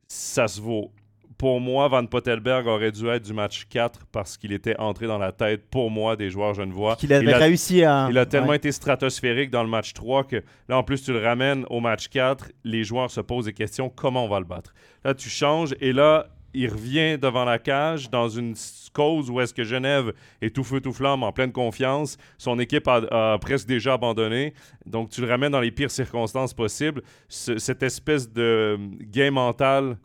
ça 0.08 0.47
se 0.47 0.62
vaut. 0.62 0.91
Pour 1.38 1.62
moi, 1.62 1.88
Van 1.88 2.05
Pottelberg 2.05 2.67
aurait 2.67 2.91
dû 2.91 3.08
être 3.08 3.23
du 3.23 3.32
match 3.32 3.65
4 3.69 4.08
parce 4.12 4.36
qu'il 4.36 4.51
était 4.51 4.77
entré 4.77 5.08
dans 5.08 5.17
la 5.17 5.32
tête, 5.32 5.69
pour 5.69 5.89
moi, 5.89 6.17
des 6.17 6.29
joueurs 6.29 6.53
genevois. 6.53 6.97
Qu'il 6.97 7.13
avait 7.13 7.34
réussi 7.34 7.82
à. 7.86 8.08
Il 8.10 8.17
a 8.17 8.25
tellement 8.25 8.51
été 8.51 8.73
stratosphérique 8.73 9.49
dans 9.49 9.63
le 9.63 9.69
match 9.69 9.93
3 9.93 10.25
que 10.25 10.43
là, 10.67 10.77
en 10.77 10.84
plus, 10.84 11.01
tu 11.01 11.13
le 11.13 11.23
ramènes 11.23 11.65
au 11.69 11.79
match 11.79 12.10
4. 12.10 12.51
Les 12.65 12.84
joueurs 12.84 13.10
se 13.10 13.21
posent 13.21 13.45
des 13.45 13.53
questions 13.53 13.89
comment 13.89 14.25
on 14.25 14.27
va 14.27 14.39
le 14.39 14.45
battre? 14.45 14.73
Là, 15.05 15.13
tu 15.13 15.29
changes 15.29 15.73
et 15.79 15.93
là, 15.93 16.27
il 16.53 16.69
revient 16.69 17.17
devant 17.17 17.45
la 17.45 17.59
cage 17.59 18.09
dans 18.09 18.27
une 18.27 18.55
cause 18.93 19.29
où 19.29 19.39
est-ce 19.39 19.53
que 19.53 19.63
Genève 19.63 20.13
est 20.41 20.55
tout 20.55 20.63
feu 20.63 20.81
tout 20.81 20.93
flamme, 20.93 21.23
en 21.23 21.31
pleine 21.31 21.51
confiance. 21.51 22.17
Son 22.38 22.59
équipe 22.59 22.88
a, 22.88 23.38
presque 23.39 23.67
déjà 23.67 23.93
abandonné. 23.93 24.53
Donc, 24.85 25.09
tu 25.09 25.21
le 25.21 25.27
ramènes 25.27 25.51
dans 25.51 25.62
les 25.62 25.71
pires 25.71 25.91
circonstances 25.91 26.53
possibles. 26.53 27.01
cette 27.27 27.83
espèce 27.83 28.31
de 28.31 28.77
game 29.01 29.35
mental 29.35 29.97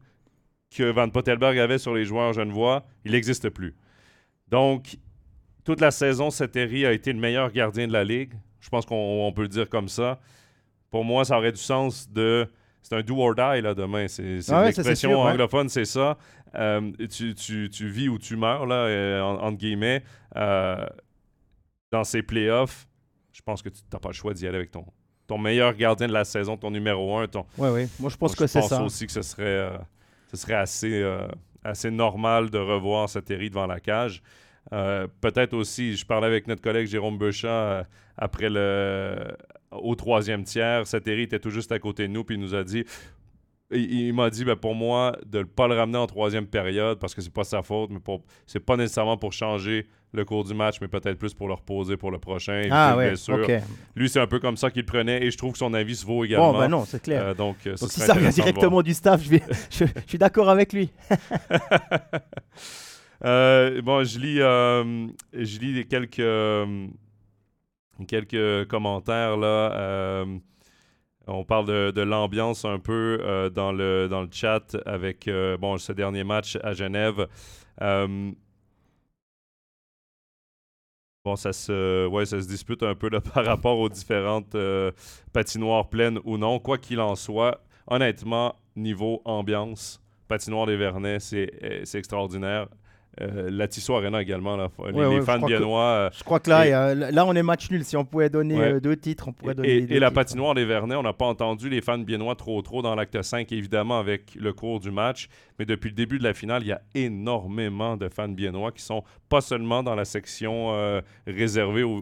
que 0.70 0.90
Van 0.90 1.08
Pottelberg 1.08 1.58
avait 1.58 1.78
sur 1.78 1.94
les 1.94 2.04
joueurs 2.04 2.32
genevois, 2.32 2.84
il 3.04 3.12
n'existe 3.12 3.48
plus. 3.48 3.74
Donc, 4.48 4.96
toute 5.64 5.80
la 5.80 5.90
saison, 5.90 6.30
Sateri 6.30 6.84
a 6.84 6.92
été 6.92 7.12
le 7.12 7.18
meilleur 7.18 7.50
gardien 7.52 7.86
de 7.86 7.92
la 7.92 8.04
Ligue. 8.04 8.34
Je 8.60 8.68
pense 8.68 8.84
qu'on 8.84 9.32
peut 9.34 9.42
le 9.42 9.48
dire 9.48 9.68
comme 9.68 9.88
ça. 9.88 10.20
Pour 10.90 11.04
moi, 11.04 11.24
ça 11.24 11.38
aurait 11.38 11.52
du 11.52 11.60
sens 11.60 12.10
de 12.10 12.48
c'est 12.84 12.94
un 12.94 13.00
do 13.00 13.16
or 13.18 13.34
die 13.34 13.62
là, 13.62 13.74
demain. 13.74 14.06
C'est 14.08 14.40
ah 14.50 14.66
l'expression 14.66 15.18
anglophone, 15.18 15.70
c'est 15.70 15.86
ça. 15.86 16.18
Euh, 16.54 16.92
tu, 17.10 17.34
tu, 17.34 17.70
tu, 17.70 17.88
vis 17.88 18.10
ou 18.10 18.18
tu 18.18 18.36
meurs, 18.36 18.66
là, 18.66 18.84
euh, 18.84 19.22
entre 19.22 19.56
guillemets. 19.56 20.04
Euh, 20.36 20.86
dans 21.90 22.04
ces 22.04 22.22
playoffs, 22.22 22.86
je 23.32 23.40
pense 23.40 23.62
que 23.62 23.70
tu 23.70 23.80
n'as 23.90 23.98
pas 23.98 24.10
le 24.10 24.14
choix 24.14 24.34
d'y 24.34 24.46
aller 24.46 24.58
avec 24.58 24.70
ton, 24.70 24.84
ton 25.26 25.38
meilleur 25.38 25.72
gardien 25.74 26.08
de 26.08 26.12
la 26.12 26.24
saison, 26.24 26.58
ton 26.58 26.70
numéro 26.70 27.16
un. 27.16 27.26
Ton... 27.26 27.46
Oui, 27.56 27.70
oui. 27.72 27.88
Moi, 27.98 28.10
je 28.10 28.16
pense 28.18 28.36
que 28.36 28.46
c'est 28.46 28.60
ça. 28.60 28.76
Je 28.76 28.82
pense 28.82 28.92
aussi 28.92 29.06
que 29.06 29.12
ce 29.12 29.22
serait, 29.22 29.70
ce 30.30 30.36
serait 30.36 30.54
assez, 30.54 31.02
assez 31.64 31.90
normal 31.90 32.50
de 32.50 32.58
revoir 32.58 33.08
cette 33.08 33.28
série 33.28 33.48
devant 33.48 33.66
la 33.66 33.80
cage. 33.80 34.22
Peut-être 34.70 35.54
aussi, 35.54 35.96
je 35.96 36.04
parlais 36.04 36.26
avec 36.26 36.46
notre 36.48 36.60
collègue 36.60 36.86
Jérôme 36.86 37.16
Beuchat 37.16 37.86
après 38.18 38.50
le, 38.50 39.34
au 39.82 39.94
troisième 39.94 40.44
tiers. 40.44 40.86
Sateri 40.86 41.22
était 41.22 41.38
tout 41.38 41.50
juste 41.50 41.72
à 41.72 41.78
côté 41.78 42.08
de 42.08 42.12
nous, 42.12 42.24
puis 42.24 42.36
il 42.36 42.40
nous 42.40 42.54
a 42.54 42.64
dit 42.64 42.84
il, 43.70 44.12
m'a 44.12 44.30
dit 44.30 44.44
ben, 44.44 44.56
pour 44.56 44.74
moi 44.74 45.16
de 45.26 45.38
ne 45.38 45.44
pas 45.44 45.68
le 45.68 45.74
ramener 45.74 45.98
en 45.98 46.06
troisième 46.06 46.46
période 46.46 46.98
parce 46.98 47.14
que 47.14 47.20
c'est 47.20 47.32
pas 47.32 47.44
sa 47.44 47.62
faute, 47.62 47.90
mais 47.90 47.98
c'est 48.46 48.60
pas 48.60 48.76
nécessairement 48.76 49.16
pour 49.16 49.32
changer 49.32 49.86
le 50.12 50.24
cours 50.24 50.44
du 50.44 50.54
match, 50.54 50.76
mais 50.80 50.88
peut-être 50.88 51.18
plus 51.18 51.34
pour 51.34 51.48
le 51.48 51.54
reposer 51.54 51.96
pour 51.96 52.10
le 52.10 52.18
prochain. 52.18 52.68
Ah 52.70 52.96
oui, 52.96 53.06
Lui, 53.96 54.08
c'est 54.08 54.20
un 54.20 54.26
peu 54.26 54.38
comme 54.38 54.56
ça 54.56 54.70
qu'il 54.70 54.84
prenait 54.84 55.24
et 55.24 55.30
je 55.30 55.36
trouve 55.36 55.52
que 55.52 55.58
son 55.58 55.74
avis 55.74 55.96
se 55.96 56.06
vaut 56.06 56.24
également. 56.24 56.52
Bon, 56.52 56.58
ben 56.58 56.68
non, 56.68 56.84
c'est 56.84 57.02
clair. 57.02 57.28
Euh, 57.28 57.34
donc, 57.34 57.56
si 57.76 58.00
ça 58.00 58.14
vient 58.14 58.30
directement 58.30 58.82
du 58.82 58.94
staff, 58.94 59.22
je, 59.22 59.38
je, 59.70 59.84
suis 60.06 60.18
d'accord 60.18 60.48
avec 60.48 60.72
lui. 60.72 60.90
Euh, 63.24 63.80
bon, 63.80 64.04
je 64.04 64.18
lis, 64.18 64.40
euh, 64.42 65.06
je 65.32 65.58
lis 65.58 65.86
quelques 65.86 66.18
quelques 68.08 68.68
commentaires 68.68 69.36
là. 69.36 69.72
Euh, 69.72 70.38
on 71.26 71.44
parle 71.44 71.92
de, 71.92 72.00
l'ambiance 72.02 72.64
un 72.66 72.78
peu 72.78 73.18
euh, 73.22 73.48
dans, 73.48 73.72
le, 73.72 74.08
dans 74.08 74.22
le 74.22 74.28
chat 74.30 74.76
avec 74.84 75.26
euh, 75.26 75.56
bon, 75.56 75.78
ce 75.78 75.92
dernier 75.92 76.22
match 76.22 76.58
à 76.62 76.74
Genève. 76.74 77.28
bon, 77.80 78.34
ça 81.36 81.52
se, 81.54 82.06
ouais, 82.06 82.26
ça 82.26 82.42
se 82.42 82.46
dispute 82.46 82.82
un 82.82 82.94
peu 82.94 83.08
là, 83.08 83.20
par 83.34 83.44
rapport 83.44 83.78
aux 83.78 83.88
différentes 83.88 84.56
patinoires 85.32 85.88
pleines 85.88 86.18
ou 86.24 86.36
non. 86.36 86.58
Quoi 86.58 86.78
qu'il 86.78 87.00
en 87.00 87.14
soit, 87.14 87.64
honnêtement, 87.86 88.56
niveau 88.76 89.22
ambiance, 89.24 90.02
patinoire 90.28 90.66
des 90.66 90.76
Vernets, 90.76 91.20
c'est 91.20 91.94
extraordinaire. 91.94 92.68
Euh, 93.20 93.48
la 93.50 93.68
Tissot 93.68 93.94
Arena 93.94 94.20
également, 94.20 94.56
là. 94.56 94.70
les, 94.92 95.20
fans 95.22 95.38
biennois. 95.38 95.82
Euh, 95.82 96.10
je 96.16 96.24
crois 96.24 96.40
que 96.40 96.50
là, 96.50 96.94
là, 96.94 97.26
on 97.26 97.34
est 97.34 97.42
match 97.42 97.70
nul. 97.70 97.84
Si 97.84 97.96
on 97.96 98.04
pouvait 98.04 98.28
donner 98.28 98.60
euh, 98.60 98.80
deux 98.80 98.96
titres, 98.96 99.28
on 99.28 99.32
pourrait 99.32 99.54
donner. 99.54 99.68
Et, 99.68 99.96
et 99.96 100.00
la 100.00 100.10
patinoire 100.10 100.54
des 100.54 100.64
Vernets, 100.64 100.96
on 100.96 101.02
n'a 101.02 101.12
pas 101.12 101.26
entendu 101.26 101.68
les 101.68 101.80
fans 101.80 101.98
biennois 101.98 102.34
trop 102.34 102.60
trop 102.62 102.82
dans 102.82 102.94
l'acte 102.94 103.20
5, 103.20 103.50
évidemment, 103.52 103.98
avec 103.98 104.34
le 104.34 104.52
cours 104.52 104.80
du 104.80 104.90
match. 104.90 105.28
Mais 105.58 105.66
depuis 105.66 105.88
le 105.88 105.94
début 105.94 106.18
de 106.18 106.24
la 106.24 106.34
finale, 106.34 106.62
il 106.62 106.68
y 106.68 106.72
a 106.72 106.80
énormément 106.94 107.96
de 107.96 108.08
fans 108.08 108.28
biennois 108.28 108.72
qui 108.72 108.82
sont 108.82 109.04
pas 109.28 109.40
seulement 109.40 109.82
dans 109.82 109.94
la 109.94 110.04
section 110.04 110.72
réservée 111.26 111.82
aux, 111.82 112.00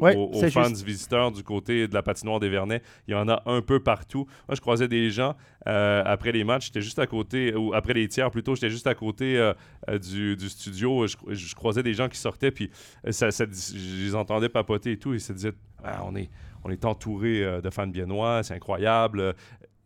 fans 0.50 0.72
visiteurs 0.72 1.32
du 1.32 1.42
côté 1.42 1.88
de 1.88 1.94
la 1.94 2.02
patinoire 2.02 2.40
des 2.40 2.48
Vernets. 2.48 2.82
Il 3.08 3.12
y 3.12 3.14
en 3.14 3.28
a 3.28 3.42
un 3.46 3.60
peu 3.60 3.80
partout. 3.80 4.26
Moi, 4.48 4.54
je 4.54 4.60
croisais 4.60 4.88
des 4.88 5.10
gens 5.10 5.34
après 5.64 6.32
les 6.32 6.44
matchs. 6.44 6.66
J'étais 6.66 6.80
juste 6.80 6.98
à 6.98 7.06
côté, 7.06 7.54
ou 7.54 7.74
après 7.74 7.94
les 7.94 8.08
tiers 8.08 8.30
plutôt, 8.30 8.54
j'étais 8.54 8.70
juste 8.70 8.86
à 8.86 8.94
côté 8.94 9.52
du, 10.00 10.36
du 10.36 10.48
studio 10.48 11.06
je, 11.06 11.54
croisais 11.54 11.82
des 11.82 11.94
gens 11.94 12.08
qui 12.08 12.18
sortaient, 12.18 12.50
puis 12.50 12.70
euh, 13.06 13.12
ça, 13.12 13.30
je 13.30 14.04
les 14.04 14.14
entendais 14.14 14.48
papoter 14.48 14.92
et 14.92 14.98
tout, 14.98 15.12
et 15.12 15.16
ils 15.16 15.20
se 15.20 15.32
disaient 15.32 15.52
ah, 15.84 16.02
on, 16.04 16.14
est, 16.14 16.30
on 16.64 16.70
est 16.70 16.84
entouré 16.84 17.60
de 17.60 17.70
fans 17.70 17.86
biennois, 17.86 18.42
c'est 18.42 18.54
incroyable. 18.54 19.34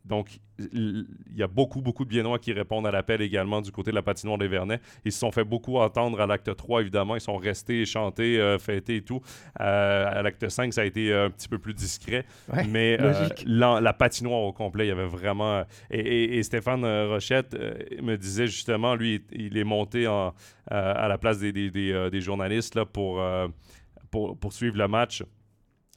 Donc, 0.06 0.38
il 0.58 1.06
y 1.34 1.42
a 1.42 1.46
beaucoup, 1.46 1.82
beaucoup 1.82 2.04
de 2.04 2.10
Biennois 2.10 2.38
qui 2.38 2.52
répondent 2.52 2.86
à 2.86 2.90
l'appel 2.90 3.20
également 3.20 3.60
du 3.60 3.72
côté 3.72 3.90
de 3.90 3.96
la 3.96 4.02
patinoire 4.02 4.38
des 4.38 4.48
Vernets. 4.48 4.80
Ils 5.04 5.12
se 5.12 5.18
sont 5.18 5.32
fait 5.32 5.44
beaucoup 5.44 5.76
entendre 5.76 6.20
à 6.20 6.26
l'acte 6.26 6.54
3, 6.54 6.82
évidemment. 6.82 7.16
Ils 7.16 7.20
sont 7.20 7.36
restés 7.36 7.84
chantés, 7.84 8.40
euh, 8.40 8.58
fêtés 8.58 8.96
et 8.96 9.02
tout. 9.02 9.20
Euh, 9.60 10.06
à 10.08 10.22
l'acte 10.22 10.48
5, 10.48 10.72
ça 10.72 10.82
a 10.82 10.84
été 10.84 11.12
un 11.12 11.30
petit 11.30 11.48
peu 11.48 11.58
plus 11.58 11.74
discret. 11.74 12.24
mais 12.68 12.96
euh, 13.00 13.28
la, 13.44 13.92
patinoire 13.92 14.42
au 14.42 14.52
complet, 14.52 14.86
il 14.86 14.88
y 14.88 14.92
avait 14.92 15.06
vraiment. 15.06 15.64
Et, 15.90 16.42
Stéphane 16.42 16.84
Rochette 16.84 17.56
me 18.00 18.16
disait 18.16 18.46
justement, 18.46 18.94
lui, 18.94 19.24
il 19.32 19.58
est 19.58 19.64
monté 19.64 20.06
en, 20.06 20.32
à 20.68 21.08
la 21.08 21.18
place 21.18 21.38
des, 21.38 21.52
des, 21.52 22.20
journalistes 22.20 22.76
là, 22.76 22.84
pour, 22.84 23.22
pour, 24.10 24.38
pour 24.38 24.52
suivre 24.52 24.78
le 24.78 24.88
match. 24.88 25.22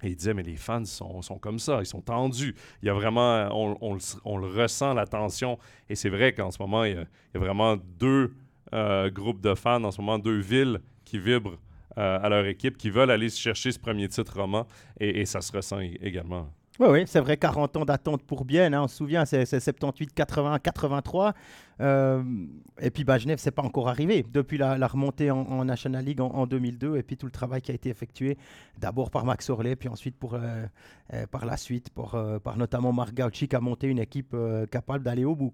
Et 0.01 0.09
il 0.09 0.15
disait, 0.15 0.33
mais 0.33 0.43
les 0.43 0.55
fans 0.55 0.85
sont, 0.85 1.21
comme 1.41 1.59
ça, 1.59 1.79
ils 1.81 1.85
sont 1.85 2.01
tendus. 2.01 2.55
Il 2.81 2.85
y 2.85 2.89
a 2.89 2.93
vraiment, 2.93 3.49
on, 3.51 4.37
le 4.37 4.47
ressent, 4.47 4.93
la 4.93 5.05
tension. 5.05 5.57
Et 5.89 5.95
c'est 5.95 6.09
vrai 6.09 6.33
qu'en 6.33 6.51
ce 6.51 6.61
moment, 6.61 6.83
il 6.85 6.93
y, 6.93 7.37
a, 7.37 7.39
vraiment 7.39 7.75
deux 7.75 8.33
euh, 8.73 9.09
groupes 9.09 9.41
de 9.41 9.55
fans, 9.55 9.83
en 9.83 9.91
ce 9.91 9.99
moment, 9.99 10.17
deux 10.17 10.39
villes 10.39 10.79
qui 11.03 11.19
vibrent 11.19 11.57
euh, 11.97 12.19
à 12.21 12.29
leur 12.29 12.45
équipe, 12.45 12.77
qui 12.77 12.89
veulent 12.89 13.11
aller 13.11 13.29
chercher 13.29 13.71
ce 13.71 13.79
premier 13.79 14.07
titre 14.07 14.39
roman. 14.39 14.67
Et 14.99 15.25
ça 15.25 15.41
se 15.41 15.51
ressent 15.51 15.79
également. 15.79 16.49
Oui, 16.79 16.87
oui, 16.89 17.03
c'est 17.07 17.19
vrai, 17.19 17.35
40 17.35 17.75
ans 17.75 17.83
d'attente 17.83 18.23
pour 18.23 18.45
bien. 18.45 18.71
Hein, 18.71 18.83
on 18.83 18.87
se 18.87 18.95
souvient, 18.95 19.25
c'est 19.25 19.45
78, 19.45 20.13
80, 20.13 20.59
83. 20.59 21.33
et 21.81 22.89
puis 22.89 23.03
bah, 23.03 23.17
Genève, 23.17 23.37
c'est 23.37 23.51
pas 23.51 23.63
encore 23.63 23.89
arrivé 23.89 24.25
depuis 24.31 24.57
la, 24.57 24.87
remontée 24.87 25.29
en, 25.29 25.65
National 25.65 26.05
League 26.05 26.21
en, 26.21 26.47
2002 26.47 26.95
et 26.95 27.03
puis 27.03 27.17
tout 27.17 27.25
le 27.25 27.33
travail 27.33 27.61
qui 27.61 27.71
a 27.71 27.73
été 27.73 27.89
effectué 27.89 28.37
d'abord 28.77 29.11
par 29.11 29.25
Max 29.25 29.49
Orley, 29.49 29.75
puis 29.75 29.89
ensuite 29.89 30.15
euh, 30.23 30.65
euh, 31.13 31.27
par 31.27 31.45
la 31.45 31.57
suite 31.57 31.89
pour, 31.89 32.15
euh, 32.15 32.39
par 32.39 32.55
notamment 32.55 32.93
Marc 32.93 33.13
Gauchi 33.13 33.49
qui 33.49 33.57
a 33.57 33.59
monté 33.59 33.87
une 33.87 33.99
équipe 33.99 34.33
capable 34.71 35.03
d'aller 35.03 35.25
au 35.25 35.35
bout. 35.35 35.51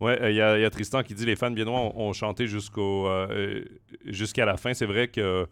Ouais, 0.00 0.32
il 0.32 0.36
y, 0.36 0.42
a 0.42 0.70
Tristan 0.70 1.04
qui 1.04 1.14
dit 1.14 1.24
les 1.24 1.36
fans 1.36 1.52
biennois 1.52 1.78
ont, 1.78 2.08
ont 2.08 2.12
chanté 2.12 2.48
jusqu'à 2.48 4.44
la 4.44 4.56
fin. 4.56 4.74
C'est 4.74 4.86
vrai 4.86 5.06
que 5.06 5.46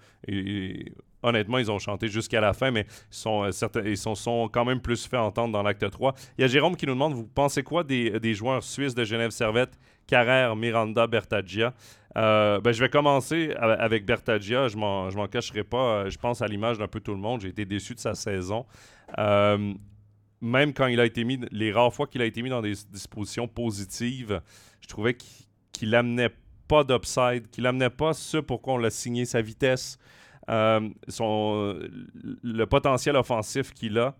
honnêtement, 1.22 1.58
ils 1.58 1.70
ont 1.70 1.78
chanté 1.78 2.08
jusqu'à 2.08 2.40
la 2.40 2.52
fin, 2.52 2.70
mais 2.70 2.86
ils 2.88 3.16
sont, 3.16 3.44
euh, 3.44 4.14
sont, 4.14 4.48
quand 4.48 4.64
même 4.64 4.80
plus 4.80 5.06
fait 5.06 5.16
entendre 5.16 5.52
dans 5.52 5.62
l'acte 5.62 5.88
3. 5.88 6.14
Il 6.38 6.42
y 6.42 6.44
a 6.44 6.48
Jérôme 6.48 6.76
qui 6.76 6.86
nous 6.86 6.94
demande 6.94 7.14
Vous 7.14 7.26
pensez 7.26 7.62
quoi 7.62 7.84
des, 7.84 8.34
joueurs 8.34 8.62
suisses 8.62 8.94
de 8.94 9.04
Genève 9.04 9.30
Servette 9.30 9.78
Carrère, 10.06 10.56
Miranda, 10.56 11.06
Bertagia 11.06 11.72
euh, 12.16 12.60
ben, 12.60 12.72
je 12.72 12.80
vais 12.80 12.88
commencer 12.88 13.54
avec 13.56 14.04
Bertagia. 14.04 14.66
Je 14.66 14.76
ne 14.76 14.80
m'en 15.14 15.28
cacherai 15.28 15.62
pas. 15.62 16.08
Je 16.08 16.18
pense 16.18 16.42
à 16.42 16.48
l'image 16.48 16.78
d'un 16.78 16.88
peu 16.88 16.98
tout 16.98 17.12
le 17.12 17.20
monde. 17.20 17.40
J'ai 17.40 17.48
été 17.48 17.64
déçu 17.64 17.94
de 17.94 18.00
sa 18.00 18.14
saison. 18.14 18.66
Euh, 19.18 19.72
même 20.40 20.72
quand 20.72 20.86
il 20.86 20.98
a 21.00 21.06
été 21.06 21.24
mis, 21.24 21.38
les 21.50 21.72
rares 21.72 21.92
fois 21.92 22.06
qu'il 22.06 22.22
a 22.22 22.24
été 22.24 22.42
mis 22.42 22.50
dans 22.50 22.62
des 22.62 22.74
dispositions 22.90 23.46
positives, 23.46 24.40
je 24.80 24.88
trouvais 24.88 25.16
qu'il 25.72 25.90
n'amenait 25.90 26.30
pas 26.66 26.84
d'upside, 26.84 27.50
qu'il 27.50 27.64
n'amenait 27.64 27.90
pas 27.90 28.14
ce 28.14 28.38
pourquoi 28.38 28.74
on 28.74 28.78
l'a 28.78 28.90
signé, 28.90 29.24
sa 29.24 29.42
vitesse, 29.42 29.98
son, 30.48 31.78
le 32.42 32.64
potentiel 32.64 33.16
offensif 33.16 33.72
qu'il 33.72 33.98
a. 33.98 34.14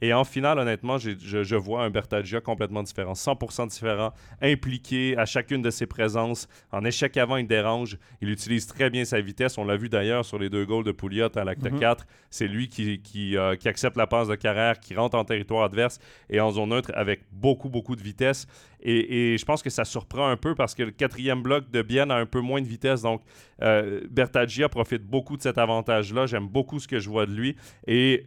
Et 0.00 0.12
en 0.12 0.24
finale, 0.24 0.58
honnêtement, 0.58 0.98
je, 0.98 1.56
vois 1.56 1.82
un 1.82 1.90
Bertagia 1.90 2.40
complètement 2.40 2.82
différent, 2.82 3.14
100% 3.14 3.68
différent, 3.68 4.12
impliqué 4.40 5.16
à 5.16 5.24
chacune 5.26 5.62
de 5.62 5.70
ses 5.70 5.86
présences. 5.86 6.48
En 6.70 6.84
échec 6.84 7.16
avant, 7.16 7.36
il 7.36 7.46
dérange. 7.46 7.98
Il 8.20 8.30
utilise 8.30 8.66
très 8.66 8.90
bien 8.90 9.04
sa 9.04 9.20
vitesse. 9.20 9.58
On 9.58 9.64
l'a 9.64 9.76
vu 9.76 9.88
d'ailleurs 9.88 10.24
sur 10.24 10.38
les 10.38 10.50
deux 10.50 10.64
goals 10.64 10.84
de 10.84 10.92
Pouliot 10.92 11.36
à 11.36 11.44
l'acte 11.44 11.68
4. 11.78 12.04
Mhm. 12.04 12.10
C'est 12.30 12.46
lui 12.46 12.68
qui, 12.68 13.00
euh, 13.36 13.56
qui, 13.56 13.68
accepte 13.68 13.96
la 13.96 14.06
passe 14.06 14.28
de 14.28 14.36
carrière, 14.36 14.78
qui 14.78 14.94
rentre 14.94 15.16
en 15.16 15.24
territoire 15.24 15.64
adverse 15.64 15.98
et 16.30 16.40
en 16.40 16.50
zone 16.50 16.70
neutre 16.70 16.92
avec 16.94 17.22
beaucoup, 17.32 17.68
beaucoup 17.68 17.96
de 17.96 18.02
vitesse. 18.02 18.46
Et, 18.80 19.36
je 19.36 19.44
pense 19.44 19.62
que 19.62 19.70
ça 19.70 19.84
surprend 19.84 20.28
un 20.28 20.36
peu 20.36 20.54
parce 20.54 20.74
que 20.74 20.84
le 20.84 20.92
quatrième 20.92 21.42
bloc 21.42 21.70
de 21.70 21.82
Bienne 21.82 22.12
a 22.12 22.16
un 22.16 22.26
peu 22.26 22.40
moins 22.40 22.60
de 22.60 22.66
vitesse. 22.66 23.02
Donc, 23.02 23.22
euh, 23.62 24.00
Bertagia 24.08 24.68
profite 24.68 25.02
beaucoup 25.02 25.36
de 25.36 25.42
cet 25.42 25.58
avantage-là. 25.58 26.26
J'aime 26.26 26.46
beaucoup 26.46 26.78
ce 26.78 26.86
que 26.86 27.00
je 27.00 27.08
vois 27.08 27.26
de 27.26 27.32
lui. 27.32 27.56
Et 27.86 28.26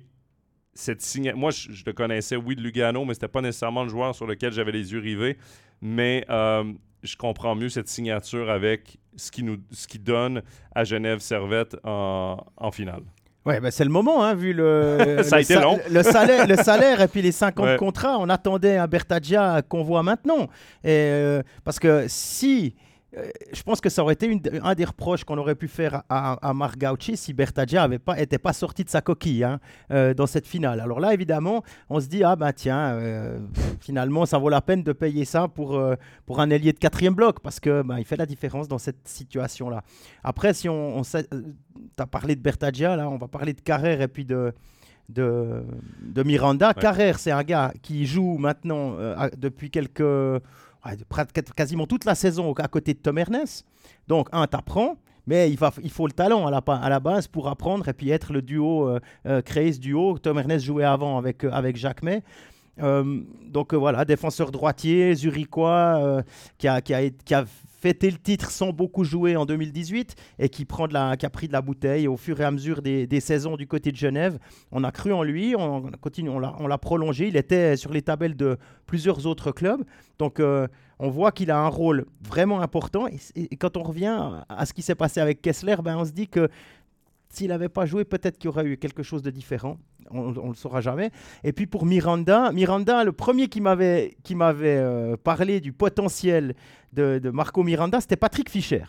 cette 0.73 1.03
Moi, 1.35 1.51
je, 1.51 1.83
le 1.85 1.93
connaissais, 1.93 2.35
oui, 2.35 2.55
de 2.55 2.61
Lugano, 2.61 3.05
mais 3.05 3.13
c'était 3.13 3.27
pas 3.27 3.41
nécessairement 3.41 3.83
le 3.83 3.89
joueur 3.89 4.15
sur 4.15 4.27
lequel 4.27 4.53
j'avais 4.53 4.71
les 4.71 4.91
yeux 4.91 4.99
rivés. 4.99 5.37
Mais 5.81 6.25
euh, 6.29 6.63
je 7.03 7.15
comprends 7.15 7.55
mieux 7.55 7.69
cette 7.69 7.87
signature 7.87 8.49
avec 8.49 8.97
ce 9.15 9.31
qui, 9.31 9.43
nous, 9.43 9.57
ce 9.71 9.87
qui 9.87 9.99
donne 9.99 10.41
à 10.73 10.83
Genève 10.83 11.19
Servette 11.19 11.75
en, 11.83 12.37
en 12.57 12.71
finale. 12.71 13.03
Ouais, 13.43 13.59
ben 13.59 13.71
c'est 13.71 13.83
le 13.83 13.89
moment, 13.89 14.23
hein, 14.23 14.35
vu 14.35 14.53
le, 14.53 15.21
Ça 15.23 15.37
a 15.37 15.41
été 15.41 15.55
long. 15.55 15.79
le, 15.89 16.03
salaire, 16.03 16.45
le 16.45 16.55
salaire 16.57 17.01
et 17.01 17.07
puis 17.07 17.23
les 17.23 17.31
50 17.31 17.77
contrats. 17.77 18.17
On 18.19 18.29
attendait 18.29 18.77
un 18.77 18.87
Bertagia 18.87 19.63
qu'on 19.67 19.83
voit 19.83 20.03
maintenant. 20.03 20.43
Et, 20.83 20.89
euh, 20.89 21.41
parce 21.63 21.79
que 21.79 22.05
si 22.07 22.75
je 23.13 23.61
pense 23.63 23.81
que 23.81 23.89
ça 23.89 24.03
aurait 24.03 24.13
été 24.13 24.41
un 24.63 24.73
des 24.73 24.85
reproches 24.85 25.25
qu'on 25.25 25.37
aurait 25.37 25.55
pu 25.55 25.67
faire 25.67 26.03
à, 26.07 26.33
à 26.47 26.53
Marc 26.53 26.77
Gauchi 26.77 27.17
si 27.17 27.33
Bertagia 27.33 27.87
n'était 27.87 27.99
pas, 27.99 28.19
était 28.19 28.37
pas 28.37 28.53
sorti 28.53 28.85
de 28.85 28.89
sa 28.89 29.01
coquille 29.01 29.43
hein, 29.43 29.59
euh, 29.91 30.13
dans 30.13 30.27
cette 30.27 30.47
finale. 30.47 30.79
Alors 30.79 30.99
là, 31.01 31.13
évidemment, 31.13 31.61
on 31.89 31.99
se 31.99 32.07
dit, 32.07 32.23
ah 32.23 32.37
ben 32.37 32.53
tiens, 32.53 32.93
euh, 32.93 33.39
finalement, 33.81 34.25
ça 34.25 34.37
vaut 34.37 34.47
la 34.49 34.61
peine 34.61 34.83
de 34.83 34.93
payer 34.93 35.25
ça 35.25 35.49
pour, 35.49 35.77
pour 36.25 36.39
un 36.39 36.49
ailier 36.49 36.71
de 36.71 36.79
quatrième 36.79 37.13
bloc, 37.13 37.41
parce 37.41 37.59
que 37.59 37.81
ben, 37.81 37.97
il 37.97 38.05
fait 38.05 38.17
la 38.17 38.25
différence 38.25 38.69
dans 38.69 38.77
cette 38.77 39.05
situation-là. 39.05 39.83
Après, 40.23 40.53
si 40.53 40.69
on, 40.69 40.99
on 40.99 41.01
tu 41.01 41.17
as 41.97 42.07
parlé 42.07 42.35
de 42.37 42.41
Bertagia, 42.41 42.95
là, 42.95 43.09
on 43.09 43.17
va 43.17 43.27
parler 43.27 43.51
de 43.53 43.61
Carrère 43.61 44.01
et 44.01 44.07
puis 44.07 44.25
de... 44.25 44.53
De, 45.09 45.65
de 46.01 46.23
Miranda. 46.23 46.73
Carrère, 46.73 47.19
c'est 47.19 47.31
un 47.31 47.43
gars 47.43 47.73
qui 47.81 48.05
joue 48.05 48.37
maintenant 48.37 48.95
depuis 49.35 49.69
quelques 49.69 50.41
quasiment 51.55 51.85
toute 51.85 52.05
la 52.05 52.15
saison 52.15 52.53
à 52.53 52.67
côté 52.67 52.93
de 52.93 52.99
Tom 52.99 53.17
Ernest. 53.17 53.65
Donc, 54.07 54.29
un, 54.31 54.47
t'apprends, 54.47 54.97
mais 55.27 55.51
il, 55.51 55.57
faut 55.57 56.07
le 56.07 56.13
talent 56.13 56.47
à 56.47 56.89
la, 56.89 56.99
base 56.99 57.27
pour 57.27 57.47
apprendre 57.47 57.87
et 57.87 57.93
puis 57.93 58.09
être 58.09 58.33
le 58.33 58.41
duo, 58.41 58.89
euh, 58.89 58.99
euh, 59.25 59.41
créer 59.41 59.71
ce 59.73 59.79
duo. 59.79 60.17
Tom 60.17 60.39
Ernest 60.39 60.65
jouait 60.65 60.83
avant 60.83 61.17
avec, 61.17 61.43
euh, 61.43 61.51
avec 61.51 61.77
Jacques 61.77 62.03
May. 62.03 62.23
donc 63.47 63.73
voilà, 63.73 64.05
défenseur 64.05 64.51
droitier, 64.51 65.13
zurichois, 65.13 66.23
qui, 66.57 66.67
a, 66.67 66.81
qui, 66.81 66.93
a, 66.93 67.09
qui 67.09 67.33
a 67.33 67.45
fêté 67.81 68.11
le 68.11 68.17
titre 68.17 68.51
sans 68.51 68.71
beaucoup 68.71 69.03
jouer 69.03 69.35
en 69.35 69.45
2018 69.45 70.15
et 70.37 70.49
qui, 70.49 70.65
prend 70.65 70.87
de 70.87 70.93
la, 70.93 71.17
qui 71.17 71.25
a 71.25 71.29
pris 71.31 71.47
de 71.47 71.53
la 71.53 71.61
bouteille 71.61 72.07
au 72.07 72.15
fur 72.15 72.39
et 72.39 72.43
à 72.43 72.51
mesure 72.51 72.83
des, 72.83 73.07
des 73.07 73.19
saisons 73.19 73.57
du 73.57 73.67
côté 73.67 73.91
de 73.91 73.97
Genève. 73.97 74.37
On 74.71 74.83
a 74.83 74.91
cru 74.91 75.11
en 75.11 75.23
lui, 75.23 75.55
on, 75.57 75.89
continue, 75.99 76.29
on 76.29 76.67
l'a 76.67 76.77
prolongé. 76.77 77.27
Il 77.27 77.35
était 77.35 77.75
sur 77.75 77.91
les 77.91 78.03
tabelles 78.03 78.35
de 78.35 78.57
plusieurs 78.85 79.25
autres 79.25 79.51
clubs. 79.51 79.83
Donc 80.19 80.39
euh, 80.39 80.67
on 80.99 81.09
voit 81.09 81.31
qu'il 81.31 81.49
a 81.49 81.57
un 81.57 81.67
rôle 81.67 82.05
vraiment 82.21 82.61
important. 82.61 83.07
Et, 83.35 83.57
quand 83.57 83.75
on 83.77 83.83
revient 83.83 84.43
à 84.47 84.65
ce 84.67 84.73
qui 84.73 84.83
s'est 84.83 84.95
passé 84.95 85.19
avec 85.19 85.41
Kessler, 85.41 85.77
ben, 85.83 85.97
on 85.97 86.05
se 86.05 86.11
dit 86.11 86.27
que 86.27 86.49
s'il 87.29 87.47
n'avait 87.47 87.69
pas 87.69 87.85
joué, 87.85 88.05
peut-être 88.05 88.37
qu'il 88.37 88.45
y 88.45 88.49
aurait 88.49 88.65
eu 88.65 88.77
quelque 88.77 89.01
chose 89.01 89.23
de 89.23 89.31
différent. 89.31 89.77
On 90.11 90.31
ne 90.31 90.49
le 90.49 90.53
saura 90.53 90.81
jamais. 90.81 91.09
Et 91.43 91.53
puis 91.53 91.65
pour 91.65 91.85
Miranda, 91.85 92.51
Miranda, 92.51 93.03
le 93.03 93.13
premier 93.13 93.47
qui 93.47 93.61
m'avait 93.61 94.13
euh, 94.27 95.15
parlé 95.23 95.61
du 95.61 95.71
potentiel 95.71 96.53
de, 96.93 97.29
Marco 97.31 97.63
Miranda, 97.63 98.01
c'était 98.01 98.15
Patrick 98.15 98.49
Fischer. 98.49 98.83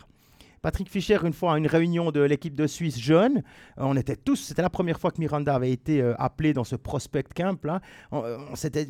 Patrick 0.61 0.89
Fischer, 0.89 1.19
une 1.23 1.33
fois 1.33 1.55
à 1.55 1.57
une 1.57 1.67
réunion 1.67 2.11
de 2.11 2.21
l'équipe 2.21 2.55
de 2.55 2.67
Suisse 2.67 2.97
jeune, 2.97 3.39
euh, 3.39 3.83
on 3.83 3.97
était 3.97 4.15
tous, 4.15 4.37
c'était 4.37 4.61
la 4.61 4.69
première 4.69 4.97
fois 4.97 5.11
que 5.11 5.19
Miranda 5.19 5.53
avait 5.53 5.71
été 5.71 6.01
euh, 6.01 6.15
appelé 6.17 6.53
dans 6.53 6.63
ce 6.63 6.77
prospect 6.77 7.25
camp 7.35 7.61
là. 7.65 7.81
On, 8.13 8.19
on 8.51 8.55
s'était, 8.55 8.87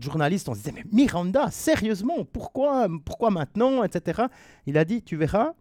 journaliste, 0.00 0.48
on 0.48 0.54
se 0.54 0.60
disait 0.60 0.72
mais 0.72 0.84
Miranda, 0.92 1.50
sérieusement, 1.50 2.24
pourquoi, 2.24 2.86
pourquoi 3.04 3.30
maintenant, 3.30 3.82
etc. 3.82 4.22
Il 4.66 4.78
a 4.78 4.84
dit, 4.84 5.02
tu 5.02 5.16
verras, 5.16 5.54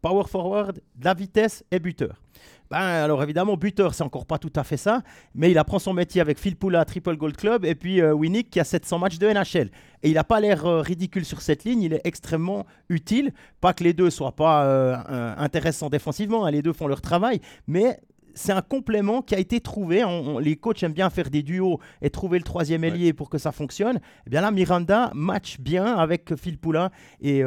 power 0.00 0.24
forward, 0.28 0.80
la 1.02 1.14
vitesse 1.14 1.64
et 1.72 1.80
buteur. 1.80 2.23
Ben, 2.70 2.78
alors 2.78 3.22
évidemment, 3.22 3.56
buteur, 3.56 3.94
c'est 3.94 4.02
encore 4.02 4.24
pas 4.24 4.38
tout 4.38 4.52
à 4.56 4.64
fait 4.64 4.78
ça, 4.78 5.02
mais 5.34 5.50
il 5.50 5.58
apprend 5.58 5.78
son 5.78 5.92
métier 5.92 6.20
avec 6.20 6.38
Phil 6.38 6.56
Poula, 6.56 6.84
Triple 6.84 7.16
Gold 7.16 7.36
Club, 7.36 7.64
et 7.64 7.74
puis 7.74 8.00
euh, 8.00 8.14
Winnick 8.14 8.50
qui 8.50 8.58
a 8.58 8.64
700 8.64 8.98
matchs 8.98 9.18
de 9.18 9.28
NHL. 9.28 9.70
Et 10.02 10.08
il 10.08 10.14
n'a 10.14 10.24
pas 10.24 10.40
l'air 10.40 10.64
euh, 10.64 10.80
ridicule 10.80 11.24
sur 11.24 11.42
cette 11.42 11.64
ligne, 11.64 11.82
il 11.82 11.92
est 11.92 12.00
extrêmement 12.04 12.64
utile. 12.88 13.32
Pas 13.60 13.74
que 13.74 13.84
les 13.84 13.92
deux 13.92 14.08
soient 14.08 14.34
pas 14.34 14.64
euh, 14.64 15.34
intéressants 15.36 15.90
défensivement, 15.90 16.46
hein, 16.46 16.50
les 16.50 16.62
deux 16.62 16.72
font 16.72 16.86
leur 16.86 17.02
travail, 17.02 17.40
mais 17.66 17.98
c'est 18.34 18.52
un 18.52 18.62
complément 18.62 19.20
qui 19.22 19.34
a 19.34 19.38
été 19.38 19.60
trouvé. 19.60 20.02
les 20.40 20.56
coachs 20.56 20.82
aiment 20.82 20.92
bien 20.92 21.10
faire 21.10 21.30
des 21.30 21.42
duos 21.42 21.78
et 22.02 22.10
trouver 22.10 22.38
le 22.38 22.44
troisième 22.44 22.82
ailier 22.82 23.12
pour 23.12 23.30
que 23.30 23.38
ça 23.38 23.52
fonctionne. 23.52 23.96
Et 23.96 24.00
eh 24.26 24.30
bien 24.30 24.40
là, 24.40 24.50
Miranda 24.50 25.12
match 25.14 25.60
bien 25.60 25.84
avec 25.96 26.34
Phil 26.34 26.58
Poula 26.58 26.90
et 27.20 27.44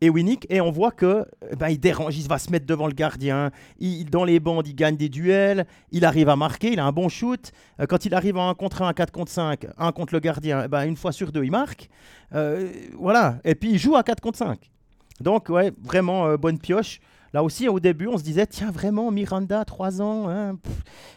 et 0.00 0.08
Winnick, 0.08 0.46
et 0.48 0.60
on 0.60 0.70
voit 0.70 0.92
que 0.92 1.26
eh 1.50 1.56
ben, 1.56 1.68
il 1.68 1.78
dérange, 1.78 2.16
il 2.16 2.26
va 2.26 2.38
se 2.38 2.50
mettre 2.50 2.66
devant 2.66 2.86
le 2.86 2.94
gardien, 2.94 3.50
il, 3.78 4.08
dans 4.08 4.24
les 4.24 4.40
bandes, 4.40 4.66
il 4.66 4.74
gagne 4.74 4.96
des 4.96 5.08
duels, 5.08 5.66
il 5.92 6.04
arrive 6.04 6.28
à 6.28 6.36
marquer, 6.36 6.72
il 6.72 6.80
a 6.80 6.86
un 6.86 6.92
bon 6.92 7.08
shoot. 7.08 7.52
Euh, 7.80 7.86
quand 7.86 8.04
il 8.06 8.14
arrive 8.14 8.36
en 8.36 8.48
1 8.48 8.54
contre 8.54 8.82
1, 8.82 8.92
4 8.92 9.12
contre 9.12 9.30
5, 9.30 9.66
1 9.76 9.92
contre 9.92 10.14
le 10.14 10.20
gardien, 10.20 10.62
eh 10.64 10.68
ben, 10.68 10.84
une 10.84 10.96
fois 10.96 11.12
sur 11.12 11.32
deux, 11.32 11.44
il 11.44 11.50
marque. 11.50 11.90
Euh, 12.34 12.70
voilà, 12.98 13.38
et 13.44 13.54
puis 13.54 13.72
il 13.72 13.78
joue 13.78 13.96
à 13.96 14.02
4 14.02 14.20
contre 14.20 14.38
5. 14.38 14.70
Donc, 15.20 15.50
ouais, 15.50 15.72
vraiment 15.82 16.26
euh, 16.26 16.36
bonne 16.36 16.58
pioche. 16.58 17.00
Là 17.32 17.44
aussi, 17.44 17.68
au 17.68 17.78
début, 17.78 18.08
on 18.08 18.18
se 18.18 18.24
disait, 18.24 18.46
tiens, 18.46 18.70
vraiment, 18.70 19.10
Miranda, 19.10 19.64
3 19.64 20.02
ans. 20.02 20.28
Hein, 20.28 20.58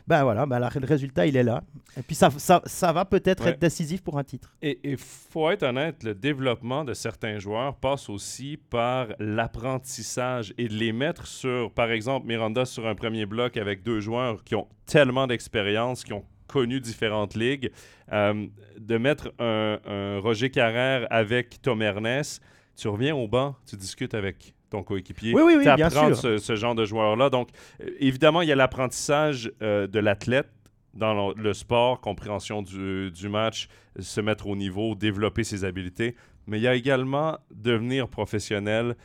ben 0.07 0.23
voilà, 0.23 0.45
ben 0.45 0.59
le 0.59 0.85
résultat, 0.85 1.25
il 1.25 1.35
est 1.35 1.43
là. 1.43 1.63
Et 1.97 2.01
puis 2.01 2.15
ça, 2.15 2.29
ça, 2.37 2.61
ça 2.65 2.91
va 2.91 3.05
peut-être 3.05 3.47
être 3.47 3.59
décisif 3.59 4.01
pour 4.01 4.17
un 4.17 4.23
titre. 4.23 4.53
Et 4.61 4.79
il 4.83 4.97
faut 4.97 5.49
être 5.49 5.63
honnête, 5.63 6.03
le 6.03 6.13
développement 6.13 6.83
de 6.83 6.93
certains 6.93 7.39
joueurs 7.39 7.75
passe 7.75 8.09
aussi 8.09 8.57
par 8.69 9.07
l'apprentissage 9.19 10.53
et 10.57 10.67
de 10.67 10.73
les 10.73 10.91
mettre 10.91 11.25
sur, 11.25 11.71
par 11.71 11.91
exemple, 11.91 12.27
Miranda 12.27 12.65
sur 12.65 12.87
un 12.87 12.95
premier 12.95 13.25
bloc 13.25 13.57
avec 13.57 13.83
deux 13.83 13.99
joueurs 13.99 14.43
qui 14.43 14.55
ont 14.55 14.67
tellement 14.85 15.27
d'expérience, 15.27 16.03
qui 16.03 16.13
ont 16.13 16.25
connu 16.47 16.79
différentes 16.79 17.35
ligues, 17.35 17.71
euh, 18.11 18.45
de 18.77 18.97
mettre 18.97 19.33
un, 19.39 20.19
Roger 20.19 20.51
Carrère 20.51 21.07
avec 21.09 21.61
Tom 21.61 21.81
Ernest, 21.81 22.43
tu 22.75 22.87
reviens 22.87 23.15
au 23.15 23.27
banc, 23.27 23.55
tu 23.65 23.75
discutes 23.75 24.13
avec 24.13 24.53
ton 24.73 24.83
coéquipier. 24.83 25.33
Oui, 25.35 25.43
oui, 25.45 25.53
oui, 25.57 25.75
bien 25.75 25.89
sûr. 25.89 26.17
Ce, 26.17 26.37
ce, 26.37 26.55
genre 26.55 26.73
de 26.73 26.83
joueur-là. 26.83 27.29
Donc, 27.29 27.49
euh, 27.81 27.89
évidemment, 27.99 28.41
il 28.41 28.49
y 28.49 28.51
a 28.51 28.55
l'apprentissage 28.55 29.51
euh, 29.61 29.85
de 29.85 29.99
l'athlète 29.99 30.49
dans 30.95 31.31
le, 31.31 31.53
sport, 31.53 32.01
compréhension 32.01 32.61
du, 32.61 33.11
du, 33.11 33.29
match, 33.29 33.67
se 33.99 34.19
mettre 34.19 34.47
au 34.47 34.55
niveau, 34.55 34.95
développer 34.95 35.43
ses 35.43 35.63
habiletés. 35.63 36.15
Mais 36.47 36.57
il 36.59 36.63
y 36.63 36.67
a 36.67 36.75
également 36.75 37.37
devenir 37.51 38.07
professionnel, 38.07 38.95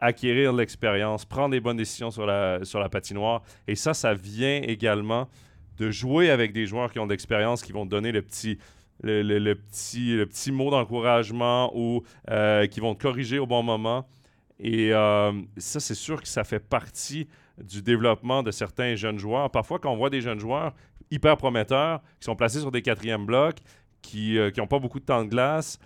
acquérir 0.00 0.54
l'expérience, 0.54 1.26
prendre 1.26 1.52
les 1.52 1.60
bonnes 1.60 1.76
décisions 1.76 2.10
sur 2.10 2.24
la, 2.24 2.64
sur 2.64 2.80
la 2.80 2.88
patinoire. 2.88 3.42
Et 3.66 3.74
ça, 3.74 3.92
ça 3.92 4.14
vient 4.14 4.62
également 4.62 5.28
de 5.78 5.90
jouer 5.90 6.30
avec 6.30 6.52
des 6.52 6.66
joueurs 6.66 6.90
qui 6.90 6.98
ont 7.00 7.06
de 7.06 7.10
l'expérience, 7.10 7.62
qui 7.62 7.72
vont 7.72 7.84
te 7.84 7.90
donner 7.90 8.12
le 8.12 8.22
petit, 8.22 8.58
le, 9.02 9.54
petit, 9.54 10.16
le 10.16 10.26
petit 10.26 10.52
mot 10.52 10.70
d'encouragement 10.70 11.70
ou 11.74 12.02
euh, 12.30 12.66
qui 12.66 12.80
vont 12.80 12.94
te 12.94 13.02
corriger 13.02 13.38
au 13.38 13.46
bon 13.46 13.62
moment. 13.62 14.06
Et 14.60 14.92
euh, 14.92 15.32
ça, 15.56 15.80
c'est 15.80 15.94
sûr 15.94 16.22
que 16.22 16.28
ça 16.28 16.44
fait 16.44 16.60
partie 16.60 17.28
du 17.58 17.82
développement 17.82 18.42
de 18.42 18.50
certains 18.50 18.94
jeunes 18.94 19.18
joueurs. 19.18 19.50
Parfois, 19.50 19.78
quand 19.78 19.92
on 19.92 19.96
voit 19.96 20.10
des 20.10 20.20
jeunes 20.20 20.40
joueurs 20.40 20.74
hyper 21.10 21.36
prometteurs, 21.36 22.00
qui 22.20 22.24
sont 22.24 22.36
placés 22.36 22.60
sur 22.60 22.70
des 22.70 22.82
quatrièmes 22.82 23.26
blocs, 23.26 23.58
qui 24.02 24.34
n'ont 24.34 24.64
euh, 24.64 24.66
pas 24.66 24.78
beaucoup 24.78 25.00
de 25.00 25.04
temps 25.04 25.24
de 25.24 25.28
glace, 25.28 25.78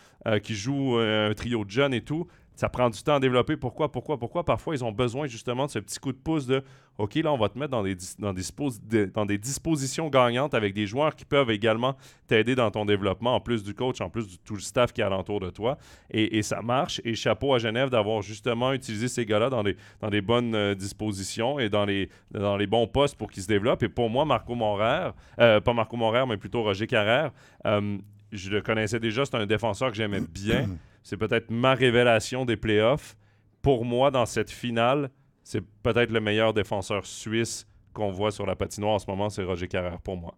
qui 0.43 0.55
jouent 0.55 0.99
un 0.99 1.33
trio 1.33 1.65
de 1.65 1.71
jeunes 1.71 1.95
et 1.95 2.03
tout, 2.03 2.27
ça 2.59 2.69
prend 2.69 2.91
du 2.91 3.01
temps 3.01 3.15
à 3.15 3.21
développer. 3.21 3.57
Pourquoi, 3.57 3.93
pourquoi, 3.93 4.19
pourquoi? 4.19 4.45
Parfois, 4.45 4.75
ils 4.75 4.83
ont 4.83 4.91
besoin 4.91 5.29
justement 5.29 5.67
de 5.67 5.71
ce 5.71 5.79
petit 5.79 6.01
coup 6.01 6.11
de 6.11 6.19
pouce 6.19 6.45
de 6.45 6.65
OK, 6.99 7.15
là, 7.15 7.33
on 7.33 7.39
va 7.39 7.49
te 7.49 7.57
mettre 7.57 7.71
dans 7.71 7.85
des, 7.85 7.95
dans 8.19 9.27
des, 9.27 9.39
dispositions 9.39 10.09
gagnantes 10.09 10.55
avec 10.55 10.75
des 10.75 10.85
joueurs 10.85 11.15
qui 11.15 11.25
peuvent 11.25 11.53
également 11.53 11.97
t'aider 12.27 12.57
dans 12.57 12.73
ton 12.73 12.85
développement, 12.85 13.37
en 13.37 13.41
plus 13.41 13.63
du 13.63 13.75
coach, 13.75 14.01
en 14.01 14.11
plus 14.11 14.27
de 14.27 14.37
tout 14.45 14.55
le 14.55 14.61
staff 14.61 14.93
qui 14.93 15.03
est 15.03 15.05
alentour 15.05 15.39
de 15.39 15.51
toi. 15.51 15.79
Et, 16.11 16.43
ça 16.43 16.61
marche. 16.61 17.01
Et 17.05 17.15
chapeau 17.15 17.55
à 17.55 17.59
Genève 17.61 17.91
d'avoir 17.91 18.23
justement 18.23 18.73
utilisé 18.73 19.07
ces 19.07 19.25
gars-là 19.25 19.51
dans 19.51 19.63
des, 19.63 19.77
dans 20.01 20.11
des 20.11 20.21
bonnes 20.21 20.57
euh, 20.57 20.75
dispositions 20.75 21.61
et 21.61 21.69
dans 21.69 21.85
les, 21.85 22.09
dans 22.33 22.57
les 22.57 22.67
bons 22.67 22.89
postes 22.89 23.15
pour 23.15 23.31
qu'ils 23.31 23.45
se 23.45 23.49
développent. 23.49 23.85
Et 23.85 23.89
pour 23.89 24.11
moi, 24.11 24.25
Marco 24.25 24.57
Monrère, 24.57 25.15
euh, 25.39 25.61
pas 25.61 25.75
Marco 25.75 25.97
Monrère, 25.97 26.27
mais 26.27 26.39
plutôt 26.39 26.65
Roger 26.65 26.89
Carrère, 26.89 27.31
euh, 27.67 27.99
je 28.33 28.51
le 28.51 28.63
connaissais 28.63 28.99
déjà, 28.99 29.25
c'est 29.25 29.37
un 29.37 29.47
défenseur 29.47 29.91
que 29.91 29.97
j'aimais 29.97 30.23
bien. 30.23 30.67
C'est 31.09 31.17
peut-être 31.17 31.51
ma 31.51 31.73
révélation 31.73 32.45
des 32.45 32.59
playoffs. 32.59 33.17
Pour 33.63 33.87
moi, 33.87 34.11
dans 34.11 34.27
cette 34.27 34.51
finale, 34.51 35.09
c'est 35.43 35.63
peut-être 35.83 36.11
le 36.11 36.21
meilleur 36.21 36.53
défenseur 36.53 37.07
suisse 37.07 37.67
qu'on 37.95 38.11
voit 38.11 38.31
sur 38.31 38.45
la 38.45 38.55
patinoire 38.55 38.97
en 38.97 38.99
ce 38.99 39.07
moment, 39.09 39.31
c'est 39.31 39.43
Roger 39.43 39.69
Carrère 39.69 40.03
pour 40.03 40.19
moi. 40.19 40.35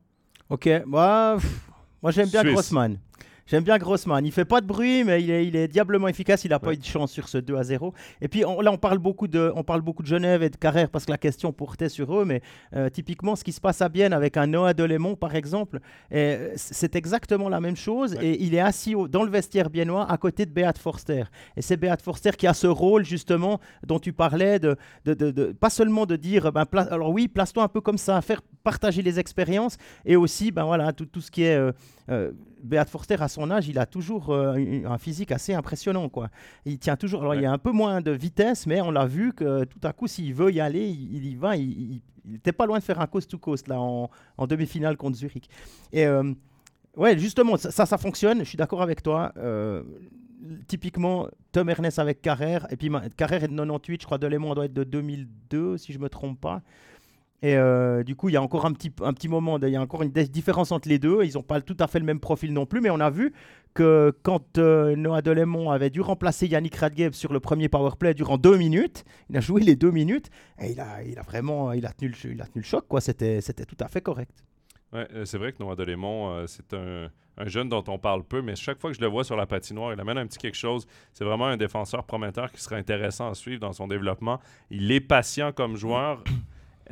Ok, 0.49 0.68
moi, 0.87 1.39
moi 2.01 2.12
j'aime 2.12 2.29
bien 2.29 2.45
Grossman. 2.45 3.01
J'aime 3.51 3.64
bien 3.64 3.78
Grossman. 3.78 4.24
Il 4.24 4.30
fait 4.30 4.44
pas 4.44 4.61
de 4.61 4.66
bruit, 4.66 5.03
mais 5.03 5.20
il 5.20 5.28
est, 5.28 5.44
il 5.44 5.57
est 5.57 5.66
diablement 5.66 6.07
efficace. 6.07 6.44
Il 6.44 6.51
n'a 6.51 6.61
pas 6.61 6.72
eu 6.72 6.76
de 6.76 6.84
chance 6.84 7.11
sur 7.11 7.28
ce 7.28 7.36
2 7.36 7.57
à 7.57 7.64
0. 7.64 7.92
Et 8.20 8.28
puis 8.28 8.42
là, 8.42 8.70
on 8.70 8.78
parle, 8.78 8.98
beaucoup 8.98 9.26
de, 9.26 9.51
on 9.57 9.64
parle 9.64 9.80
beaucoup 9.80 10.05
de 10.05 10.07
Genève 10.07 10.44
et 10.44 10.51
de 10.51 10.57
Carrère 10.57 10.88
parce 10.88 11.05
que 11.05 11.11
la 11.11 11.18
question 11.18 11.53
portait 11.53 11.88
sur 11.88 12.16
eux. 12.16 12.24
Mais 12.24 12.42
euh, 12.76 12.88
typiquement, 12.90 13.34
ce 13.34 13.42
qui 13.42 13.51
se 13.51 13.61
passe 13.61 13.82
à 13.82 13.88
Bienne 13.88 14.12
avec 14.12 14.36
un 14.36 14.46
Noah 14.46 14.72
Delémont, 14.72 15.16
par 15.16 15.34
exemple, 15.34 15.80
c'est 16.12 16.94
exactement 16.94 17.48
la 17.48 17.61
même 17.61 17.74
chose. 17.74 18.16
Et 18.22 18.40
il 18.40 18.55
est 18.55 18.61
assis 18.61 18.94
dans 19.09 19.24
le 19.24 19.30
vestiaire 19.30 19.68
biennois 19.68 20.09
à 20.09 20.16
côté 20.16 20.46
de 20.46 20.53
Beat 20.53 20.78
Forster. 20.78 21.24
Et 21.57 21.62
c'est 21.62 21.76
Beat 21.76 22.03
Forster 22.03 22.30
qui 22.38 22.46
a 22.46 22.55
ce 22.55 22.68
rôle, 22.68 23.05
justement, 23.05 23.59
dont 23.84 23.98
tu 23.98 24.12
parlais, 24.12 24.61
de, 24.61 24.76
de, 25.05 25.14
de, 25.14 25.46
pas 25.59 25.70
seulement 25.70 26.07
de 26.07 26.14
dire, 26.14 26.53
ben, 26.53 26.66
alors 26.72 27.11
oui, 27.11 27.26
place-toi 27.26 27.64
un 27.64 27.68
peu 27.68 27.80
comme 27.80 27.98
ça, 27.98 28.20
faire 28.22 28.42
partager 28.62 29.03
les 29.03 29.18
expériences 29.18 29.76
et 30.05 30.14
aussi, 30.14 30.53
ben 30.53 30.64
voilà, 30.64 30.92
tout, 30.92 31.07
tout 31.07 31.20
ce 31.20 31.32
qui 31.32 31.42
est. 31.42 31.57
Euh, 31.57 31.72
euh, 32.11 32.32
Beat 32.62 32.88
Forster, 32.88 33.16
à 33.20 33.28
son 33.28 33.50
âge, 33.50 33.68
il 33.68 33.78
a 33.78 33.86
toujours 33.86 34.30
euh, 34.30 34.54
un 34.84 34.98
physique 34.98 35.32
assez 35.32 35.54
impressionnant. 35.54 36.08
Quoi. 36.08 36.28
Il 36.64 36.78
tient 36.78 36.96
toujours. 36.96 37.22
Alors, 37.22 37.34
il 37.34 37.42
y 37.42 37.46
a 37.46 37.52
un 37.52 37.58
peu 37.58 37.72
moins 37.72 38.00
de 38.00 38.11
vitesse, 38.11 38.66
mais 38.66 38.80
on 38.80 38.90
l'a 38.90 39.06
vu 39.06 39.32
que 39.32 39.64
tout 39.64 39.80
à 39.82 39.92
coup, 39.92 40.06
s'il 40.06 40.34
veut 40.34 40.52
y 40.52 40.61
aller, 40.61 40.86
il, 40.88 41.26
y 41.26 41.34
va. 41.34 41.56
Il 41.56 42.02
n'était 42.24 42.52
pas 42.52 42.66
loin 42.66 42.78
de 42.78 42.84
faire 42.84 43.00
un 43.00 43.06
coast-to-coast 43.06 43.68
là, 43.68 43.80
en, 43.80 44.11
demi-finale 44.46 44.96
contre 44.96 45.16
Zurich. 45.16 45.48
Et 45.92 46.06
euh, 46.06 46.32
ouais, 46.96 47.18
justement, 47.18 47.56
ça, 47.56 47.86
ça 47.86 47.98
fonctionne. 47.98 48.40
Je 48.40 48.44
suis 48.44 48.58
d'accord 48.58 48.82
avec 48.82 49.02
toi. 49.02 49.32
Euh, 49.36 49.82
typiquement, 50.66 51.28
Tom 51.52 51.68
Ernest 51.68 51.98
avec 51.98 52.22
Carrère. 52.22 52.66
Et 52.70 52.76
puis, 52.76 52.90
Carrère 53.16 53.44
est 53.44 53.48
de 53.48 53.56
98, 53.56 54.00
je 54.00 54.06
crois, 54.06 54.18
Delémont 54.18 54.54
doit 54.54 54.66
être 54.66 54.74
de 54.74 54.84
2002, 54.84 55.78
si 55.78 55.92
je 55.92 55.98
ne 55.98 56.04
me 56.04 56.08
trompe 56.08 56.40
pas. 56.40 56.62
Et 57.43 57.57
euh, 57.57 58.03
du 58.03 58.16
coup, 58.16 58.28
il 58.28 58.32
y 58.32 58.36
a 58.36 58.43
encore 58.43 58.66
un 58.66 58.72
petit, 58.72 58.93
un 59.03 59.14
petit 59.14 59.28
moment, 59.28 59.59
il 59.59 59.68
y 59.68 59.76
a 59.76 59.80
encore 59.80 60.03
une 60.03 60.11
différence 60.11 60.72
entre 60.72 60.88
les 60.88 60.99
deux. 60.99 61.24
Ils 61.24 61.34
n'ont 61.34 61.43
pas 61.43 61.61
tout 61.61 61.76
à 61.80 61.86
fait 61.86 61.99
le 61.99 62.05
même 62.05 62.20
profil 62.20 62.53
non 62.53 62.66
plus, 62.66 62.80
mais 62.80 62.91
on 62.91 63.01
a 63.01 63.09
vu 63.09 63.32
que 63.72 64.12
quand 64.22 64.59
euh, 64.59 64.95
Noah 64.95 65.22
Delémont 65.22 65.70
avait 65.70 65.91
dû 65.91 66.03
remplacer 66.03 66.47
Yannick 66.47 66.76
Radgeb 66.76 67.12
sur 67.12 67.32
le 67.32 67.41
premier 67.41 67.68
powerplay 67.68 68.14
durant 68.14 68.36
deux 68.36 68.59
minutes, 68.59 69.05
il 69.30 69.36
a 69.36 69.41
joué 69.41 69.62
les 69.62 69.76
deux 69.76 69.91
minutes 69.91 70.28
et 70.61 70.72
il 70.72 70.80
a, 70.80 71.03
il 71.03 71.18
a 71.18 71.22
vraiment 71.22 71.72
il 71.72 71.86
a 71.86 71.93
tenu 71.93 72.11
le, 72.11 72.32
il 72.32 72.43
a 72.43 72.45
tenu 72.45 72.62
le 72.62 72.66
choc. 72.66 72.86
Quoi. 72.88 73.01
C'était, 73.01 73.41
tout 73.41 73.76
à 73.80 73.88
fait 73.88 74.03
correct. 74.03 74.45
Ouais, 74.93 75.07
euh, 75.14 75.24
c'est 75.24 75.38
vrai 75.38 75.53
que 75.53 75.62
Noah 75.62 75.76
Delémont, 75.76 76.47
c'est 76.47 76.74
un, 76.74 77.09
un, 77.38 77.47
jeune 77.47 77.70
dont 77.70 77.84
on 77.86 77.99
parle 77.99 78.22
peu, 78.24 78.43
mais 78.43 78.55
chaque 78.55 78.80
fois 78.80 78.91
que 78.91 78.97
je 78.97 79.01
le 79.01 79.07
vois 79.07 79.24
sur 79.24 79.36
la 79.36 79.47
patinoire, 79.47 79.95
il 79.95 80.01
amène 80.01 80.18
un 80.18 80.26
petit 80.26 80.38
quelque 80.38 80.59
chose. 80.59 80.86
C'est 81.14 81.24
vraiment 81.24 81.47
un 81.47 81.57
défenseur 81.57 82.05
prometteur 82.05 82.53
qui 82.53 82.61
serait 82.61 82.76
intéressant 82.76 83.30
à 83.30 83.34
suivre 83.34 83.61
dans 83.61 83.72
son 83.72 83.86
développement. 83.86 84.41
Il 84.70 84.93
est 84.93 85.01
patient 85.01 85.53
comme 85.53 85.76
joueur. 85.76 86.22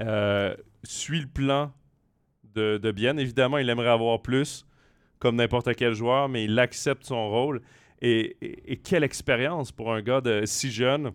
Euh, 0.00 0.54
suit 0.84 1.20
le 1.20 1.26
plan 1.26 1.72
de, 2.54 2.78
de 2.78 2.92
Bien. 2.92 3.16
Évidemment, 3.16 3.58
il 3.58 3.68
aimerait 3.68 3.88
avoir 3.88 4.22
plus, 4.22 4.66
comme 5.18 5.36
n'importe 5.36 5.74
quel 5.74 5.94
joueur, 5.94 6.28
mais 6.28 6.44
il 6.44 6.58
accepte 6.58 7.04
son 7.04 7.28
rôle. 7.28 7.62
Et, 8.00 8.36
et, 8.40 8.76
quelle 8.76 9.02
expérience 9.02 9.72
pour 9.72 9.92
un 9.92 10.02
gars 10.02 10.20
de 10.20 10.42
si 10.44 10.70
jeune 10.70 11.10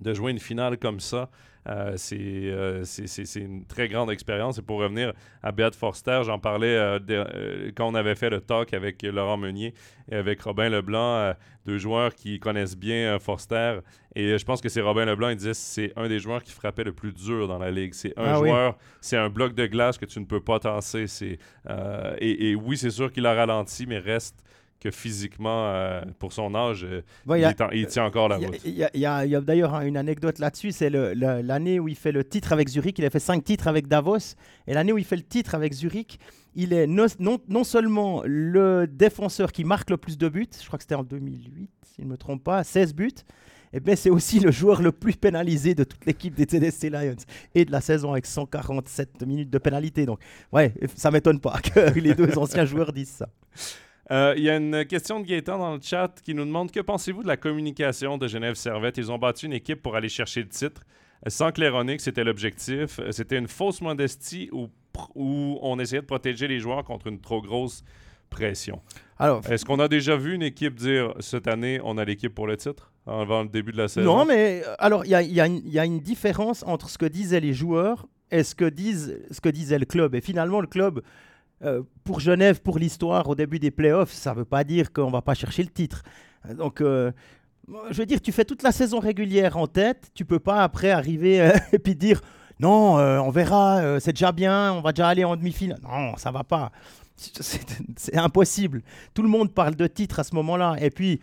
de 0.00 0.14
jouer 0.14 0.32
une 0.32 0.38
finale 0.38 0.78
comme 0.78 1.00
ça. 1.00 1.30
Euh, 1.70 1.96
euh, 2.12 2.82
c'est 2.84 3.40
une 3.40 3.64
très 3.64 3.88
grande 3.88 4.10
expérience. 4.10 4.58
Et 4.58 4.62
pour 4.62 4.78
revenir 4.78 5.12
à 5.42 5.52
Beat 5.52 5.74
Forster, 5.74 6.22
j'en 6.24 6.38
parlais 6.38 6.76
euh, 6.76 7.70
quand 7.76 7.86
on 7.86 7.94
avait 7.94 8.14
fait 8.14 8.30
le 8.30 8.40
talk 8.40 8.74
avec 8.74 9.02
Laurent 9.02 9.36
Meunier 9.36 9.74
et 10.10 10.16
avec 10.16 10.42
Robin 10.42 10.68
Leblanc, 10.68 11.34
deux 11.66 11.78
joueurs 11.78 12.14
qui 12.14 12.40
connaissent 12.40 12.76
bien 12.76 13.18
Forster. 13.18 13.80
Et 14.16 14.36
je 14.36 14.44
pense 14.44 14.60
que 14.60 14.68
c'est 14.68 14.80
Robin 14.80 15.04
Leblanc, 15.04 15.28
il 15.28 15.36
disait 15.36 15.54
c'est 15.54 15.92
un 15.96 16.08
des 16.08 16.18
joueurs 16.18 16.42
qui 16.42 16.52
frappait 16.52 16.84
le 16.84 16.92
plus 16.92 17.12
dur 17.12 17.46
dans 17.46 17.58
la 17.58 17.70
ligue. 17.70 17.94
C'est 17.94 18.18
un 18.18 18.34
ah 18.34 18.34
joueur, 18.36 18.78
c'est 19.00 19.16
un 19.16 19.28
bloc 19.28 19.54
de 19.54 19.66
glace 19.66 19.98
que 19.98 20.06
tu 20.06 20.18
ne 20.18 20.24
peux 20.24 20.40
pas 20.40 20.58
tasser. 20.58 21.06
Et, 22.18 22.50
et, 22.50 22.54
oui, 22.56 22.76
c'est 22.76 22.90
sûr 22.90 23.12
qu'il 23.12 23.26
a 23.26 23.34
ralenti, 23.34 23.86
mais 23.86 23.98
reste 23.98 24.42
que 24.80 24.90
physiquement, 24.90 25.66
euh, 25.66 26.00
pour 26.18 26.32
son 26.32 26.54
âge, 26.54 26.84
euh, 26.84 27.02
il, 27.72 27.86
tient 27.86 28.04
encore 28.04 28.28
la 28.28 28.38
route. 28.38 28.58
Il 28.64 28.74
y 28.74 29.06
a, 29.06 29.40
d'ailleurs 29.40 29.78
une 29.82 29.98
anecdote 29.98 30.38
là-dessus, 30.38 30.72
c'est 30.72 30.90
l'année 30.90 31.78
où 31.78 31.86
il 31.86 31.96
fait 31.96 32.12
le 32.12 32.24
titre 32.24 32.52
avec 32.52 32.68
Zurich, 32.68 32.98
il 32.98 33.04
a 33.04 33.10
fait 33.10 33.20
cinq 33.20 33.44
titres 33.44 33.68
avec 33.68 33.86
Davos, 33.86 34.36
et 34.66 34.72
l'année 34.72 34.92
où 34.92 34.98
il 34.98 35.04
fait 35.04 35.16
le 35.16 35.22
titre 35.22 35.54
avec 35.54 35.74
Zurich, 35.74 36.18
il 36.54 36.72
est 36.72 36.86
non, 36.86 37.06
non, 37.18 37.62
seulement 37.62 38.22
le 38.24 38.86
défenseur 38.86 39.52
qui 39.52 39.64
marque 39.64 39.90
le 39.90 39.98
plus 39.98 40.16
de 40.16 40.28
buts, 40.28 40.48
je 40.58 40.66
crois 40.66 40.78
que 40.78 40.82
c'était 40.82 40.94
en 40.94 41.04
2008, 41.04 41.70
si 41.82 41.94
je 41.98 42.02
ne 42.02 42.08
me 42.08 42.16
trompe 42.16 42.42
pas, 42.42 42.64
16 42.64 42.94
buts, 42.94 43.10
et 43.74 43.80
bien 43.80 43.94
c'est 43.94 44.10
aussi 44.10 44.40
le 44.40 44.50
joueur 44.50 44.80
le 44.80 44.92
plus 44.92 45.14
pénalisé 45.14 45.74
de 45.74 45.84
toute 45.84 46.06
l'équipe 46.06 46.34
des 46.34 46.46
TDC 46.46 46.90
Lions 46.90 47.16
et 47.54 47.66
de 47.66 47.70
la 47.70 47.82
saison 47.82 48.12
avec 48.12 48.24
147 48.24 49.24
minutes 49.26 49.50
de 49.50 49.58
pénalité. 49.58 50.06
Donc, 50.06 50.20
ouais, 50.52 50.74
ça 50.96 51.10
m'étonne 51.10 51.38
pas 51.38 51.60
que 51.62 51.98
les 51.98 52.14
deux 52.14 52.36
anciens 52.38 52.64
joueurs 52.64 52.92
disent 52.92 53.10
ça. 53.10 53.28
Euh, 54.10 54.34
il 54.36 54.42
y 54.42 54.50
a 54.50 54.56
une 54.56 54.84
question 54.86 55.20
de 55.20 55.26
Gaëtan 55.26 55.58
dans 55.58 55.74
le 55.74 55.80
chat 55.80 56.12
qui 56.24 56.34
nous 56.34 56.44
demande 56.44 56.72
que 56.72 56.80
pensez-vous 56.80 57.22
de 57.22 57.28
la 57.28 57.36
communication 57.36 58.18
de 58.18 58.26
Genève 58.26 58.54
Servette? 58.54 58.98
Ils 58.98 59.12
ont 59.12 59.18
battu 59.18 59.46
une 59.46 59.52
équipe 59.52 59.82
pour 59.82 59.94
aller 59.94 60.08
chercher 60.08 60.40
le 60.42 60.48
titre 60.48 60.82
euh, 61.26 61.30
sans 61.30 61.52
claironner 61.52 61.96
que 61.96 62.02
c'était 62.02 62.24
l'objectif. 62.24 62.98
Euh, 62.98 63.12
c'était 63.12 63.38
une 63.38 63.46
fausse 63.46 63.80
modestie 63.80 64.48
où, 64.52 64.68
où 65.14 65.58
on 65.62 65.78
essayait 65.78 66.02
de 66.02 66.06
protéger 66.06 66.48
les 66.48 66.58
joueurs 66.58 66.82
contre 66.82 67.06
une 67.06 67.20
trop 67.20 67.40
grosse 67.40 67.84
pression. 68.30 68.80
Alors, 69.18 69.46
est-ce 69.48 69.64
qu'on 69.64 69.78
a 69.78 69.86
déjà 69.86 70.16
vu 70.16 70.34
une 70.34 70.42
équipe 70.42 70.74
dire 70.74 71.14
cette 71.20 71.46
année 71.46 71.80
on 71.84 71.96
a 71.96 72.04
l'équipe 72.04 72.34
pour 72.34 72.46
le 72.48 72.56
titre 72.56 72.92
avant 73.06 73.42
le 73.42 73.48
début 73.48 73.70
de 73.70 73.76
la 73.76 73.86
saison? 73.88 74.16
Non, 74.16 74.24
mais 74.24 74.62
alors 74.78 75.04
il 75.04 75.10
y, 75.10 75.34
y 75.34 75.78
a, 75.78 75.84
une 75.84 76.00
différence 76.00 76.64
entre 76.66 76.88
ce 76.88 76.98
que 76.98 77.06
disaient 77.06 77.40
les 77.40 77.54
joueurs 77.54 78.06
et 78.32 78.42
ce 78.42 78.54
que, 78.54 78.64
disent, 78.64 79.20
ce 79.30 79.40
que 79.40 79.48
disait 79.48 79.78
le 79.78 79.84
club. 79.84 80.14
Et 80.14 80.20
finalement, 80.20 80.60
le 80.60 80.68
club 80.68 81.02
euh, 81.62 81.82
pour 82.04 82.20
Genève, 82.20 82.62
pour 82.62 82.78
l'histoire, 82.78 83.28
au 83.28 83.34
début 83.34 83.58
des 83.58 83.70
playoffs, 83.70 84.12
ça 84.12 84.32
ne 84.32 84.38
veut 84.38 84.44
pas 84.46 84.64
dire 84.64 84.92
qu'on 84.92 85.08
ne 85.08 85.12
va 85.12 85.20
pas 85.20 85.34
chercher 85.34 85.62
le 85.62 85.68
titre. 85.68 86.02
Donc, 86.56 86.80
euh, 86.80 87.12
je 87.90 87.98
veux 87.98 88.06
dire, 88.06 88.22
tu 88.22 88.32
fais 88.32 88.46
toute 88.46 88.62
la 88.62 88.72
saison 88.72 88.98
régulière 88.98 89.58
en 89.58 89.66
tête, 89.66 90.10
tu 90.14 90.24
peux 90.24 90.38
pas 90.38 90.62
après 90.62 90.90
arriver 90.90 91.42
euh, 91.42 91.52
et 91.72 91.78
puis 91.78 91.94
dire 91.94 92.22
non, 92.58 92.96
on 92.96 93.30
verra, 93.30 93.98
c'est 94.00 94.12
déjà 94.12 94.32
bien, 94.32 94.74
on 94.74 94.82
va 94.82 94.92
déjà 94.92 95.08
aller 95.08 95.24
en 95.24 95.34
demi-finale. 95.34 95.80
Non, 95.82 96.14
ça 96.18 96.30
va 96.30 96.44
pas. 96.44 96.70
C'est 97.16 98.18
impossible. 98.18 98.82
Tout 99.14 99.22
le 99.22 99.30
monde 99.30 99.54
parle 99.54 99.76
de 99.76 99.86
titre 99.86 100.20
à 100.20 100.24
ce 100.24 100.34
moment-là. 100.34 100.76
Et 100.78 100.90
puis, 100.90 101.20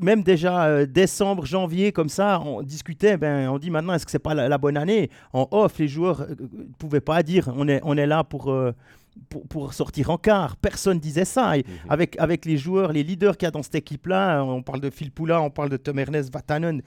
même 0.00 0.22
déjà 0.22 0.86
décembre, 0.86 1.44
janvier, 1.44 1.92
comme 1.92 2.08
ça, 2.08 2.40
on 2.40 2.62
discutait, 2.62 3.18
ben, 3.18 3.50
on 3.50 3.58
dit 3.58 3.68
maintenant, 3.68 3.92
est-ce 3.92 4.06
que 4.06 4.10
c'est 4.10 4.18
pas 4.18 4.32
la, 4.32 4.56
bonne 4.56 4.78
année? 4.78 5.10
En 5.34 5.46
off, 5.50 5.78
les 5.78 5.88
joueurs 5.88 6.26
ne 6.30 6.72
pouvaient 6.78 7.02
pas 7.02 7.22
dire, 7.22 7.52
on 7.54 7.68
est, 7.68 7.82
on 7.84 7.98
est 7.98 8.06
là 8.06 8.24
pour, 8.24 8.50
pour, 9.28 9.46
pour 9.48 9.74
sortir 9.74 10.10
en 10.10 10.18
quart. 10.18 10.56
Personne 10.56 10.98
disait 10.98 11.24
ça. 11.24 11.56
Et 11.58 11.64
avec, 11.88 12.18
avec 12.18 12.44
les 12.44 12.56
joueurs, 12.56 12.92
les 12.92 13.02
leaders 13.02 13.36
qu'il 13.36 13.46
y 13.46 13.48
a 13.48 13.50
dans 13.50 13.62
cette 13.62 13.74
équipe-là, 13.74 14.42
on 14.44 14.62
parle 14.62 14.80
de 14.80 14.90
Phil 14.90 15.10
Poula, 15.10 15.40
on 15.40 15.50
parle 15.50 15.68
de 15.68 15.76
Tom 15.76 15.98
Ernest, 15.98 16.32
Vatanen, 16.32 16.82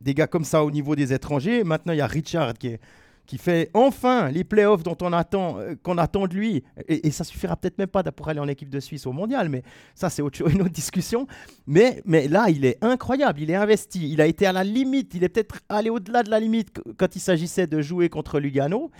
des 0.00 0.14
gars 0.14 0.26
comme 0.26 0.44
ça 0.44 0.64
au 0.64 0.70
niveau 0.70 0.94
des 0.94 1.12
étrangers. 1.12 1.64
Maintenant, 1.64 1.92
il 1.92 1.98
y 1.98 2.02
a 2.02 2.06
Richard 2.06 2.54
qui 2.54 2.68
est 2.68 2.80
qui 3.26 3.36
fait 3.36 3.68
enfin 3.74 4.30
les 4.30 4.42
playoffs 4.42 4.82
dont 4.82 4.96
on 5.02 5.12
attend, 5.12 5.58
euh, 5.58 5.74
qu'on 5.82 5.98
attend 5.98 6.26
de 6.26 6.34
lui. 6.34 6.64
Et, 6.88 7.06
et 7.08 7.10
ça 7.10 7.24
suffira 7.24 7.56
peut-être 7.56 7.76
même 7.76 7.86
pas 7.86 8.02
pour 8.04 8.26
aller 8.30 8.40
en 8.40 8.48
équipe 8.48 8.70
de 8.70 8.80
Suisse 8.80 9.04
au 9.06 9.12
mondial, 9.12 9.50
mais 9.50 9.62
ça, 9.94 10.08
c'est 10.08 10.22
autre 10.22 10.38
chose, 10.38 10.50
une 10.54 10.62
autre 10.62 10.70
discussion. 10.72 11.26
Mais, 11.66 12.00
mais 12.06 12.26
là, 12.26 12.46
il 12.48 12.64
est 12.64 12.82
incroyable, 12.82 13.42
il 13.42 13.50
est 13.50 13.54
investi, 13.54 14.10
il 14.10 14.22
a 14.22 14.26
été 14.26 14.46
à 14.46 14.52
la 14.52 14.64
limite, 14.64 15.12
il 15.14 15.24
est 15.24 15.28
peut-être 15.28 15.56
allé 15.68 15.90
au-delà 15.90 16.22
de 16.22 16.30
la 16.30 16.40
limite 16.40 16.70
qu- 16.72 16.80
quand 16.96 17.16
il 17.16 17.20
s'agissait 17.20 17.66
de 17.66 17.82
jouer 17.82 18.08
contre 18.08 18.40
Lugano. 18.40 18.90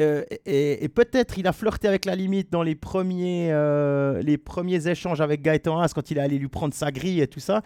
Euh, 0.00 0.24
et, 0.44 0.88
peut-être 0.88 1.38
il 1.38 1.46
a 1.46 1.52
flirté 1.52 1.86
avec 1.86 2.04
la 2.04 2.16
limite 2.16 2.50
dans 2.50 2.64
les 2.64 2.74
premiers, 2.74 3.50
euh, 3.52 4.20
les 4.22 4.38
premiers 4.38 4.88
échanges 4.88 5.20
avec 5.20 5.40
Gaëtan 5.40 5.78
Haas 5.80 5.92
quand 5.94 6.10
il 6.10 6.18
est 6.18 6.20
allé 6.20 6.36
lui 6.38 6.48
prendre 6.48 6.74
sa 6.74 6.90
grille 6.90 7.20
et 7.20 7.28
tout 7.28 7.38
ça. 7.40 7.62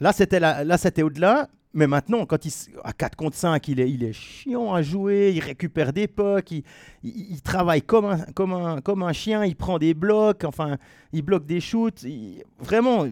Là, 0.00 0.12
c'était 0.12 0.40
là, 0.40 0.78
c'était 0.78 1.02
au-delà. 1.02 1.48
Mais 1.74 1.86
maintenant, 1.86 2.26
quand 2.26 2.44
il, 2.44 2.52
à 2.84 2.92
4 2.92 3.16
contre 3.16 3.34
5, 3.36 3.66
il 3.68 3.80
est, 3.80 3.90
il 3.90 4.04
est 4.04 4.12
chiant 4.12 4.74
à 4.74 4.82
jouer, 4.82 5.32
il 5.34 5.40
récupère 5.40 5.94
des 5.94 6.06
pucks, 6.06 6.50
il, 6.50 6.64
il- 7.02 7.30
il 7.32 7.40
travaille 7.40 7.80
comme 7.80 8.04
un, 8.04 8.18
comme, 8.34 8.52
un, 8.52 8.80
comme 8.82 9.02
un 9.02 9.12
chien, 9.14 9.44
il 9.46 9.56
prend 9.56 9.78
des 9.78 9.94
blocs, 9.94 10.44
enfin, 10.44 10.76
il 11.14 11.22
bloque 11.22 11.46
des 11.46 11.60
shoots. 11.60 12.04
vraiment, 12.58 13.06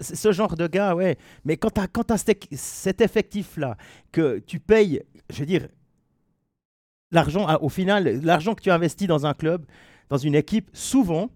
ce 0.00 0.32
genre 0.32 0.56
de 0.56 0.66
gars, 0.66 0.94
ouais. 0.96 1.16
Mais 1.44 1.56
quand 1.56 1.70
tu 1.70 1.80
as, 1.80 1.86
quand 1.86 2.10
as 2.10 2.24
cet 2.52 3.00
effectif-là, 3.00 3.76
que 4.12 4.38
tu 4.40 4.58
payes, 4.60 5.02
je 5.30 5.40
veux 5.40 5.46
dire, 5.46 5.68
l'argent, 7.10 7.46
au 7.60 7.68
final, 7.68 8.20
l'argent 8.22 8.54
que 8.54 8.62
tu 8.62 8.70
investis 8.70 9.06
dans 9.08 9.26
un 9.26 9.34
club, 9.34 9.64
dans 10.08 10.18
une 10.18 10.34
équipe, 10.34 10.68
souvent, 10.72 11.30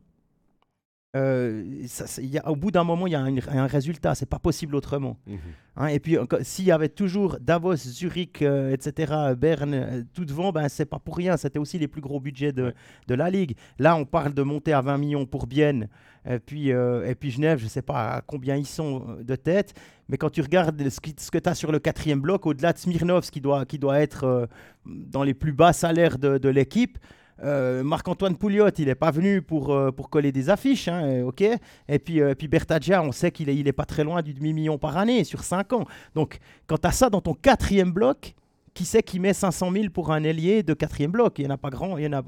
euh, 1.16 1.64
ça- 1.86 2.06
ça- 2.06 2.20
il 2.20 2.28
y 2.28 2.38
a- 2.38 2.48
au 2.50 2.54
bout 2.56 2.70
d'un 2.70 2.84
moment, 2.84 3.06
il 3.06 3.12
y 3.12 3.16
a 3.16 3.20
un, 3.20 3.34
un 3.48 3.66
résultat. 3.66 4.14
C'est 4.14 4.28
pas 4.28 4.38
possible 4.38 4.76
autrement. 4.76 5.16
Mhm. 5.26 5.38
Hein, 5.76 5.86
et 5.86 6.00
puis, 6.00 6.16
s'il 6.42 6.66
y 6.66 6.70
avait 6.72 6.88
toujours 6.90 7.38
Davos, 7.40 7.76
Zurich, 7.76 8.42
euh, 8.42 8.72
etc., 8.74 9.12
Berne, 9.36 9.74
euh, 9.74 10.02
tout 10.12 10.24
devant, 10.26 10.52
ben, 10.52 10.68
c'est 10.68 10.84
pas 10.84 10.98
pour 10.98 11.16
rien. 11.16 11.36
C'était 11.38 11.58
aussi 11.58 11.78
les 11.78 11.88
plus 11.88 12.02
gros 12.02 12.20
budgets 12.20 12.52
de, 12.52 12.74
de 13.06 13.14
la 13.14 13.30
Ligue. 13.30 13.56
Là, 13.78 13.96
on 13.96 14.04
parle 14.04 14.34
de 14.34 14.42
monter 14.42 14.72
à 14.74 14.82
20 14.82 14.98
millions 14.98 15.24
pour 15.24 15.46
Bienne. 15.46 15.88
Et 16.30 16.38
puis, 16.38 16.72
euh, 16.72 17.08
et 17.08 17.14
puis 17.14 17.30
Genève, 17.30 17.58
je 17.58 17.66
sais 17.66 17.82
pas 17.82 18.14
à 18.16 18.20
combien 18.20 18.56
ils 18.56 18.66
sont 18.66 19.04
euh, 19.08 19.22
de 19.22 19.34
tête. 19.34 19.72
Mais 20.08 20.16
quand 20.18 20.30
tu 20.30 20.40
regardes 20.42 20.88
ce, 20.88 21.00
qui- 21.00 21.14
ce 21.18 21.30
que 21.30 21.38
tu 21.38 21.48
as 21.48 21.54
sur 21.54 21.72
le 21.72 21.78
quatrième 21.78 22.20
bloc, 22.20 22.46
au-delà 22.46 22.72
de 22.72 22.78
Smirnov, 22.78 23.24
ce 23.24 23.30
qui 23.30 23.40
doit, 23.40 23.64
qui 23.64 23.78
doit 23.78 24.00
être 24.00 24.24
euh, 24.24 24.46
dans 24.84 25.22
les 25.22 25.34
plus 25.34 25.52
bas 25.52 25.72
salaires 25.72 26.18
de, 26.18 26.38
de 26.38 26.48
l'équipe, 26.48 26.98
euh, 27.44 27.84
Marc-Antoine 27.84 28.36
Pouliot, 28.36 28.68
il 28.78 28.86
n'est 28.86 28.94
pas 28.96 29.10
venu 29.12 29.42
pour, 29.42 29.72
euh, 29.72 29.92
pour 29.92 30.10
coller 30.10 30.32
des 30.32 30.50
affiches, 30.50 30.88
hein, 30.88 31.22
ok 31.24 31.42
Et 31.88 31.98
puis, 32.00 32.20
euh, 32.20 32.34
puis 32.34 32.48
Bertaggia, 32.48 33.00
on 33.02 33.12
sait 33.12 33.30
qu'il 33.30 33.48
est, 33.48 33.56
il 33.56 33.68
est 33.68 33.72
pas 33.72 33.84
très 33.84 34.02
loin 34.04 34.22
du 34.22 34.34
demi-million 34.34 34.76
par 34.76 34.96
année 34.96 35.22
sur 35.24 35.44
5 35.44 35.72
ans. 35.72 35.84
Donc, 36.16 36.38
quand 36.66 36.78
tu 36.78 36.88
as 36.88 36.92
ça 36.92 37.08
dans 37.10 37.20
ton 37.20 37.34
quatrième 37.34 37.92
bloc, 37.92 38.34
qui 38.74 38.84
sait 38.84 39.02
qui 39.02 39.18
met 39.18 39.32
500 39.32 39.72
000 39.72 39.84
pour 39.92 40.12
un 40.12 40.22
ailier 40.24 40.62
de 40.62 40.74
quatrième 40.74 41.10
bloc? 41.10 41.38
Il 41.38 41.46
n'y 41.46 41.50
en 41.50 41.54
a 41.54 41.58
pas 41.58 41.70
grand. 41.70 41.96
Il 41.96 42.04
y 42.04 42.06
en 42.08 42.12
a, 42.12 42.22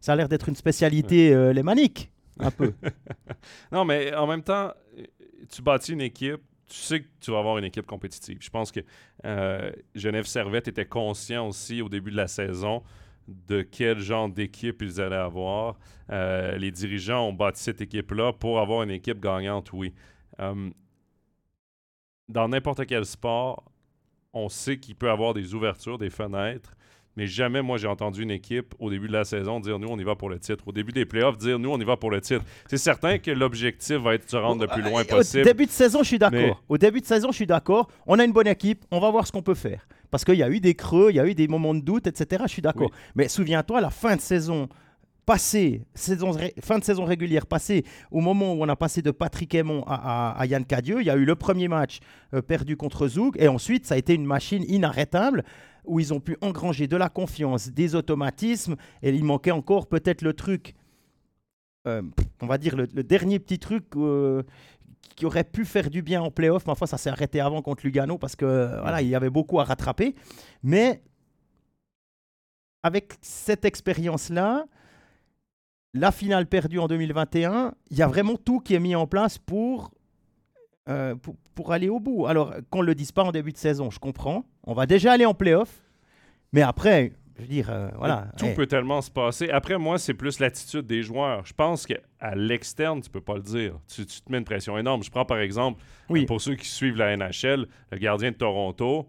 ça 0.00 0.12
a 0.12 0.16
l'air 0.16 0.28
d'être 0.28 0.48
une 0.48 0.56
spécialité 0.56 1.32
euh, 1.34 1.52
lémanique, 1.52 2.10
un 2.38 2.50
peu. 2.50 2.72
Non, 3.72 3.84
mais 3.84 4.14
en 4.14 4.26
même 4.26 4.42
temps, 4.42 4.72
tu 5.48 5.62
bâtis 5.62 5.92
une 5.92 6.00
équipe, 6.00 6.40
tu 6.66 6.76
sais 6.76 7.00
que 7.00 7.06
tu 7.20 7.30
vas 7.30 7.38
avoir 7.38 7.58
une 7.58 7.64
équipe 7.64 7.86
compétitive. 7.86 8.38
Je 8.40 8.50
pense 8.50 8.72
que 8.72 8.80
euh, 9.24 9.70
Genève 9.94 10.24
Servette 10.26 10.68
était 10.68 10.86
conscient 10.86 11.46
aussi 11.48 11.80
au 11.80 11.88
début 11.88 12.10
de 12.10 12.16
la 12.16 12.26
saison 12.26 12.82
de 13.28 13.62
quel 13.62 13.98
genre 14.00 14.28
d'équipe 14.28 14.82
ils 14.82 15.00
allaient 15.00 15.16
avoir. 15.16 15.76
Euh, 16.10 16.56
les 16.56 16.70
dirigeants 16.70 17.28
ont 17.28 17.32
bâti 17.32 17.62
cette 17.62 17.80
équipe-là 17.80 18.32
pour 18.32 18.60
avoir 18.60 18.82
une 18.82 18.90
équipe 18.90 19.20
gagnante, 19.20 19.72
oui. 19.72 19.94
Euh, 20.40 20.70
dans 22.28 22.48
n'importe 22.48 22.86
quel 22.86 23.04
sport, 23.04 23.64
on 24.32 24.48
sait 24.48 24.78
qu'il 24.78 24.96
peut 24.96 25.10
avoir 25.10 25.34
des 25.34 25.54
ouvertures, 25.54 25.98
des 25.98 26.10
fenêtres, 26.10 26.75
mais 27.16 27.26
jamais 27.26 27.62
moi 27.62 27.78
j'ai 27.78 27.86
entendu 27.86 28.22
une 28.22 28.30
équipe 28.30 28.74
au 28.78 28.90
début 28.90 29.08
de 29.08 29.12
la 29.12 29.24
saison 29.24 29.60
dire 29.60 29.78
nous 29.78 29.88
on 29.88 29.98
y 29.98 30.04
va 30.04 30.14
pour 30.14 30.28
le 30.28 30.38
titre. 30.38 30.62
Au 30.66 30.72
début 30.72 30.92
des 30.92 31.04
playoffs 31.06 31.38
dire 31.38 31.58
nous 31.58 31.70
on 31.70 31.78
y 31.78 31.84
va 31.84 31.96
pour 31.96 32.10
le 32.10 32.20
titre. 32.20 32.44
C'est 32.68 32.76
certain 32.78 33.18
que 33.18 33.30
l'objectif 33.30 33.96
va 33.96 34.14
être 34.14 34.24
de 34.26 34.30
se 34.30 34.36
rendre 34.36 34.62
le 34.62 34.68
plus 34.68 34.82
loin 34.82 35.04
possible. 35.04 35.42
Au 35.42 35.44
début 35.44 35.66
de 35.66 35.70
saison, 35.70 36.00
je 36.02 36.08
suis 36.08 36.18
d'accord. 36.18 36.38
Mais- 36.40 36.54
Au 36.68 36.78
début 36.78 37.00
de 37.00 37.06
saison, 37.06 37.28
je 37.30 37.36
suis 37.36 37.46
d'accord. 37.46 37.88
On 38.06 38.18
a 38.18 38.24
une 38.24 38.32
bonne 38.32 38.46
équipe. 38.48 38.84
On 38.90 39.00
va 39.00 39.10
voir 39.10 39.26
ce 39.26 39.32
qu'on 39.32 39.42
peut 39.42 39.54
faire. 39.54 39.86
Parce 40.10 40.24
qu'il 40.24 40.36
y 40.36 40.42
a 40.42 40.50
eu 40.50 40.60
des 40.60 40.74
creux, 40.74 41.08
il 41.10 41.16
y 41.16 41.20
a 41.20 41.26
eu 41.26 41.34
des 41.34 41.48
moments 41.48 41.74
de 41.74 41.80
doute, 41.80 42.06
etc. 42.06 42.44
Je 42.46 42.52
suis 42.52 42.62
d'accord. 42.62 42.88
Oui. 42.90 42.96
Mais 43.16 43.28
souviens-toi, 43.28 43.80
la 43.80 43.90
fin 43.90 44.16
de 44.16 44.20
saison 44.20 44.68
passée, 45.26 45.82
saison, 45.94 46.32
fin 46.62 46.78
de 46.78 46.84
saison 46.84 47.04
régulière 47.04 47.46
passée, 47.46 47.84
au 48.12 48.20
moment 48.20 48.54
où 48.54 48.62
on 48.62 48.68
a 48.68 48.76
passé 48.76 49.02
de 49.02 49.10
Patrick 49.10 49.54
Aymon 49.54 49.82
à, 49.86 50.30
à- 50.40 50.46
Yann 50.46 50.64
Cadieux, 50.64 51.00
il 51.00 51.06
y 51.06 51.10
a 51.10 51.16
eu 51.16 51.24
le 51.24 51.34
premier 51.34 51.66
match 51.66 51.98
euh, 52.32 52.40
perdu 52.40 52.76
contre 52.76 53.08
Zoug. 53.08 53.36
Et 53.38 53.48
ensuite, 53.48 53.86
ça 53.86 53.96
a 53.96 53.98
été 53.98 54.14
une 54.14 54.24
machine 54.24 54.64
inarrêtable 54.68 55.44
où 55.84 55.98
ils 55.98 56.14
ont 56.14 56.20
pu 56.20 56.36
engranger 56.40 56.86
de 56.86 56.96
la 56.96 57.08
confiance, 57.08 57.68
des 57.68 57.96
automatismes. 57.96 58.76
Et 59.02 59.10
il 59.10 59.24
manquait 59.24 59.50
encore 59.50 59.88
peut-être 59.88 60.22
le 60.22 60.32
truc, 60.32 60.74
euh, 61.88 62.02
on 62.40 62.46
va 62.46 62.56
dire 62.56 62.76
le, 62.76 62.86
dernier 62.86 63.40
petit 63.40 63.58
truc 63.58 63.84
euh, 63.96 64.44
qui 65.16 65.26
aurait 65.26 65.44
pu 65.44 65.64
faire 65.64 65.90
du 65.90 66.02
bien 66.02 66.22
en 66.22 66.30
playoff. 66.30 66.66
Mais 66.66 66.72
enfin, 66.72 66.86
ça 66.86 66.98
s'est 66.98 67.10
arrêté 67.10 67.40
avant 67.40 67.62
contre 67.62 67.84
Lugano 67.84 68.16
parce 68.16 68.36
que 68.36 68.80
voilà, 68.80 69.02
il 69.02 69.08
y 69.08 69.16
avait 69.16 69.30
beaucoup 69.30 69.58
à 69.58 69.64
rattraper. 69.64 70.14
Mais 70.62 71.02
avec 72.84 73.14
cette 73.20 73.64
expérience-là, 73.64 74.66
la 75.96 76.12
finale 76.12 76.46
perdue 76.46 76.78
en 76.78 76.86
2021, 76.88 77.74
il 77.90 77.96
y 77.96 78.02
a 78.02 78.06
vraiment 78.06 78.36
tout 78.36 78.60
qui 78.60 78.74
est 78.74 78.80
mis 78.80 78.94
en 78.94 79.06
place 79.06 79.38
pour, 79.38 79.90
euh, 80.88 81.14
pour, 81.16 81.34
pour 81.54 81.72
aller 81.72 81.88
au 81.88 81.98
bout. 82.00 82.26
Alors, 82.26 82.54
qu'on 82.70 82.82
ne 82.82 82.86
le 82.86 82.94
dise 82.94 83.12
pas 83.12 83.24
en 83.24 83.32
début 83.32 83.52
de 83.52 83.56
saison, 83.58 83.90
je 83.90 83.98
comprends. 83.98 84.44
On 84.64 84.74
va 84.74 84.86
déjà 84.86 85.12
aller 85.12 85.24
en 85.26 85.34
playoff. 85.34 85.82
Mais 86.52 86.62
après, 86.62 87.12
je 87.36 87.42
veux 87.42 87.48
dire, 87.48 87.68
euh, 87.70 87.88
voilà. 87.98 88.28
Tout 88.38 88.46
Eh, 88.48 88.54
peut 88.54 88.66
tellement 88.66 89.00
se 89.02 89.10
passer. 89.10 89.50
Après, 89.50 89.76
moi, 89.78 89.98
c'est 89.98 90.14
plus 90.14 90.38
l'attitude 90.38 90.86
des 90.86 91.02
joueurs. 91.02 91.44
Je 91.44 91.52
pense 91.52 91.86
qu'à 91.86 92.34
l'externe, 92.34 93.00
tu 93.00 93.10
peux 93.10 93.20
pas 93.20 93.34
le 93.34 93.42
dire. 93.42 93.78
Tu, 93.88 94.06
tu 94.06 94.20
te 94.20 94.30
mets 94.30 94.38
une 94.38 94.44
pression 94.44 94.78
énorme. 94.78 95.02
Je 95.02 95.10
prends 95.10 95.24
par 95.24 95.38
exemple, 95.40 95.82
Oui. 96.08 96.24
pour 96.26 96.40
ceux 96.40 96.54
qui 96.54 96.68
suivent 96.68 96.96
la 96.96 97.16
NHL, 97.16 97.66
le 97.90 97.98
gardien 97.98 98.30
de 98.30 98.36
Toronto 98.36 99.08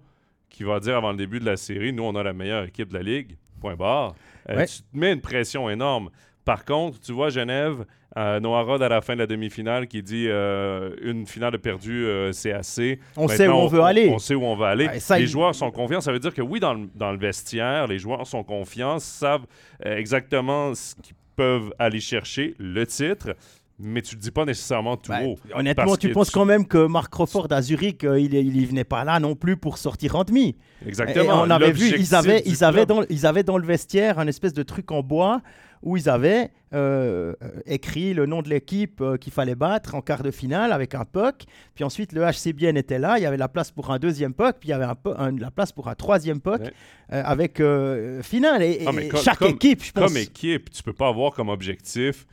qui 0.50 0.64
va 0.64 0.80
dire 0.80 0.96
avant 0.98 1.12
le 1.12 1.18
début 1.18 1.40
de 1.40 1.46
la 1.46 1.58
série 1.58 1.92
Nous, 1.94 2.04
on 2.04 2.16
a 2.16 2.24
la 2.24 2.34
meilleure 2.34 2.64
équipe 2.64 2.90
de 2.90 2.94
la 2.96 3.04
ligue. 3.04 3.38
Point 3.62 3.76
barre. 3.76 4.16
Euh, 4.50 4.56
Ouais. 4.56 4.66
Tu 4.66 4.78
te 4.82 4.98
mets 4.98 5.12
une 5.14 5.22
pression 5.22 5.70
énorme. 5.70 6.10
Par 6.48 6.64
contre, 6.64 6.98
tu 7.02 7.12
vois 7.12 7.28
Genève, 7.30 7.84
euh, 8.18 8.40
Noah 8.40 8.62
Rod 8.62 8.82
à 8.82 8.88
la 8.88 9.02
fin 9.02 9.16
de 9.16 9.20
la 9.20 9.28
demi-finale 9.28 9.86
qui 9.88 10.02
dit 10.02 10.28
euh, 10.30 10.92
une 11.02 11.28
finale 11.28 11.52
de 11.52 11.58
perdu, 11.58 12.06
euh, 12.06 12.32
c'est 12.32 12.54
assez. 12.54 13.00
On 13.18 13.28
sait 13.28 13.50
où 13.50 13.52
on 13.52 13.68
veut 13.68 13.82
aller. 13.82 14.08
On 14.14 14.18
sait 14.18 14.34
où 14.34 14.46
on 14.46 14.56
va 14.56 14.70
aller. 14.70 14.88
Ça, 15.02 15.18
les 15.18 15.26
il- 15.26 15.28
joueurs 15.28 15.54
sont 15.54 15.72
confiants. 15.72 16.00
Ça 16.00 16.14
veut 16.14 16.20
dire 16.20 16.34
que 16.34 16.42
oui, 16.42 16.62
dans 16.62 16.74
le, 16.74 16.88
dans 16.96 17.12
le 17.12 17.18
vestiaire, 17.18 17.86
les 17.88 18.00
joueurs 18.00 18.26
sont 18.26 18.46
confiants, 18.46 18.98
savent 19.00 19.46
euh, 19.86 19.98
exactement 19.98 20.74
ce 20.74 20.96
qu'ils 20.96 21.16
peuvent 21.36 21.74
aller 21.80 22.00
chercher, 22.00 22.56
le 22.60 22.88
titre, 22.88 23.36
mais 23.78 24.02
tu 24.02 24.16
ne 24.16 24.22
dis 24.22 24.32
pas 24.32 24.46
nécessairement 24.46 24.96
tout 24.96 25.12
haut. 25.12 25.36
honnêtement, 25.54 25.98
tu 25.98 26.10
penses 26.14 26.30
tu- 26.30 26.34
quand 26.34 26.46
même 26.46 26.66
que 26.66 26.88
Marc 26.88 27.12
Crawford 27.12 27.48
à 27.52 27.62
Zurich, 27.62 28.06
euh, 28.06 28.18
il, 28.20 28.34
il 28.34 28.66
venait 28.66 28.86
pas 28.86 29.04
là 29.04 29.20
non 29.20 29.36
plus 29.36 29.58
pour 29.58 29.78
sortir 29.78 30.16
en 30.16 30.24
demi. 30.24 30.56
Et 30.84 30.88
Exactement. 30.88 31.42
on 31.44 31.50
avait 31.50 31.72
vu, 31.74 31.90
ils 32.00 32.16
avaient, 32.16 32.42
ils, 32.46 32.58
dans, 32.88 33.04
ils 33.10 33.26
avaient 33.28 33.44
dans 33.44 33.58
le 33.58 33.68
vestiaire 33.68 34.18
un 34.18 34.28
espèce 34.28 34.54
de 34.54 34.64
truc 34.64 34.92
en 34.92 35.04
bois 35.04 35.42
où 35.84 35.98
ils 35.98 36.10
avaient 36.10 36.50
euh, 36.74 37.34
écrit 37.66 38.14
le 38.14 38.26
nom 38.26 38.42
de 38.42 38.50
l'équipe 38.50 39.00
euh, 39.02 39.18
qu'il 39.18 39.32
fallait 39.32 39.56
battre 39.56 39.96
en 39.96 40.02
quart 40.02 40.24
de 40.24 40.32
finale 40.32 40.72
avec 40.74 40.96
un 40.96 41.06
puck. 41.06 41.44
Puis 41.76 41.84
ensuite, 41.84 42.12
le 42.14 42.22
HCBN 42.24 42.76
était 42.78 43.00
là, 43.00 43.18
il 43.18 43.24
y 43.24 43.26
avait 43.26 43.38
la 43.38 43.48
place 43.48 43.72
pour 43.72 43.90
un 43.92 44.00
deuxième 44.00 44.34
puck, 44.34 44.58
puis 44.60 44.70
il 44.70 44.72
y 44.72 44.74
avait 44.74 44.86
un 44.86 44.96
pu- 44.96 45.10
un- 45.18 45.38
la 45.38 45.52
place 45.52 45.72
pour 45.72 45.88
un 45.88 45.96
troisième 45.96 46.42
puck 46.42 46.60
Ouais. 46.62 46.74
euh, 47.14 47.22
avec 47.24 47.60
euh, 47.60 48.22
finale. 48.22 48.64
Et, 48.64 48.86
mais 48.94 49.06
et 49.06 49.10
comme- 49.10 49.22
chaque 49.22 49.40
comme- 49.40 49.52
équipe, 49.52 49.84
je 49.84 49.92
pense. 49.92 50.06
Comme 50.12 50.18
équipe, 50.18 50.70
tu 50.72 50.84
peux 50.84 50.94
pas 50.94 51.08
avoir 51.08 51.32
comme 51.34 51.50
objectif, 51.50 52.26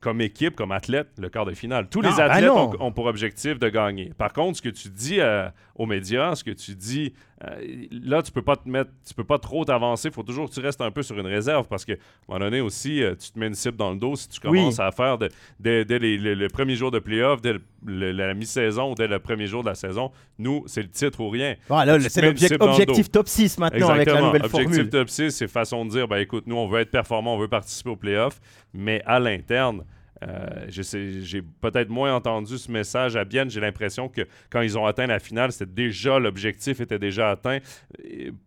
comme 0.00 0.20
équipe, 0.20 0.54
comme 0.56 0.72
athlète, 0.72 1.08
le 1.18 1.28
quart 1.28 1.44
de 1.46 1.54
finale. 1.54 1.88
Tous 1.88 2.00
Non, 2.02 2.10
les 2.10 2.16
ben 2.16 2.30
athlètes 2.30 2.50
ont, 2.50 2.72
ont 2.80 2.92
pour 2.92 3.06
objectif 3.06 3.58
de 3.58 3.68
gagner. 3.68 4.12
Par 4.16 4.32
contre, 4.32 4.56
ce 4.58 4.62
que 4.62 4.68
tu 4.68 4.88
dis 4.88 5.18
aux 5.74 5.86
médias, 5.86 6.34
ce 6.34 6.44
que 6.44 6.50
tu 6.50 6.74
dis 6.74 7.12
euh, 7.44 7.86
là, 7.90 8.22
tu 8.22 8.32
peux 8.32 8.42
pas 8.42 8.56
te 8.56 8.68
mettre, 8.68 8.90
tu 9.06 9.12
peux 9.12 9.24
pas 9.24 9.38
trop 9.38 9.64
t'avancer. 9.64 10.08
Il 10.08 10.14
faut 10.14 10.22
toujours 10.22 10.48
que 10.48 10.54
tu 10.54 10.60
restes 10.60 10.80
un 10.80 10.90
peu 10.90 11.02
sur 11.02 11.18
une 11.18 11.26
réserve 11.26 11.66
parce 11.68 11.84
que, 11.84 11.92
à 11.92 11.94
un 11.94 11.98
moment 12.28 12.46
donné 12.46 12.60
aussi, 12.60 13.02
euh, 13.02 13.14
tu 13.14 13.30
te 13.30 13.38
mets 13.38 13.48
une 13.48 13.54
cible 13.54 13.76
dans 13.76 13.90
le 13.90 13.98
dos 13.98 14.16
si 14.16 14.28
tu 14.28 14.40
commences 14.40 14.80
à 14.80 14.90
faire 14.90 15.18
dès, 15.18 15.28
le 15.60 16.48
premier 16.48 16.76
jour 16.76 16.90
de 16.90 16.98
playoff, 16.98 17.42
dès 17.42 17.56
la 17.84 18.32
mi-saison 18.32 18.92
ou 18.92 18.94
dès 18.94 19.06
le 19.06 19.18
premier 19.18 19.46
jour 19.46 19.62
de 19.62 19.68
la 19.68 19.74
saison. 19.74 20.12
Nous, 20.38 20.64
c'est 20.66 20.82
le 20.82 20.88
titre 20.88 21.20
ou 21.20 21.28
rien. 21.28 21.56
c'est 22.08 22.22
l'objectif 22.22 23.10
top 23.10 23.28
6 23.28 23.58
maintenant 23.58 23.90
avec 23.90 24.06
la 24.06 24.22
nouvelle 24.22 24.44
objectif 24.44 24.68
formule. 24.68 24.90
top 24.90 25.08
6, 25.08 25.30
c'est 25.30 25.48
façon 25.48 25.84
de 25.84 25.90
dire, 25.90 26.08
ben, 26.08 26.18
écoute, 26.18 26.44
nous, 26.46 26.56
on 26.56 26.68
veut 26.68 26.80
être 26.80 26.90
performant, 26.90 27.34
on 27.34 27.38
veut 27.38 27.48
participer 27.48 27.90
au 27.90 27.96
playoff, 27.96 28.40
mais 28.72 29.02
à 29.04 29.18
l'interne, 29.18 29.84
euh, 30.24 30.66
j'ai 30.68 31.42
peut-être 31.60 31.90
moins 31.90 32.14
entendu 32.14 32.58
ce 32.58 32.70
message 32.70 33.16
à 33.16 33.24
Bienne. 33.24 33.50
J'ai 33.50 33.60
l'impression 33.60 34.08
que 34.08 34.22
quand 34.50 34.60
ils 34.62 34.78
ont 34.78 34.86
atteint 34.86 35.06
la 35.06 35.18
finale, 35.18 35.52
c'était 35.52 35.70
déjà 35.70 36.18
l'objectif 36.18 36.80
était 36.80 36.98
déjà 36.98 37.30
atteint. 37.30 37.58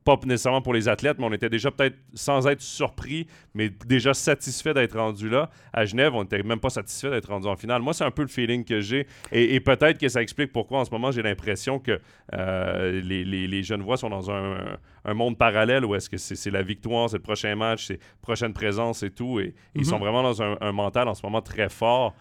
Pas 0.04 0.18
nécessairement 0.26 0.62
pour 0.62 0.74
les 0.74 0.88
athlètes, 0.88 1.18
mais 1.20 1.26
on 1.26 1.34
était 1.34 1.50
déjà 1.50 1.72
peut-être 1.72 1.98
sans 2.14 2.48
être 2.48 2.62
surpris, 2.62 3.28
mais 3.54 3.70
déjà 3.86 4.14
satisfait 4.14 4.74
d'être 4.74 4.98
rendu 4.98 5.30
là. 5.30 5.50
À 5.74 5.86
Genève, 5.86 6.16
on 6.16 6.24
n'était 6.24 6.42
même 6.44 6.60
pas 6.60 6.70
satisfait 6.70 7.12
d'être 7.12 7.30
rendu 7.30 7.48
en 7.48 7.56
finale. 7.56 7.82
Moi, 7.82 7.94
c'est 7.94 8.06
un 8.06 8.12
peu 8.12 8.24
le 8.24 8.28
feeling 8.28 8.64
que 8.64 8.82
j'ai. 8.82 9.08
Et, 9.32 9.60
peut-être 9.60 10.00
que 10.00 10.08
ça 10.08 10.22
explique 10.22 10.52
pourquoi 10.52 10.80
en 10.80 10.86
ce 10.86 10.92
moment 10.92 11.12
j'ai 11.12 11.22
l'impression 11.22 11.80
que 11.80 12.00
euh, 12.34 13.02
les, 13.02 13.24
les, 13.24 13.48
les 13.48 13.64
Genevois 13.64 13.98
sont 13.98 14.10
dans 14.10 14.32
un, 14.32 14.78
un 15.10 15.14
monde 15.14 15.38
parallèle 15.38 15.86
où 15.86 15.95
est-ce 15.95 16.10
que 16.10 16.18
c'est 16.18 16.51
la 16.51 16.62
victoire, 16.62 17.10
c'est 17.10 17.18
le 17.18 17.24
prochain 17.24 17.55
match, 17.55 17.88
c'est 17.88 17.99
prochaine 18.22 18.53
présence 18.53 19.03
et 19.03 19.12
tout. 19.12 19.39
Et, 19.39 19.53
ils 19.76 19.86
sont 19.86 19.95
mhm. 19.95 20.01
vraiment 20.01 20.24
dans 20.24 20.41
un, 20.41 20.72
mental 20.72 21.07
en 21.07 21.14
ce 21.14 21.26
moment 21.26 21.41
très 21.41 21.70
fort. 21.70 22.16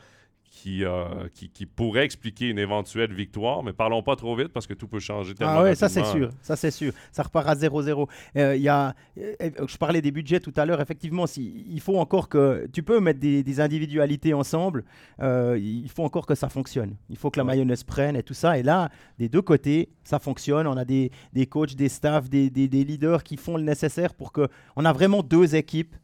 Euh, 0.67 1.29
qui, 1.35 1.49
qui, 1.49 1.67
pourrait 1.67 2.05
expliquer 2.05 2.49
une 2.49 2.59
éventuelle 2.59 3.13
victoire, 3.13 3.63
mais 3.63 3.73
parlons 3.73 4.03
pas 4.03 4.17
trop 4.17 4.35
vite 4.35 4.49
parce 4.49 4.67
que 4.67 4.75
tout 4.75 4.89
peut 4.89 4.99
changer 4.99 5.35
tellement 5.35 5.55
Ah 5.59 5.63
ouais, 5.63 5.75
ça 5.75 5.89
c'est 5.89 6.05
sûr, 6.05 6.31
ça 6.43 6.57
c'est 6.57 6.71
sûr. 6.71 6.93
Ça 7.13 7.23
repart 7.23 7.49
à 7.49 7.55
0-0. 7.55 8.09
Euh, 8.37 8.57
y 8.57 8.69
a, 8.69 8.95
euh, 9.19 9.51
je 9.67 9.77
parlais 9.77 10.03
des 10.03 10.11
budgets 10.11 10.41
tout 10.41 10.53
à 10.57 10.67
l'heure, 10.67 10.81
effectivement, 10.81 11.27
si, 11.27 11.65
il 11.71 11.81
faut 11.81 11.99
encore 11.99 12.29
que, 12.29 12.69
tu 12.73 12.83
peux 12.83 12.99
mettre 13.01 13.21
des, 13.21 13.61
individualités 13.61 14.35
ensemble, 14.35 14.85
il 15.21 15.89
faut 15.95 16.05
encore 16.05 16.27
que 16.27 16.35
ça 16.35 16.49
fonctionne. 16.49 16.97
Il 17.09 17.17
faut 17.17 17.31
que 17.31 17.39
la 17.39 17.45
mayonnaise 17.45 17.85
prenne 17.85 18.17
et 18.17 18.23
tout 18.23 18.35
ça. 18.35 18.59
Et 18.59 18.63
là, 18.63 18.91
des 19.19 19.29
deux 19.29 19.43
côtés, 19.43 19.91
ça 20.05 20.19
fonctionne. 20.19 20.67
On 20.67 20.77
a 20.77 20.85
des, 20.85 21.11
des 21.33 21.47
coachs, 21.47 21.75
des 21.75 21.89
staffs, 21.89 22.29
des, 22.29 22.51
des, 22.51 22.85
leaders 22.85 23.23
qui 23.23 23.37
font 23.37 23.57
le 23.57 23.63
nécessaire 23.63 24.15
pour 24.15 24.33
que, 24.33 24.49
on 24.77 24.85
a 24.85 24.93
vraiment 24.93 25.23
deux 25.23 25.55
équipes 25.55 25.95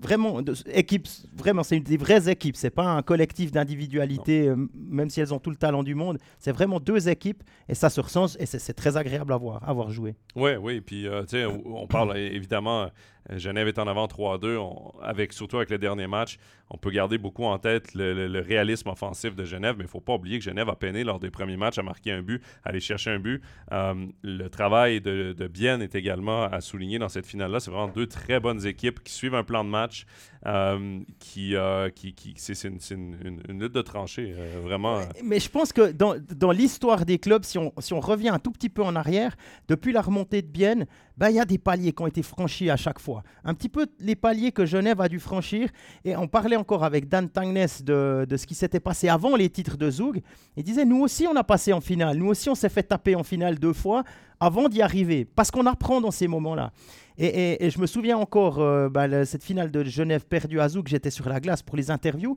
vraiment, 0.00 0.40
équipes, 0.66 1.08
vraiment, 1.36 1.62
c'est 1.62 1.80
des 1.80 1.96
vraies 1.96 2.28
équipes. 2.28 2.56
C'est 2.56 2.70
pas 2.70 2.84
un 2.84 3.02
collectif 3.02 3.52
d'individualités, 3.52 4.48
euh, 4.48 4.56
même 4.74 5.10
si 5.10 5.20
elles 5.20 5.32
ont 5.34 5.38
tout 5.38 5.50
le 5.50 5.56
talent 5.56 5.82
du 5.82 5.94
monde. 5.94 6.18
C'est 6.38 6.52
vraiment 6.52 6.80
deux 6.80 7.08
équipes 7.08 7.42
et 7.68 7.74
ça 7.74 7.90
se 7.90 8.00
ressent 8.00 8.26
et 8.38 8.46
c'est 8.46 8.74
très 8.74 8.96
agréable 8.96 9.32
à 9.32 9.36
voir, 9.36 9.68
à 9.68 9.72
voir 9.72 9.90
jouer. 9.90 10.14
Oui, 10.36 10.52
oui. 10.60 10.80
Puis, 10.80 11.06
euh, 11.06 11.22
tu 11.22 11.30
sais, 11.30 11.44
on 11.46 11.86
parle 11.86 12.16
évidemment 12.18 12.88
Genève 13.30 13.68
est 13.68 13.78
en 13.78 13.86
avant 13.86 14.06
3-2, 14.06 14.58
avec, 15.02 15.32
surtout 15.32 15.56
avec 15.56 15.70
le 15.70 15.78
dernier 15.78 16.06
match. 16.06 16.38
On 16.70 16.78
peut 16.78 16.90
garder 16.90 17.18
beaucoup 17.18 17.44
en 17.44 17.58
tête 17.58 17.94
le, 17.94 18.40
réalisme 18.40 18.88
offensif 18.88 19.34
de 19.34 19.44
Genève, 19.44 19.74
mais 19.76 19.84
il 19.84 19.86
ne 19.86 19.90
faut 19.90 20.00
pas 20.00 20.14
oublier 20.14 20.38
que 20.38 20.44
Genève 20.44 20.68
a 20.68 20.76
peiné 20.76 21.04
lors 21.04 21.20
des 21.20 21.30
premiers 21.30 21.56
matchs 21.56 21.78
à 21.78 21.82
marquer 21.82 22.12
un 22.12 22.22
but, 22.22 22.42
à 22.64 22.70
aller 22.70 22.80
chercher 22.80 23.10
un 23.10 23.18
but. 23.18 23.42
Euh, 23.72 23.94
le 24.22 24.48
travail 24.48 25.00
de, 25.00 25.34
de 25.36 25.46
Bienne 25.46 25.82
est 25.82 25.94
également 25.94 26.44
à 26.44 26.60
souligner 26.60 26.98
dans 26.98 27.08
cette 27.08 27.26
finale-là. 27.26 27.60
C'est 27.60 27.70
vraiment 27.70 27.88
deux 27.88 28.06
très 28.06 28.40
bonnes 28.40 28.66
équipes 28.66 29.02
qui 29.02 29.12
suivent 29.12 29.34
un 29.34 29.44
plan 29.44 29.64
de 29.64 29.70
match, 29.70 30.06
euh, 30.46 31.00
qui, 31.18 31.54
qui, 31.94 32.14
qui 32.14 32.34
c'est 32.36 32.64
une, 32.64 33.40
lutte 33.48 33.72
de 33.72 33.82
tranchée, 33.82 34.34
vraiment. 34.62 35.00
Mais 35.22 35.40
je 35.40 35.48
pense 35.48 35.72
que 35.72 35.92
dans, 35.92 36.14
dans 36.34 36.50
l'histoire 36.50 37.04
des 37.04 37.18
clubs, 37.18 37.44
si 37.44 37.58
on, 37.58 37.72
si 37.78 37.92
on 37.92 38.00
revient 38.00 38.28
un 38.28 38.38
tout 38.38 38.50
petit 38.50 38.68
peu 38.68 38.82
en 38.82 38.96
arrière, 38.96 39.36
depuis 39.68 39.92
la 39.92 40.02
remontée 40.02 40.42
de 40.42 40.48
Bienne, 40.48 40.86
ben, 41.16 41.30
il 41.30 41.36
y 41.36 41.40
a 41.40 41.44
des 41.44 41.58
paliers 41.58 41.92
qui 41.92 42.02
ont 42.02 42.06
été 42.06 42.22
franchis 42.22 42.70
à 42.70 42.76
chaque 42.76 42.98
fois. 42.98 43.22
Un 43.44 43.54
petit 43.54 43.68
peu 43.68 43.86
les 44.00 44.16
paliers 44.16 44.50
que 44.50 44.66
Genève 44.66 45.00
a 45.00 45.08
dû 45.08 45.20
franchir. 45.20 45.68
Et 46.04 46.16
on 46.16 46.26
parlait 46.26 46.56
encore 46.56 46.82
avec 46.82 47.08
Dan 47.08 47.28
Tangnes 47.28 47.66
de, 47.82 48.26
de 48.28 48.36
ce 48.36 48.46
qui 48.46 48.54
s'était 48.54 48.80
passé 48.80 49.08
avant 49.08 49.36
les 49.36 49.48
titres 49.48 49.76
de 49.76 49.90
Zoug. 49.90 50.22
Il 50.56 50.64
disait, 50.64 50.84
nous 50.84 51.00
aussi, 51.00 51.26
on 51.28 51.36
a 51.36 51.44
passé 51.44 51.72
en 51.72 51.80
finale. 51.80 52.16
Nous 52.16 52.26
aussi, 52.26 52.48
on 52.48 52.54
s'est 52.54 52.68
fait 52.68 52.82
taper 52.82 53.14
en 53.14 53.22
finale 53.22 53.58
deux 53.58 53.72
fois 53.72 54.02
avant 54.40 54.68
d'y 54.68 54.82
arriver. 54.82 55.24
Parce 55.24 55.50
qu'on 55.50 55.66
apprend 55.66 56.00
dans 56.00 56.10
ces 56.10 56.26
moments-là. 56.26 56.72
Et, 57.16 57.64
et, 57.64 57.70
je 57.70 57.78
me 57.78 57.86
souviens 57.86 58.18
encore, 58.18 58.58
euh, 58.58 58.88
ben, 58.88 59.24
cette 59.24 59.44
finale 59.44 59.70
de 59.70 59.84
Genève 59.84 60.26
perdue 60.26 60.58
à 60.58 60.68
Zoug, 60.68 60.88
j'étais 60.88 61.10
sur 61.10 61.28
la 61.28 61.38
glace 61.38 61.62
pour 61.62 61.76
les 61.76 61.90
interviews. 61.90 62.36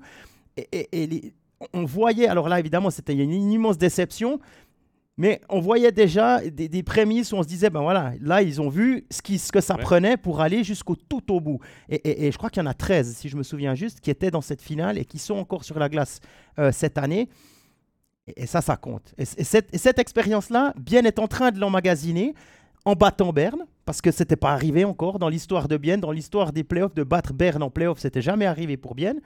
Et, 0.71 1.33
on 1.73 1.85
voyait, 1.85 2.27
alors 2.27 2.49
là, 2.49 2.59
évidemment, 2.59 2.91
c'était 2.91 3.13
une 3.13 3.51
immense 3.51 3.79
déception. 3.79 4.39
Mais 5.17 5.41
on 5.49 5.59
voyait 5.59 5.91
déjà 5.91 6.41
des, 6.41 6.83
prémices 6.83 7.33
où 7.33 7.37
on 7.37 7.43
se 7.43 7.47
disait, 7.47 7.71
ben 7.71 7.81
voilà, 7.81 8.13
là, 8.21 8.43
ils 8.43 8.61
ont 8.61 8.69
vu 8.69 9.05
ce, 9.09 9.23
qui, 9.23 9.39
ce 9.39 9.51
que 9.51 9.61
ça 9.61 9.75
prenait 9.75 10.15
pour 10.15 10.41
aller 10.41 10.63
jusqu'au 10.63 10.95
tout 10.95 11.33
au 11.33 11.39
bout. 11.39 11.59
Et, 11.89 12.31
je 12.31 12.37
crois 12.37 12.51
qu'il 12.51 12.61
y 12.61 12.65
en 12.65 12.69
a 12.69 12.75
13, 12.75 13.15
si 13.15 13.27
je 13.27 13.35
me 13.35 13.41
souviens 13.41 13.73
juste, 13.73 13.99
qui 13.99 14.11
étaient 14.11 14.29
dans 14.29 14.41
cette 14.41 14.61
finale 14.61 14.99
et 14.99 15.05
qui 15.05 15.17
sont 15.17 15.35
encore 15.35 15.63
sur 15.63 15.79
la 15.79 15.89
glace 15.89 16.19
euh, 16.59 16.71
cette 16.71 16.99
année. 16.99 17.29
Et, 18.35 18.45
ça, 18.45 18.61
ça 18.61 18.77
compte. 18.77 19.15
Et, 19.17 19.25
cette, 19.25 19.75
cette 19.75 19.97
expérience-là, 19.97 20.73
Bien 20.77 21.03
est 21.03 21.17
en 21.17 21.27
train 21.27 21.49
de 21.49 21.59
l'emmagasiner 21.59 22.35
en 22.85 22.93
battant 22.93 23.33
Berne, 23.33 23.65
parce 23.85 24.01
que 24.01 24.11
ce 24.11 24.21
n'était 24.21 24.35
pas 24.35 24.53
arrivé 24.53 24.85
encore 24.85 25.17
dans 25.17 25.29
l'histoire 25.29 25.67
de 25.67 25.77
Bienne, 25.77 25.99
dans 25.99 26.11
l'histoire 26.11 26.53
des 26.53 26.63
playoffs, 26.63 26.93
de 26.93 27.03
battre 27.03 27.33
Berne 27.33 27.63
en 27.63 27.71
playoffs, 27.71 27.99
c'était 27.99 28.21
jamais 28.21 28.45
arrivé 28.45 28.77
pour 28.77 28.93
Bienne. 28.93 29.19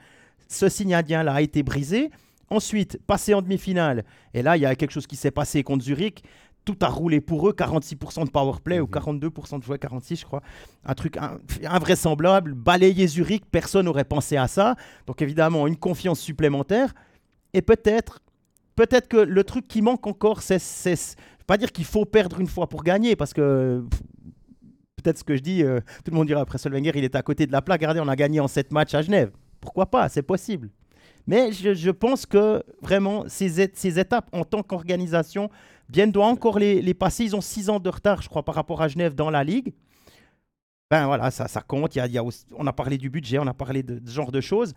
Ce 0.48 0.68
signadien-là 0.68 1.34
a 1.34 1.42
été 1.42 1.62
brisé. 1.62 2.10
Ensuite, 2.52 2.98
passer 3.06 3.32
en 3.32 3.40
demi-finale. 3.40 4.04
Et 4.34 4.42
là, 4.42 4.58
il 4.58 4.60
y 4.60 4.66
a 4.66 4.74
quelque 4.76 4.90
chose 4.90 5.06
qui 5.06 5.16
s'est 5.16 5.30
passé 5.30 5.62
contre 5.62 5.84
Zurich. 5.84 6.22
Tout 6.66 6.76
a 6.82 6.88
roulé 6.88 7.22
pour 7.22 7.48
eux, 7.48 7.54
46% 7.54 8.26
de 8.26 8.30
power 8.30 8.58
play 8.62 8.78
ou 8.78 8.84
42% 8.84 9.54
mhm. 9.54 9.58
de 9.60 9.64
jouer, 9.64 9.78
46 9.78 10.20
je 10.20 10.24
crois. 10.26 10.42
Un 10.84 10.92
truc 10.92 11.16
invraisemblable, 11.64 12.52
balayer 12.52 13.06
Zurich, 13.06 13.44
personne 13.50 13.86
n'aurait 13.86 14.04
pensé 14.04 14.36
à 14.36 14.48
ça. 14.48 14.76
Donc 15.06 15.22
évidemment, 15.22 15.66
une 15.66 15.78
confiance 15.78 16.20
supplémentaire. 16.20 16.92
Et 17.54 17.62
peut-être 17.62 18.20
peut-être 18.76 19.08
que 19.08 19.16
le 19.16 19.44
truc 19.44 19.66
qui 19.66 19.80
manque 19.80 20.06
encore, 20.06 20.42
c'est... 20.42 20.58
Je 20.58 20.90
ne 20.90 20.94
vais 20.94 21.46
pas 21.46 21.56
dire 21.56 21.72
qu'il 21.72 21.86
faut 21.86 22.04
perdre 22.04 22.38
une 22.38 22.46
fois 22.46 22.68
pour 22.68 22.84
gagner, 22.84 23.16
parce 23.16 23.32
que 23.32 23.82
peut-être 24.96 25.18
ce 25.18 25.24
que 25.24 25.36
je 25.36 25.42
dis, 25.42 25.64
euh, 25.64 25.80
tout 26.04 26.10
le 26.10 26.16
monde 26.16 26.26
dira 26.26 26.42
après 26.42 26.58
Solvenger, 26.58 26.92
il 26.94 27.04
est 27.04 27.16
à 27.16 27.22
côté 27.22 27.46
de 27.46 27.52
la 27.52 27.62
plaque. 27.62 27.80
Regardez, 27.80 28.00
on 28.00 28.08
a 28.08 28.16
gagné 28.16 28.40
en 28.40 28.48
7 28.48 28.72
matchs 28.72 28.94
à 28.94 29.00
Genève. 29.00 29.32
Pourquoi 29.60 29.86
pas? 29.86 30.08
C'est 30.10 30.22
possible. 30.22 30.70
Mais 31.26 31.52
je, 31.52 31.90
pense 31.90 32.26
que 32.26 32.62
vraiment, 32.80 33.24
ces, 33.28 33.60
étapes 33.60 34.28
en 34.32 34.44
tant 34.44 34.62
qu'organisation, 34.62 35.50
bien 35.88 36.06
doit 36.06 36.26
encore 36.26 36.58
les, 36.58 36.94
passer. 36.94 37.24
Ils 37.24 37.36
ont 37.36 37.40
six 37.40 37.70
ans 37.70 37.78
de 37.78 37.88
retard, 37.88 38.22
je 38.22 38.28
crois, 38.28 38.44
par 38.44 38.54
rapport 38.54 38.82
à 38.82 38.88
Genève 38.88 39.14
dans 39.14 39.30
la 39.30 39.44
Ligue. 39.44 39.72
Ben 40.90 41.06
voilà, 41.06 41.30
ça, 41.30 41.46
compte. 41.62 41.96
On 42.56 42.66
a 42.66 42.72
parlé 42.72 42.98
du 42.98 43.08
budget, 43.08 43.38
on 43.38 43.46
a 43.46 43.54
parlé 43.54 43.82
de, 43.82 44.00
ce 44.04 44.12
genre 44.12 44.32
de 44.32 44.40
choses. 44.40 44.74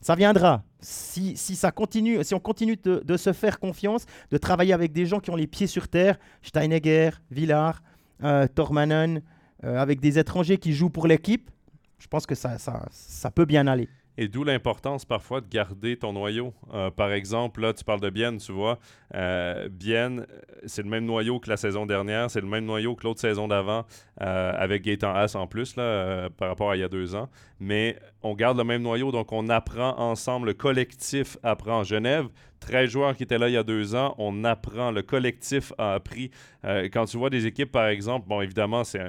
Ça 0.00 0.14
viendra. 0.14 0.62
Si, 0.80 1.36
ça 1.36 1.70
continue, 1.70 2.22
si 2.22 2.34
on 2.34 2.40
continue 2.40 2.76
de, 2.76 3.16
se 3.16 3.32
faire 3.32 3.58
confiance, 3.58 4.04
de 4.30 4.38
travailler 4.38 4.72
avec 4.72 4.92
des 4.92 5.06
gens 5.06 5.20
qui 5.20 5.30
ont 5.30 5.36
les 5.36 5.46
pieds 5.46 5.66
sur 5.66 5.88
terre, 5.88 6.18
Steinegger, 6.42 7.10
Villard, 7.30 7.82
euh, 8.22 8.46
Tormanen, 8.48 9.22
euh, 9.64 9.78
avec 9.78 10.00
des 10.00 10.18
étrangers 10.18 10.58
qui 10.58 10.74
jouent 10.74 10.90
pour 10.90 11.06
l'équipe, 11.06 11.50
je 11.98 12.06
pense 12.08 12.26
que 12.26 12.34
ça 12.34 13.30
peut 13.34 13.46
bien 13.46 13.66
aller. 13.66 13.88
Et 14.18 14.28
d'où 14.28 14.44
l'importance 14.44 15.04
parfois 15.04 15.40
de 15.40 15.48
garder 15.48 15.96
ton 15.96 16.12
noyau. 16.12 16.54
Euh, 16.72 16.90
par 16.90 17.12
exemple, 17.12 17.60
là, 17.60 17.72
tu 17.72 17.84
parles 17.84 18.00
de 18.00 18.10
Bienne, 18.10 18.38
tu 18.38 18.52
vois. 18.52 18.78
Euh, 19.14 19.68
Bienne, 19.68 20.26
c'est 20.64 20.82
le 20.82 20.88
même 20.88 21.04
noyau 21.04 21.38
que 21.38 21.50
la 21.50 21.56
saison 21.56 21.86
dernière, 21.86 22.30
c'est 22.30 22.40
le 22.40 22.46
même 22.46 22.64
noyau 22.64 22.94
que 22.94 23.04
l'autre 23.04 23.20
saison 23.20 23.48
d'avant, 23.48 23.84
euh, 24.22 24.52
avec 24.56 24.82
Gaëtan 24.82 25.14
Haas 25.14 25.34
en 25.34 25.46
plus, 25.46 25.76
là, 25.76 26.28
par 26.30 26.48
rapport 26.48 26.70
à 26.70 26.76
il 26.76 26.80
y 26.80 26.84
a 26.84 26.88
deux 26.88 27.14
ans. 27.14 27.28
Mais 27.60 27.98
on 28.26 28.34
garde 28.34 28.58
le 28.58 28.64
même 28.64 28.82
noyau, 28.82 29.12
donc 29.12 29.32
on 29.32 29.48
apprend 29.48 29.98
ensemble, 29.98 30.48
le 30.48 30.54
collectif 30.54 31.36
apprend. 31.42 31.84
Genève, 31.84 32.28
13 32.60 32.90
joueurs 32.90 33.16
qui 33.16 33.22
étaient 33.22 33.38
là 33.38 33.48
il 33.48 33.52
y 33.54 33.56
a 33.56 33.62
deux 33.62 33.94
ans, 33.94 34.14
on 34.18 34.44
apprend, 34.44 34.90
le 34.90 35.02
collectif 35.02 35.72
a 35.78 35.94
appris. 35.94 36.30
quand 36.92 37.04
tu 37.04 37.16
vois 37.16 37.30
des 37.30 37.46
équipes, 37.46 37.70
par 37.70 37.86
exemple, 37.86 38.26
bon, 38.28 38.40
évidemment, 38.40 38.84
c'est 38.84 39.00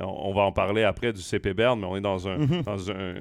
on 0.00 0.32
va 0.32 0.42
en 0.42 0.52
parler 0.52 0.84
après 0.84 1.12
du 1.12 1.20
CP 1.20 1.54
Berne, 1.54 1.80
mais 1.80 1.86
on 1.86 1.96
est 1.96 2.00
dans 2.00 2.28
un. 2.28 2.38
Mhm. 2.38 2.62
dans 2.62 2.90
un 2.90 3.14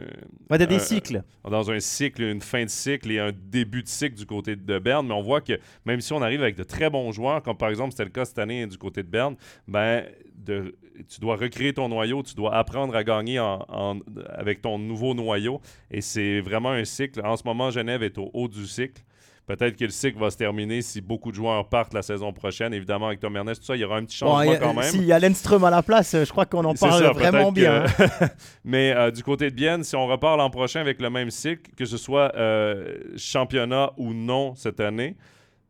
ouais, 0.50 0.68
des 0.68 0.80
cycles. 0.80 1.24
Dans 1.44 1.72
un 1.72 1.80
cycle, 1.80 2.22
une 2.22 2.42
fin 2.42 2.64
de 2.64 2.70
cycle 2.70 3.12
et 3.12 3.20
un 3.20 3.32
début 3.32 3.82
de 3.82 3.88
cycle 3.88 4.16
du 4.16 4.26
côté 4.26 4.56
de 4.56 4.80
Berne. 4.80 5.08
Mais 5.08 5.14
on 5.14 5.22
voit 5.22 5.42
que 5.42 5.60
même 5.86 6.02
si 6.02 6.14
on 6.14 6.22
arrive 6.22 6.42
avec 6.42 6.56
de 6.56 6.64
très 6.64 6.90
bons 6.90 7.12
joueurs, 7.12 7.42
comme 7.42 7.58
par 7.58 7.70
exemple 7.70 7.92
c'était 7.92 8.06
le 8.06 8.12
cas 8.12 8.26
cette 8.26 8.40
année 8.40 8.68
du 8.68 8.78
côté 8.78 9.02
de 9.02 9.10
Berne, 9.10 9.36
ben, 9.68 10.06
de, 10.38 10.76
tu 11.10 11.20
dois 11.20 11.36
recréer 11.36 11.74
ton 11.74 11.90
noyau, 11.90 12.24
tu 12.24 12.36
dois 12.36 12.56
apprendre 12.56 12.96
à 12.96 13.04
gagner 13.04 13.40
en, 13.40 14.00
avec 14.30 14.62
ton 14.62 14.78
nouveau 14.78 15.14
noyau. 15.14 15.62
Et 15.92 16.02
c'est 16.02 16.40
vraiment 16.42 16.72
un 16.72 16.86
cycle. 16.86 17.22
En 17.26 17.36
ce 17.38 17.44
moment, 17.46 17.72
Genève 17.72 18.04
est 18.04 18.18
au 18.18 18.30
haut 18.34 18.48
du 18.48 18.66
cycle. 18.66 19.04
Peut-être 19.48 19.78
que 19.78 19.86
le 19.86 19.92
cycle 19.92 20.20
va 20.20 20.30
se 20.30 20.36
terminer 20.36 20.82
si 20.82 21.00
beaucoup 21.00 21.32
de 21.32 21.38
joueurs 21.38 21.70
partent 21.70 21.94
la 21.94 22.02
saison 22.02 22.34
prochaine. 22.34 22.74
Évidemment, 22.74 23.08
avec 23.08 23.22
Tom 23.22 23.34
Ernest, 23.38 23.62
tout 23.62 23.68
ça, 23.68 23.78
il 23.78 23.80
y 23.80 23.86
aura 23.86 23.96
un 23.96 24.04
petit 24.04 24.18
changement 24.18 24.54
quand 24.60 24.74
même. 24.74 24.84
S'il 24.84 25.06
y 25.06 25.14
a 25.14 25.20
Lenström 25.20 25.64
à 25.64 25.70
la 25.70 25.82
place, 25.82 26.18
je 26.22 26.30
crois 26.30 26.46
qu'on 26.46 26.66
en 26.66 26.74
parle 26.74 27.14
vraiment 27.14 27.54
bien. 27.54 27.86
Hein. 27.86 28.28
Mais 28.66 28.92
euh, 28.92 29.10
du 29.10 29.24
côté 29.24 29.50
de 29.50 29.56
Bienne, 29.56 29.86
si 29.86 29.96
on 29.96 30.06
repart 30.06 30.38
l'an 30.38 30.50
prochain 30.50 30.82
avec 30.82 31.02
le 31.02 31.10
même 31.10 31.32
cycle, 31.32 31.72
que 31.78 31.86
ce 31.86 31.96
soit 31.96 32.36
euh, 32.36 32.98
championnat 33.16 33.94
ou 33.96 34.14
non 34.14 34.54
cette 34.56 34.82
année, 34.82 35.16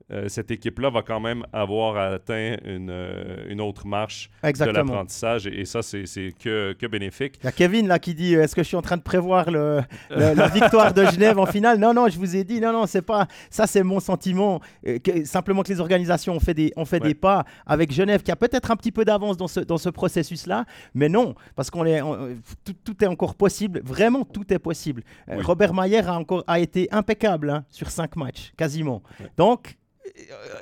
euh, 0.09 0.29
cette 0.29 0.51
équipe-là 0.51 0.89
va 0.89 1.01
quand 1.01 1.19
même 1.19 1.45
avoir 1.51 1.97
atteint 1.97 2.55
une, 2.63 2.89
euh, 2.89 3.45
une 3.49 3.59
autre 3.59 3.85
marche 3.85 4.29
de 4.41 4.63
l'apprentissage 4.63 5.47
et, 5.47 5.65
ça, 5.65 5.81
c'est 5.81 6.05
que, 6.39 6.73
que, 6.73 6.87
bénéfique. 6.87 7.39
Il 7.41 7.45
y 7.45 7.49
a 7.49 7.51
Kevin 7.51 7.89
là 7.89 7.99
qui 7.99 8.13
dit 8.13 8.33
Est-ce 8.33 8.55
que 8.55 8.63
je 8.63 8.67
suis 8.67 8.77
en 8.77 8.81
train 8.81 8.95
de 8.95 9.01
prévoir 9.01 9.51
le, 9.51 9.81
la 10.09 10.47
victoire 10.53 10.93
de 10.93 11.03
Genève 11.05 11.37
en 11.37 11.45
finale? 11.45 11.77
Non, 11.77 11.93
non, 11.93 12.07
je 12.07 12.17
vous 12.17 12.37
ai 12.37 12.45
dit, 12.45 12.61
non, 12.61 12.71
non, 12.71 12.85
c'est 12.85 13.01
pas. 13.01 13.27
Ça, 13.49 13.67
c'est 13.67 13.83
mon 13.83 13.99
sentiment. 13.99 14.61
Euh, 14.87 14.97
simplement 15.25 15.61
que 15.61 15.73
les 15.73 15.81
organisations 15.81 16.33
ont 16.33 16.39
fait 16.39 16.53
des, 16.53 16.71
ont 16.77 16.85
fait 16.85 17.01
des 17.01 17.13
pas 17.13 17.43
avec 17.65 17.91
Genève 17.91 18.23
qui 18.23 18.31
a 18.31 18.37
peut-être 18.37 18.71
un 18.71 18.77
petit 18.77 18.93
peu 18.93 19.03
d'avance 19.03 19.35
dans 19.35 19.49
ce, 19.49 19.59
dans 19.59 19.77
ce 19.77 19.89
processus-là, 19.89 20.63
mais 20.93 21.09
non, 21.09 21.35
parce 21.55 21.69
qu'on 21.69 21.85
est, 21.85 22.01
tout, 22.63 23.03
est 23.03 23.07
encore 23.07 23.35
possible. 23.35 23.81
Vraiment, 23.83 24.23
tout 24.23 24.53
est 24.53 24.59
possible. 24.59 25.03
Robert 25.27 25.73
Mayer 25.73 26.07
a, 26.07 26.13
encore, 26.13 26.45
a 26.47 26.59
été 26.59 26.87
impeccable 26.91 27.49
hein, 27.49 27.65
sur 27.69 27.89
cinq 27.89 28.15
matchs, 28.15 28.53
quasiment. 28.55 29.03
Donc, 29.35 29.67
euh, 29.67 29.71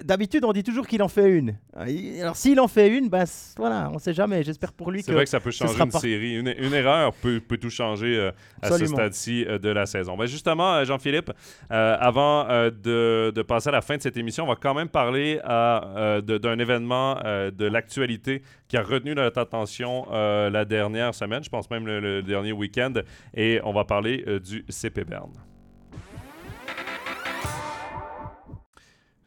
d'habitude, 0.03 0.43
on 0.45 0.53
dit 0.53 0.63
toujours 0.63 0.87
qu'il 0.87 1.01
en 1.01 1.07
fait 1.07 1.29
une. 1.29 1.57
Alors, 1.75 2.35
s'il 2.35 2.59
en 2.59 2.67
fait 2.67 2.89
une, 2.89 3.09
ben 3.09 3.25
voilà, 3.57 3.89
on 3.93 3.99
sait 3.99 4.13
jamais. 4.13 4.43
J'espère 4.43 4.73
pour 4.73 4.91
lui 4.91 4.99
que. 4.99 5.05
C'est 5.05 5.13
vrai 5.13 5.23
que 5.23 5.29
ça 5.29 5.39
peut 5.39 5.51
changer 5.51 5.79
une 5.81 5.91
série. 5.91 6.35
Une, 6.35 6.73
erreur 6.73 7.13
peut, 7.13 7.39
peut, 7.39 7.57
tout 7.57 7.69
changer 7.69 8.17
euh, 8.17 8.31
à 8.61 8.71
ce 8.71 8.85
stade-ci 8.85 9.45
euh, 9.45 9.57
de 9.57 9.69
la 9.69 9.85
saison. 9.85 10.17
Ben 10.17 10.25
justement, 10.25 10.83
Jean-Philippe, 10.83 11.31
avant 11.69 12.45
de, 12.45 13.31
de, 13.33 13.41
passer 13.41 13.69
à 13.69 13.73
la 13.73 13.81
fin 13.81 13.97
de 13.97 14.01
cette 14.01 14.17
émission, 14.17 14.43
on 14.43 14.47
va 14.47 14.55
quand 14.55 14.73
même 14.73 14.89
parler 14.89 15.39
d'un 15.45 16.59
événement 16.59 17.15
de 17.15 17.65
l'actualité 17.65 18.41
qui 18.67 18.77
a 18.77 18.83
retenu 18.83 19.15
notre 19.15 19.39
attention 19.39 20.05
la 20.11 20.65
dernière 20.65 21.13
semaine, 21.13 21.43
je 21.43 21.49
pense 21.49 21.69
même 21.69 21.85
le, 21.85 21.99
le 21.99 22.21
dernier 22.21 22.51
week-end, 22.51 22.93
et 23.35 23.59
on 23.63 23.73
va 23.73 23.85
parler 23.85 24.23
du 24.43 24.65
CP 24.69 25.03
Berne. 25.03 25.31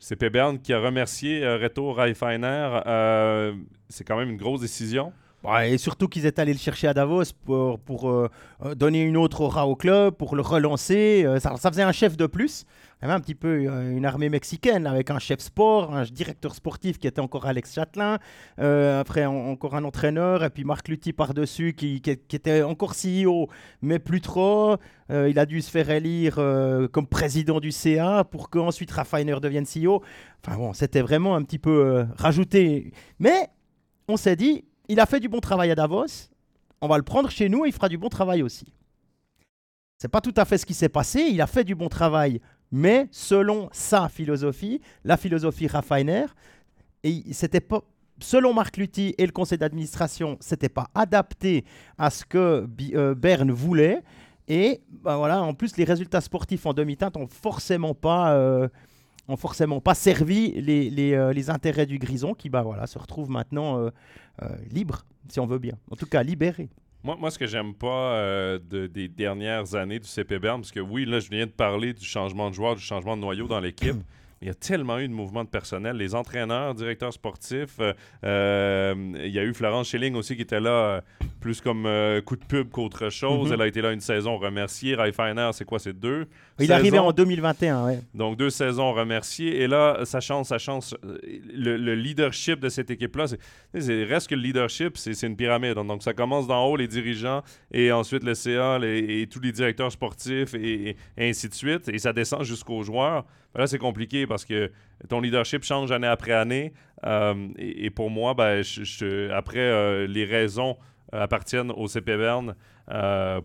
C'est 0.08 0.30
Berne 0.30 0.58
qui 0.58 0.72
a 0.72 0.80
remercié 0.80 1.44
euh, 1.44 1.58
Reto 1.58 1.92
Reifeiner. 1.92 2.80
Euh, 2.86 3.52
c'est 3.90 4.04
quand 4.04 4.16
même 4.16 4.30
une 4.30 4.38
grosse 4.38 4.62
décision. 4.62 5.12
Et 5.64 5.78
surtout 5.78 6.08
qu'ils 6.08 6.26
étaient 6.26 6.42
allés 6.42 6.52
le 6.52 6.58
chercher 6.58 6.88
à 6.88 6.94
Davos 6.94 7.32
pour, 7.44 7.78
pour 7.78 8.10
euh, 8.10 8.28
donner 8.76 9.02
une 9.02 9.16
autre 9.16 9.40
aura 9.40 9.66
au 9.66 9.76
club, 9.76 10.14
pour 10.14 10.34
le 10.34 10.42
relancer. 10.42 11.26
ça, 11.40 11.56
ça, 11.56 11.70
faisait 11.70 11.82
un 11.82 11.92
chef 11.92 12.16
de 12.16 12.26
plus. 12.26 12.64
Il 13.00 13.04
y 13.04 13.04
avait 13.04 13.14
un 13.14 13.20
petit 13.20 13.36
peu 13.36 13.48
euh, 13.48 13.96
une 13.96 14.04
armée 14.04 14.28
mexicaine 14.28 14.84
avec 14.84 15.12
un 15.12 15.20
chef 15.20 15.38
sport, 15.38 15.94
un 15.94 16.02
directeur 16.02 16.52
sportif 16.56 16.98
qui 16.98 17.06
était 17.06 17.20
encore 17.20 17.46
Alex 17.46 17.72
Châtelain, 17.72 18.18
euh, 18.58 19.00
après 19.00 19.24
encore 19.24 19.76
un 19.76 19.84
entraîneur, 19.84 20.42
et 20.42 20.50
puis 20.50 20.64
Marc 20.64 20.88
Lutti 20.88 21.12
par-dessus 21.12 21.74
qui, 21.74 22.00
qui, 22.00 22.10
était 22.10 22.62
encore 22.62 22.94
CEO, 22.94 23.48
mais 23.82 24.00
plus 24.00 24.20
trop. 24.20 24.78
Euh, 25.10 25.28
il 25.30 25.38
a 25.38 25.46
dû 25.46 25.62
se 25.62 25.70
faire 25.70 25.88
élire 25.90 26.34
comme 26.90 27.06
président 27.06 27.60
du 27.60 27.70
CA 27.70 28.24
pour 28.24 28.50
qu'ensuite 28.50 28.90
Raffiner 28.90 29.38
devienne 29.40 29.64
CEO. 29.64 30.02
Enfin 30.44 30.58
bon, 30.58 30.72
c'était 30.72 31.02
vraiment 31.02 31.36
un 31.36 31.44
petit 31.44 31.60
peu 31.60 32.04
rajouté. 32.16 32.92
Mais 33.20 33.48
on 34.08 34.16
s'est 34.16 34.36
dit, 34.36 34.64
il 34.88 35.00
a 35.00 35.06
fait 35.06 35.20
du 35.20 35.28
bon 35.28 35.40
travail 35.40 35.70
à 35.70 35.74
Davos, 35.74 36.28
on 36.80 36.88
va 36.88 36.96
le 36.96 37.04
prendre 37.04 37.30
chez 37.30 37.48
nous 37.48 37.64
et 37.64 37.68
il 37.68 37.72
fera 37.72 37.88
du 37.88 37.98
bon 37.98 38.08
travail 38.08 38.42
aussi. 38.42 38.72
C'est 39.98 40.08
pas 40.08 40.20
tout 40.20 40.34
à 40.36 40.44
fait 40.44 40.58
ce 40.58 40.66
qui 40.66 40.74
s'est 40.74 40.88
passé. 40.88 41.22
Il 41.22 41.40
a 41.40 41.48
fait 41.48 41.64
du 41.64 41.74
bon 41.74 41.88
travail 41.88 42.40
mais 42.70 43.08
selon 43.10 43.68
sa 43.72 44.08
philosophie, 44.08 44.80
la 45.04 45.16
philosophie 45.16 45.66
Raffiner, 45.66 46.26
et 47.02 47.22
c'était 47.32 47.60
pas 47.60 47.80
selon 48.20 48.52
Marc 48.52 48.76
Lutti 48.76 49.14
et 49.16 49.26
le 49.26 49.32
conseil 49.32 49.58
d'administration, 49.58 50.36
c'était 50.40 50.68
pas 50.68 50.88
adapté 50.94 51.64
à 51.96 52.10
ce 52.10 52.24
que 52.24 52.68
euh, 52.94 53.14
Berne 53.14 53.52
voulait. 53.52 54.02
Et 54.48 54.80
bah 54.90 55.16
voilà, 55.16 55.42
en 55.42 55.54
plus, 55.54 55.76
les 55.76 55.84
résultats 55.84 56.20
sportifs 56.20 56.66
en 56.66 56.72
demi-teinte 56.72 57.16
ont 57.16 57.28
forcément 57.28 57.94
pas, 57.94 58.32
euh, 58.34 58.68
ont 59.28 59.36
forcément 59.36 59.80
pas 59.80 59.94
servi 59.94 60.60
les, 60.60 61.12
euh, 61.14 61.32
les, 61.32 61.50
intérêts 61.50 61.86
du 61.86 61.98
Grison, 61.98 62.34
qui 62.34 62.48
bah 62.48 62.62
voilà, 62.62 62.86
se 62.86 62.98
retrouve 62.98 63.30
maintenant 63.30 63.90
libre, 64.70 65.04
si 65.28 65.40
on 65.40 65.46
veut 65.46 65.58
bien. 65.58 65.74
En 65.90 65.96
tout 65.96 66.06
cas, 66.06 66.22
libéré. 66.22 66.68
Moi, 67.04 67.16
moi, 67.18 67.30
ce 67.30 67.38
que 67.38 67.46
j'aime 67.46 67.74
pas 67.74 68.14
euh, 68.16 68.58
des 68.58 69.08
dernières 69.08 69.74
années 69.74 70.00
du 70.00 70.08
CP 70.08 70.38
Bern, 70.38 70.60
parce 70.60 70.72
que 70.72 70.80
oui, 70.80 71.04
là, 71.04 71.20
je 71.20 71.30
viens 71.30 71.46
de 71.46 71.50
parler 71.50 71.92
du 71.92 72.04
changement 72.04 72.50
de 72.50 72.54
joueur, 72.54 72.74
du 72.74 72.82
changement 72.82 73.16
de 73.16 73.22
noyau 73.22 73.46
dans 73.46 73.60
l'équipe. 73.60 73.96
Il 74.40 74.46
y 74.46 74.50
a 74.50 74.54
tellement 74.54 74.98
eu 74.98 75.08
de 75.08 75.12
mouvements 75.12 75.42
de 75.42 75.48
personnel. 75.48 75.96
Les 75.96 76.14
entraîneurs, 76.14 76.74
directeurs 76.74 77.12
sportifs. 77.12 77.76
Euh, 77.80 77.92
euh, 78.24 78.94
il 79.24 79.32
y 79.32 79.38
a 79.38 79.44
eu 79.44 79.52
Florence 79.52 79.88
Schilling 79.88 80.14
aussi 80.14 80.36
qui 80.36 80.42
était 80.42 80.60
là 80.60 80.70
euh, 80.70 81.00
plus 81.40 81.60
comme 81.60 81.88
coup 82.24 82.36
de 82.36 82.44
pub 82.44 82.70
qu'autre 82.70 83.10
chose. 83.10 83.48
Mhm. 83.48 83.54
Elle 83.54 83.62
a 83.62 83.66
été 83.66 83.82
là 83.82 83.92
une 83.92 84.00
saison 84.00 84.38
remerciée. 84.38 84.94
Raifiner, 84.94 85.50
c'est 85.52 85.64
quoi 85.64 85.80
C'est 85.80 85.92
deux 85.92 86.26
Il 86.60 86.70
est 86.70 86.74
arrivé 86.74 86.98
en 86.98 87.10
2021, 87.10 87.86
ouais. 87.86 88.00
Donc 88.14 88.36
deux 88.36 88.50
saisons 88.50 88.92
remerciées. 88.92 89.60
Et 89.62 89.66
là, 89.66 90.04
sa 90.04 90.20
chance, 90.20 90.48
sa 90.48 90.58
chance. 90.58 90.94
Le, 91.02 91.94
leadership 91.94 92.60
de 92.60 92.68
cette 92.68 92.90
équipe-là, 92.90 93.26
c'est 93.74 94.04
reste 94.04 94.28
que 94.28 94.34
le 94.36 94.42
leadership, 94.42 94.96
c'est 94.96 95.20
une 95.26 95.36
pyramide. 95.36 95.74
Donc 95.74 96.02
ça 96.02 96.12
commence 96.12 96.46
d'en 96.46 96.64
haut, 96.66 96.76
les 96.76 96.86
dirigeants, 96.86 97.42
et 97.72 97.90
ensuite 97.90 98.22
le 98.22 98.34
CA 98.34 98.78
et 98.82 99.26
tous 99.28 99.40
les 99.40 99.52
directeurs 99.52 99.90
sportifs, 99.90 100.54
et, 100.54 100.96
et 101.16 101.28
ainsi 101.28 101.48
de 101.48 101.54
suite. 101.54 101.88
Et 101.88 101.98
ça 101.98 102.12
descend 102.12 102.44
jusqu'aux 102.44 102.82
joueurs. 102.82 103.24
Là, 103.58 103.66
c'est 103.66 103.78
compliqué 103.78 104.24
parce 104.28 104.44
que 104.44 104.70
ton 105.08 105.20
leadership 105.20 105.64
change 105.64 105.90
année 105.90 106.06
après 106.06 106.32
année. 106.32 106.72
Euh, 107.04 107.48
et, 107.58 107.90
pour 107.90 108.08
moi, 108.08 108.32
ben, 108.32 108.62
après, 109.34 109.58
euh, 109.58 110.06
les 110.06 110.24
raisons 110.24 110.76
euh, 111.12 111.24
appartiennent 111.24 111.72
au 111.72 111.88
CP 111.88 112.16
Bern 112.16 112.54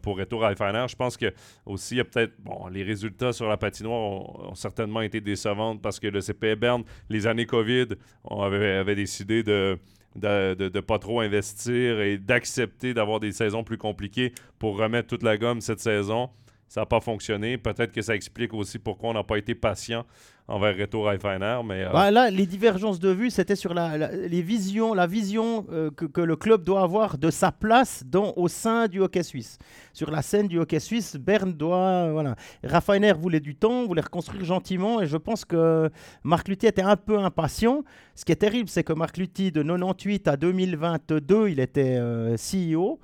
pour 0.03 0.17
retour 0.19 0.45
à 0.45 0.55
FNR. 0.55 0.87
Je 0.87 0.95
pense 0.95 1.17
que 1.17 1.33
aussi, 1.65 1.95
il 1.95 1.97
y 1.97 2.01
a 2.01 2.03
peut-être. 2.03 2.33
Bon, 2.39 2.67
les 2.67 2.83
résultats 2.83 3.33
sur 3.33 3.49
la 3.49 3.57
patinoire 3.57 3.99
ont, 3.99 4.53
certainement 4.53 5.01
été 5.01 5.19
décevants 5.19 5.77
parce 5.77 5.99
que 5.99 6.07
le 6.07 6.21
CP 6.21 6.55
Bern, 6.57 6.83
les 7.09 7.25
années 7.25 7.47
COVID, 7.47 7.87
on 8.23 8.43
avait, 8.43 8.95
décidé 8.95 9.41
de 9.41 9.79
de 10.15 10.69
ne 10.71 10.79
pas 10.79 10.99
trop 10.99 11.21
investir 11.21 12.01
et 12.01 12.19
d'accepter 12.19 12.93
d'avoir 12.93 13.19
des 13.19 13.31
saisons 13.31 13.63
plus 13.63 13.79
compliquées 13.79 14.31
pour 14.59 14.77
remettre 14.77 15.07
toute 15.07 15.23
la 15.23 15.39
gomme 15.39 15.59
cette 15.59 15.79
saison 15.79 16.29
ça 16.73 16.81
n'a 16.81 16.85
pas 16.87 17.01
fonctionné. 17.01 17.59
Peut-être 17.59 17.91
que 17.91 18.01
ça 18.01 18.15
explique 18.15 18.51
aussi 18.51 18.79
pourquoi 18.79 19.11
on 19.11 19.13
n'a 19.13 19.23
pas 19.23 19.37
été 19.37 19.53
patient 19.53 20.07
envers 20.47 20.75
Reto 20.75 21.03
Reifeiner. 21.03 21.59
Mais, 21.63 21.83
euh, 21.83 21.91
bah, 21.91 22.09
là, 22.09 22.31
les 22.31 22.47
divergences 22.47 22.99
de 22.99 23.11
vue, 23.11 23.29
c'était 23.29 23.55
sur 23.55 23.75
la, 23.75 23.95
les 24.11 24.41
visions, 24.41 24.95
la 24.95 25.05
vision 25.05 25.67
euh, 25.71 25.91
que, 25.91 26.19
le 26.19 26.35
club 26.35 26.63
doit 26.63 26.81
avoir 26.81 27.19
de 27.19 27.29
sa 27.29 27.51
place 27.51 28.03
au 28.35 28.47
sein 28.47 28.87
du 28.87 29.01
hockey 29.01 29.21
suisse. 29.21 29.59
Sur 29.93 30.09
la 30.09 30.23
scène 30.23 30.47
du 30.47 30.57
hockey 30.57 30.79
suisse, 30.79 31.15
Berne 31.15 31.53
doit. 31.53 32.11
Voilà. 32.11 32.35
Raffiner 32.63 33.13
voulait 33.13 33.39
du 33.39 33.53
temps, 33.53 33.85
voulait 33.85 34.01
reconstruire 34.01 34.43
gentiment, 34.43 34.99
et 34.99 35.05
je 35.05 35.17
pense 35.17 35.45
que 35.45 35.91
Marc 36.23 36.47
Lutti 36.47 36.65
était 36.65 36.81
un 36.81 36.97
peu 36.97 37.19
impatient. 37.19 37.83
Ce 38.15 38.25
qui 38.25 38.31
est 38.31 38.37
terrible, 38.37 38.67
c'est 38.67 38.83
que 38.83 38.93
Marc 38.93 39.17
Lutti, 39.17 39.51
de 39.51 39.61
98 39.61 40.27
à 40.27 40.37
2022, 40.37 41.49
il 41.49 41.59
était 41.59 41.97
euh, 41.99 42.35
CEO. 42.35 42.99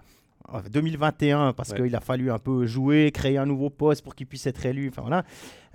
2021 0.72 1.54
parce 1.54 1.74
qu'il 1.74 1.95
a 1.95 2.00
fallu 2.00 2.32
un 2.32 2.39
peu 2.39 2.66
jouer, 2.66 3.12
créer 3.12 3.38
un 3.38 3.45
nouveau 3.45 3.70
poste 3.70 4.04
pour 4.04 4.16
qu'il 4.16 4.28
puisse 4.28 4.47
être 4.47 4.66
élu. 4.66 4.89
Enfin 4.89 5.02
voilà, 5.02 5.24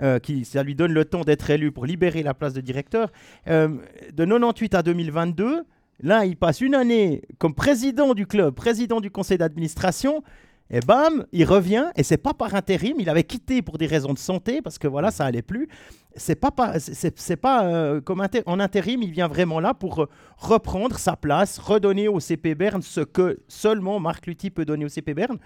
euh, 0.02 0.18
qui, 0.18 0.44
ça 0.44 0.62
lui 0.62 0.74
donne 0.74 0.92
le 0.92 1.04
temps 1.04 1.22
d'être 1.22 1.48
élu 1.50 1.72
pour 1.72 1.86
libérer 1.86 2.22
la 2.22 2.34
place 2.34 2.52
de 2.52 2.60
directeur. 2.60 3.10
Euh, 3.48 3.68
de 4.12 4.24
98 4.24 4.74
à 4.74 4.82
2022, 4.82 5.64
là, 6.02 6.24
il 6.24 6.36
passe 6.36 6.60
une 6.60 6.74
année 6.74 7.22
comme 7.38 7.54
président 7.54 8.14
du 8.14 8.26
club, 8.26 8.54
président 8.54 9.00
du 9.00 9.10
conseil 9.10 9.38
d'administration. 9.38 10.22
Et 10.70 10.80
bam, 10.80 11.26
il 11.32 11.44
revient, 11.44 11.90
et 11.94 12.02
c'est 12.02 12.16
pas 12.16 12.32
par 12.32 12.54
intérim, 12.54 12.96
il 12.98 13.10
avait 13.10 13.24
quitté 13.24 13.60
pour 13.60 13.76
des 13.76 13.86
raisons 13.86 14.14
de 14.14 14.18
santé, 14.18 14.62
parce 14.62 14.78
que 14.78 14.88
voilà, 14.88 15.10
ça 15.10 15.26
allait 15.26 15.42
plus. 15.42 15.68
C'est 16.16 16.40
pas, 16.40 16.52
c'est, 16.78 17.36
pas 17.36 17.64
euh, 17.64 18.00
comme 18.00 18.26
en 18.46 18.60
intérim, 18.60 19.02
il 19.02 19.10
vient 19.10 19.28
vraiment 19.28 19.60
là 19.60 19.74
pour 19.74 20.02
euh, 20.02 20.08
reprendre 20.38 20.98
sa 20.98 21.16
place, 21.16 21.58
redonner 21.58 22.08
au 22.08 22.18
CP 22.20 22.54
Berne 22.54 22.82
ce 22.82 23.00
que 23.00 23.40
seulement 23.48 24.00
Marc 24.00 24.26
Lutti 24.26 24.50
peut 24.50 24.64
donner 24.64 24.84
au 24.84 24.88
CP 24.88 25.12
Berne. 25.12 25.38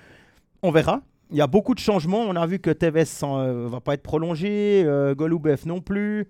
On 0.63 0.71
verra. 0.71 1.01
Il 1.31 1.37
y 1.37 1.41
a 1.41 1.47
beaucoup 1.47 1.75
de 1.75 1.79
changements. 1.79 2.21
On 2.21 2.37
a 2.37 2.47
vu 2.47 2.59
que 2.59 2.71
Tevez 2.71 3.05
ne 3.23 3.27
euh, 3.27 3.69
va 3.69 3.81
pas 3.81 3.95
être 3.95 4.03
prolongé, 4.03 4.87
Goloubeff 5.17 5.67
non 5.67 5.81
plus. 5.81 6.29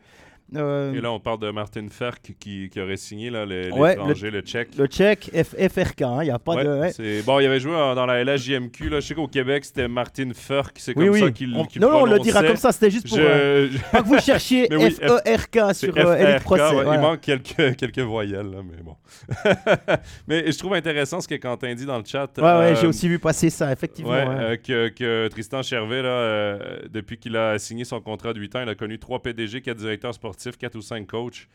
Euh, 0.57 0.95
Et 0.95 1.01
là, 1.01 1.13
on 1.13 1.21
parle 1.21 1.41
de 1.41 1.51
Martin 1.51 1.87
Ferk 1.91 2.33
qui, 2.41 2.71
qui 2.71 2.81
aurait 2.81 2.97
signé 2.97 3.31
l'étranger, 3.31 4.31
le, 4.31 4.41
tchèque. 4.41 4.71
Le 4.79 4.87
tchèque, 4.87 5.31
FRK, 5.35 6.01
il 6.01 6.05
hein, 6.05 6.23
n'y 6.25 6.31
a 6.31 6.39
pas 6.39 6.65
de. 6.65 7.23
Bon, 7.23 7.39
il 7.39 7.47
avait 7.47 7.61
joué 7.61 7.73
dans 7.73 8.07
la 8.07 8.25
LHJMQ. 8.25 8.89
Là. 8.89 9.01
Je 9.01 9.07
sais 9.07 9.15
qu'au 9.15 9.27
Québec, 9.27 9.67
c'était 9.67 9.89
Martin 9.89 10.31
Ferk. 10.35 10.77
C'est 10.79 10.95
comme 10.95 11.15
ça 11.15 11.31
qu'il 11.31 11.51
Non, 11.51 11.67
non, 11.81 12.03
on 12.03 12.05
le 12.07 12.19
dira 12.19 12.43
comme 12.43 12.57
ça. 12.57 12.73
C'était 12.73 12.91
juste 12.91 13.09
pour. 13.09 13.19
Euh, 13.21 13.69
pas 13.93 14.03
que 14.03 14.09
vous 14.09 14.19
cherchiez 14.21 14.67
F-E-R-K 14.67 15.75
sur 15.75 15.97
euh, 15.97 16.17
Elite 16.17 16.45
Procès. 16.45 16.77
Il 16.77 17.01
manque 17.01 17.21
quelques, 17.21 17.77
quelques 17.77 17.99
voyelles, 17.99 18.51
là, 18.51 18.59
mais 18.65 18.83
bon. 18.83 18.97
mais 20.27 20.51
je 20.51 20.59
trouve 20.59 20.75
intéressant 20.75 21.21
ce 21.21 21.29
que 21.29 21.35
Quentin 21.35 21.75
dit 21.75 21.85
dans 21.85 21.99
le 21.99 22.05
chat. 22.05 22.31
Ouais, 22.39 22.43
ouais, 22.43 22.75
j'ai 22.81 22.87
aussi 22.87 23.09
vu 23.09 23.19
passer 23.19 23.51
ça, 23.51 23.71
effectivement. 23.71 24.25
que, 24.65 24.89
que, 24.89 25.29
Tristan 25.29 25.63
Chervet, 25.63 26.03
là, 26.03 26.59
depuis 26.91 27.19
qu'il 27.19 27.37
a 27.37 27.59
signé 27.59 27.85
son 27.85 28.01
contrat 28.01 28.33
de 28.33 28.41
8 28.41 28.57
ans, 28.57 28.63
il 28.63 28.69
a 28.69 28.75
connu 28.75 28.99
trois 28.99 29.21
PDG, 29.23 29.61
quatre 29.61 29.77
directeurs 29.77 30.15
sportifs 30.15 30.38
4 30.59 30.77
ou 30.77 30.83
5 30.83 31.07
coachs. 31.07 31.49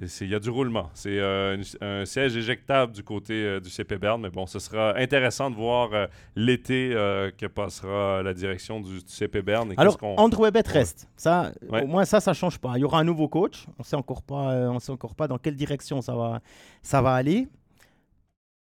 Il 0.00 0.28
y 0.28 0.34
a 0.34 0.40
du 0.40 0.48
roulement. 0.48 0.90
C'est 0.94 1.18
euh, 1.18 1.62
un 1.82 2.04
siège 2.06 2.34
éjectable 2.34 2.92
du 2.92 3.04
côté 3.04 3.34
euh, 3.34 3.60
du 3.60 3.68
CP 3.68 3.98
Berne, 3.98 4.22
mais 4.22 4.30
bon, 4.30 4.46
ce 4.46 4.58
sera 4.58 4.96
intéressant 4.98 5.50
de 5.50 5.54
voir 5.54 5.90
euh, 5.92 6.06
l'été 6.34 6.90
que 7.36 7.46
passera 7.46 8.22
la 8.22 8.32
direction 8.32 8.80
du, 8.80 9.00
CP 9.06 9.42
Berne. 9.42 9.74
Alors, 9.76 9.98
Andrew 10.02 10.46
Ebet 10.46 10.62
reste. 10.66 11.08
Ça, 11.16 11.52
Au 11.68 11.86
moins, 11.86 12.06
ça, 12.06 12.20
ça 12.20 12.30
ne 12.30 12.34
change 12.34 12.58
pas. 12.58 12.72
Il 12.76 12.80
y 12.80 12.84
aura 12.84 13.00
un 13.00 13.04
nouveau 13.04 13.28
coach. 13.28 13.66
On 13.78 13.80
ne 13.80 13.84
sait 13.84 13.96
encore 13.96 14.22
pas, 14.22 14.70
on 14.70 14.78
sait 14.78 14.92
encore 14.92 15.14
pas 15.14 15.28
dans 15.28 15.38
quelle 15.38 15.56
direction 15.56 16.00
ça 16.00 16.14
va, 16.14 16.40
ça 16.82 17.02
va 17.02 17.12
aller. 17.12 17.48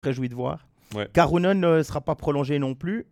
Réjoui 0.04 0.28
de 0.28 0.36
voir. 0.36 0.68
Ouais. 0.96 1.08
ne 1.54 1.84
sera 1.84 2.02
pas 2.02 2.16
prolongé 2.16 2.58
non 2.58 2.74
plus. 2.74 3.06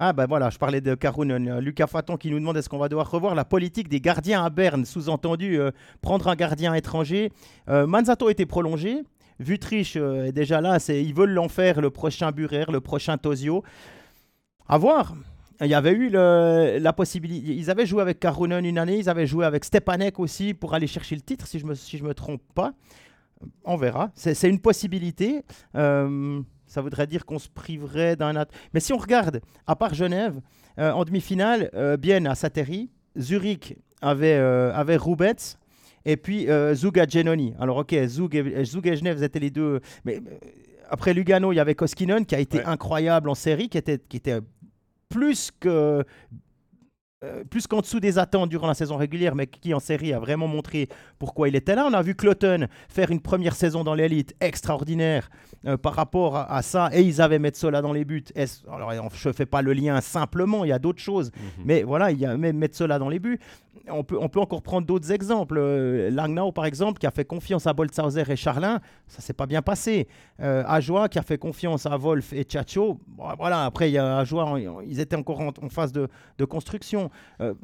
Ah 0.00 0.12
ben 0.12 0.26
voilà, 0.26 0.48
je 0.48 0.58
parlais 0.58 0.80
de 0.80 0.94
Karunen. 0.94 1.48
Euh, 1.48 1.60
Lucas 1.60 1.88
Faton 1.88 2.16
qui 2.16 2.30
nous 2.30 2.38
demande 2.38 2.56
est-ce 2.56 2.68
qu'on 2.68 2.78
va 2.78 2.88
devoir 2.88 3.10
revoir 3.10 3.34
la 3.34 3.44
politique 3.44 3.88
des 3.88 4.00
gardiens 4.00 4.44
à 4.44 4.48
Berne, 4.48 4.84
sous-entendu 4.84 5.58
euh, 5.58 5.72
prendre 6.02 6.28
un 6.28 6.36
gardien 6.36 6.72
étranger. 6.74 7.32
Euh, 7.68 7.84
Manzato 7.84 8.28
a 8.28 8.30
été 8.30 8.46
prolongé. 8.46 9.02
Vutriche 9.40 9.96
est 9.96 10.32
déjà 10.32 10.60
là, 10.60 10.78
ils 10.88 11.14
veulent 11.14 11.32
l'en 11.32 11.48
faire 11.48 11.80
le 11.80 11.90
prochain 11.90 12.30
Burer, 12.32 12.66
le 12.70 12.80
prochain 12.80 13.18
Tosio. 13.18 13.64
À 14.68 14.78
voir. 14.78 15.14
Il 15.60 15.66
y 15.66 15.74
avait 15.74 15.92
eu 15.92 16.10
la 16.10 16.92
possibilité. 16.92 17.54
Ils 17.54 17.70
avaient 17.70 17.86
joué 17.86 18.02
avec 18.02 18.18
Karunen 18.18 18.64
une 18.64 18.78
année, 18.78 18.98
ils 18.98 19.08
avaient 19.08 19.26
joué 19.26 19.44
avec 19.44 19.64
Stepanek 19.64 20.18
aussi 20.18 20.54
pour 20.54 20.74
aller 20.74 20.88
chercher 20.88 21.14
le 21.14 21.22
titre, 21.22 21.46
si 21.46 21.60
je 21.60 21.64
ne 21.64 21.70
me, 21.70 21.74
si 21.76 21.98
je 21.98 22.04
me 22.04 22.14
trompe 22.14 22.42
pas. 22.54 22.72
On 23.64 23.76
verra. 23.76 24.10
C'est 24.14 24.48
une 24.48 24.60
possibilité. 24.60 25.44
Ça 26.68 26.82
voudrait 26.82 27.06
dire 27.06 27.26
qu'on 27.26 27.38
se 27.38 27.48
priverait 27.48 28.14
d'un... 28.14 28.32
Mais 28.72 28.80
si 28.80 28.92
on 28.92 28.98
regarde, 28.98 29.40
à 29.66 29.74
part 29.74 29.94
Genève, 29.94 30.40
euh, 30.78 30.92
en 30.92 31.04
demi-finale, 31.04 31.70
euh, 31.74 31.96
Bienne 31.96 32.26
a 32.26 32.34
Sateri, 32.34 32.90
Zurich 33.18 33.76
avait, 34.00 34.34
euh, 34.34 34.72
avait 34.74 34.96
Rubets, 34.96 35.56
et 36.04 36.16
puis 36.16 36.46
Zug 36.74 36.98
a 36.98 37.06
Genoni. 37.06 37.54
Alors 37.58 37.78
ok, 37.78 37.94
Zug 38.06 38.34
et, 38.34 38.64
Zug 38.64 38.86
et 38.86 38.96
Genève 38.96 39.22
étaient 39.22 39.40
les 39.40 39.50
deux... 39.50 39.80
Mais 40.04 40.20
après 40.88 41.12
Lugano, 41.12 41.52
il 41.52 41.56
y 41.56 41.60
avait 41.60 41.74
Koskinen 41.74 42.24
qui 42.24 42.34
a 42.34 42.38
été 42.38 42.64
incroyable 42.64 43.28
en 43.28 43.34
série, 43.34 43.68
qui 43.68 43.76
était, 43.76 43.98
qui 43.98 44.16
était 44.16 44.40
plus 45.08 45.50
que 45.60 46.04
euh, 47.24 47.42
plus 47.42 47.66
qu'en 47.66 47.80
dessous 47.80 47.98
des 47.98 48.16
attentes 48.16 48.48
durant 48.48 48.68
la 48.68 48.74
saison 48.74 48.96
régulière, 48.96 49.34
mais 49.34 49.48
qui 49.48 49.74
en 49.74 49.80
série 49.80 50.12
a 50.12 50.20
vraiment 50.20 50.46
montré 50.46 50.88
pourquoi 51.18 51.48
il 51.48 51.56
était 51.56 51.74
là. 51.74 51.84
On 51.90 51.92
a 51.92 52.00
vu 52.00 52.14
Cloton 52.14 52.68
faire 52.88 53.10
une 53.10 53.18
première 53.18 53.56
saison 53.56 53.82
dans 53.82 53.94
l'élite 53.94 54.36
extraordinaire 54.40 55.28
euh, 55.66 55.76
par 55.76 55.94
rapport 55.94 56.36
à, 56.36 56.62
ça, 56.62 56.90
et 56.92 57.02
ils 57.02 57.20
avaient 57.20 57.40
Metzola 57.40 57.82
dans 57.82 57.92
les 57.92 58.04
buts. 58.04 58.22
Alors, 58.68 58.92
je 59.12 59.28
ne 59.28 59.32
fais 59.32 59.46
pas 59.46 59.62
le 59.62 59.72
lien 59.72 60.00
simplement, 60.00 60.64
il 60.64 60.68
y 60.68 60.72
a 60.72 60.78
d'autres 60.78 61.02
choses, 61.02 61.32
mhm. 61.34 61.64
mais 61.64 61.82
voilà, 61.82 62.12
il 62.12 62.20
y 62.20 62.24
a 62.24 62.36
même 62.36 62.56
Metzola 62.56 63.00
dans 63.00 63.08
les 63.08 63.18
buts 63.18 63.40
on 63.90 64.04
peut, 64.04 64.18
on 64.20 64.28
peut 64.28 64.40
encore 64.40 64.60
prendre 64.60 64.86
d'autres 64.86 65.12
exemples. 65.12 65.56
Euh, 65.58 66.10
Langnau, 66.10 66.52
par 66.52 66.66
exemple, 66.66 66.98
qui 66.98 67.06
a 67.06 67.10
fait 67.10 67.24
confiance 67.24 67.66
à 67.66 67.72
Boltzhauser 67.72 68.24
et 68.28 68.36
Charlin, 68.36 68.80
ça 69.06 69.22
s'est 69.22 69.32
pas 69.32 69.46
bien 69.46 69.62
passé. 69.62 70.08
Ajoie, 70.38 71.08
qui 71.08 71.18
a 71.18 71.22
fait 71.22 71.38
confiance 71.38 71.86
à 71.86 71.96
Wolf 71.96 72.32
et 72.32 72.46
Chacho, 72.48 73.00
voilà, 73.38 73.64
après, 73.64 73.90
il 73.90 73.94
y 73.94 73.98
a 73.98 74.18
Ajoie, 74.18 74.58
ils 74.86 75.00
étaient 75.00 75.16
encore 75.16 75.40
en, 75.40 75.68
phase 75.68 75.92
de, 75.92 76.08
construction. 76.44 77.07
Euh, 77.40 77.54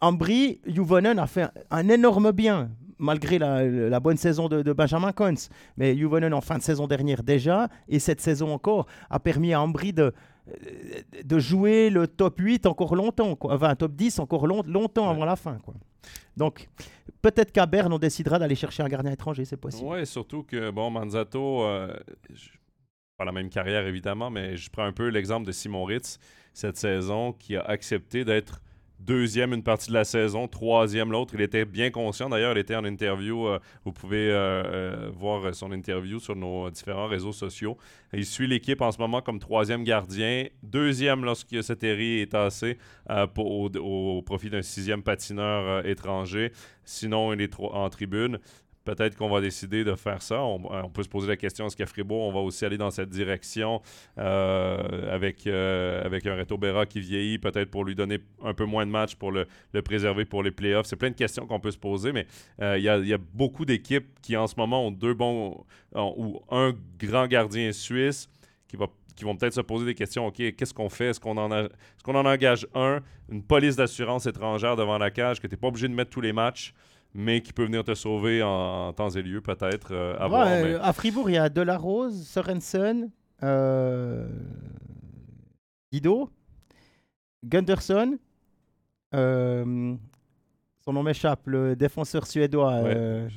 Ambry, 0.00 0.60
Juvonen 0.66 1.18
a 1.18 1.26
fait 1.26 1.48
un 1.70 1.88
énorme 1.88 2.32
bien, 2.32 2.70
malgré 2.98 3.38
la, 3.38 4.00
bonne 4.00 4.16
saison 4.16 4.48
de, 4.48 4.72
Benjamin 4.72 5.12
Coins. 5.12 5.48
Mais 5.76 5.96
Juvonen, 5.96 6.34
en 6.34 6.40
fin 6.40 6.58
de 6.58 6.62
saison 6.62 6.86
dernière 6.86 7.22
déjà, 7.22 7.68
et 7.88 7.98
cette 7.98 8.20
saison 8.20 8.52
encore, 8.52 8.86
a 9.10 9.20
permis 9.20 9.52
à 9.52 9.60
Ambry 9.60 9.92
de, 9.92 10.12
de 11.24 11.38
jouer 11.38 11.90
le 11.90 12.08
top 12.08 12.40
8 12.40 12.66
encore 12.66 12.96
longtemps, 12.96 13.36
quoi. 13.36 13.54
enfin 13.54 13.74
top 13.76 13.92
10 13.92 14.18
encore 14.18 14.46
longtemps 14.46 15.08
avant 15.08 15.24
la 15.24 15.36
fin. 15.36 15.58
Quoi. 15.58 15.74
Donc 16.36 16.68
peut-être 17.20 17.52
qu'à 17.52 17.66
Berne, 17.66 17.92
on 17.92 17.98
décidera 17.98 18.38
d'aller 18.38 18.54
chercher 18.54 18.82
un 18.82 18.88
gardien 18.88 19.12
étranger, 19.12 19.44
c'est 19.44 19.56
possible. 19.56 19.88
Oui, 19.88 20.06
surtout 20.06 20.42
que, 20.42 20.70
bon, 20.70 20.90
Manzato, 20.90 21.62
euh, 21.64 21.94
pas 23.16 23.24
la 23.24 23.32
même 23.32 23.50
carrière 23.50 23.86
évidemment, 23.86 24.30
mais 24.30 24.56
je 24.56 24.70
prends 24.70 24.84
un 24.84 24.92
peu 24.92 25.08
l'exemple 25.08 25.46
de 25.46 25.52
Simon 25.52 25.84
Ritz 25.84 26.18
cette 26.52 26.76
saison 26.76 27.32
qui 27.32 27.56
a 27.56 27.62
accepté 27.62 28.24
d'être 28.24 28.60
deuxième 29.04 29.52
une 29.52 29.62
partie 29.62 29.88
de 29.88 29.94
la 29.94 30.04
saison, 30.04 30.48
troisième 30.48 31.10
l'autre. 31.10 31.34
Il 31.34 31.40
était 31.40 31.64
bien 31.64 31.90
conscient. 31.90 32.28
D'ailleurs, 32.28 32.52
il 32.52 32.58
était 32.58 32.76
en 32.76 32.84
interview. 32.84 33.46
Euh, 33.46 33.58
vous 33.84 33.92
pouvez 33.92 34.30
euh, 34.30 34.62
euh, 34.64 35.10
voir 35.12 35.54
son 35.54 35.72
interview 35.72 36.20
sur 36.20 36.36
nos 36.36 36.70
différents 36.70 37.06
réseaux 37.06 37.32
sociaux. 37.32 37.76
Il 38.12 38.26
suit 38.26 38.46
l'équipe 38.46 38.80
en 38.80 38.92
ce 38.92 38.98
moment 38.98 39.20
comme 39.20 39.38
troisième 39.38 39.84
gardien, 39.84 40.46
deuxième 40.62 41.24
lorsque 41.24 41.62
Seteri 41.62 42.20
est 42.20 42.32
tassé 42.32 42.78
au, 43.36 43.70
au, 43.74 44.22
profit 44.22 44.50
d'un 44.50 44.62
sixième 44.62 45.02
patineur 45.02 45.86
étranger. 45.86 46.52
Sinon, 46.84 47.32
il 47.32 47.40
est 47.40 47.54
en 47.58 47.88
tribune 47.88 48.38
peut-être 48.84 49.16
qu'on 49.16 49.28
va 49.28 49.40
décider 49.40 49.84
de 49.84 49.94
faire 49.94 50.22
ça. 50.22 50.42
On, 50.42 50.90
peut 50.90 51.02
se 51.02 51.08
poser 51.08 51.28
la 51.28 51.36
question 51.36 51.66
est-ce 51.66 51.76
qu'à 51.76 51.86
Fribourg, 51.86 52.22
on 52.22 52.32
va 52.32 52.40
aussi 52.40 52.64
aller 52.64 52.78
dans 52.78 52.90
cette 52.90 53.08
direction 53.08 53.80
euh, 54.18 55.12
avec, 55.14 55.46
euh, 55.46 56.04
avec 56.04 56.26
un 56.26 56.36
Reto 56.36 56.58
Berra 56.58 56.86
qui 56.86 57.00
vieillit, 57.00 57.38
peut-être 57.38 57.70
pour 57.70 57.84
lui 57.84 57.94
donner 57.94 58.18
un 58.42 58.54
peu 58.54 58.64
moins 58.64 58.86
de 58.86 58.90
matchs 58.90 59.14
pour 59.14 59.32
le, 59.32 59.46
préserver 59.84 60.24
pour 60.24 60.42
les 60.42 60.50
playoffs. 60.50 60.86
C'est 60.86 60.96
plein 60.96 61.10
de 61.10 61.16
questions 61.16 61.46
qu'on 61.46 61.60
peut 61.60 61.70
se 61.70 61.78
poser, 61.78 62.12
mais 62.12 62.26
euh, 62.60 62.78
il 62.78 62.84
y, 62.84 62.88
a 62.88 63.18
beaucoup 63.34 63.64
d'équipes 63.64 64.08
qui 64.20 64.36
en 64.36 64.46
ce 64.46 64.54
moment 64.56 64.86
ont 64.86 64.90
deux 64.90 65.14
bons 65.14 65.64
ou 65.94 66.40
un 66.50 66.74
grand 66.98 67.26
gardien 67.26 67.72
suisse 67.72 68.28
qui 68.68 69.24
vont 69.24 69.36
peut-être 69.36 69.54
se 69.54 69.60
poser 69.60 69.86
des 69.86 69.94
questions. 69.94 70.26
OK, 70.26 70.36
qu'est-ce 70.36 70.74
qu'on 70.74 70.88
fait? 70.88 71.06
Est-ce 71.06 71.20
qu'on 71.20 71.36
en 71.36 72.26
engage 72.26 72.66
un, 72.74 73.00
une 73.30 73.42
police 73.42 73.76
d'assurance 73.76 74.26
étrangère 74.26 74.76
devant 74.76 74.98
la 74.98 75.10
cage, 75.10 75.40
que 75.40 75.46
tu 75.46 75.54
n'es 75.54 75.58
pas 75.58 75.68
obligé 75.68 75.88
de 75.88 75.94
mettre 75.94 76.10
tous 76.10 76.20
les 76.20 76.32
matchs? 76.32 76.74
Mais 77.14 77.42
qui 77.42 77.52
peut 77.52 77.64
venir 77.64 77.84
te 77.84 77.94
sauver 77.94 78.42
en, 78.42 78.92
temps 78.92 79.10
et 79.10 79.22
lieu, 79.22 79.40
peut-être. 79.40 79.92
Euh, 79.92 80.16
euh, 80.18 80.78
à, 80.80 80.92
Fribourg, 80.92 81.28
il 81.28 81.34
y 81.34 81.38
a 81.38 81.48
Delarose, 81.48 82.26
Sorensen, 82.26 83.10
euh, 83.42 84.28
Guido, 85.92 86.30
Gunderson. 87.44 88.18
Euh, 89.14 89.94
son 90.84 90.92
nom 90.92 91.02
m'échappe, 91.02 91.46
le 91.46 91.76
défenseur 91.76 92.26
suédois. 92.26 92.82
Ouais, 92.82 93.28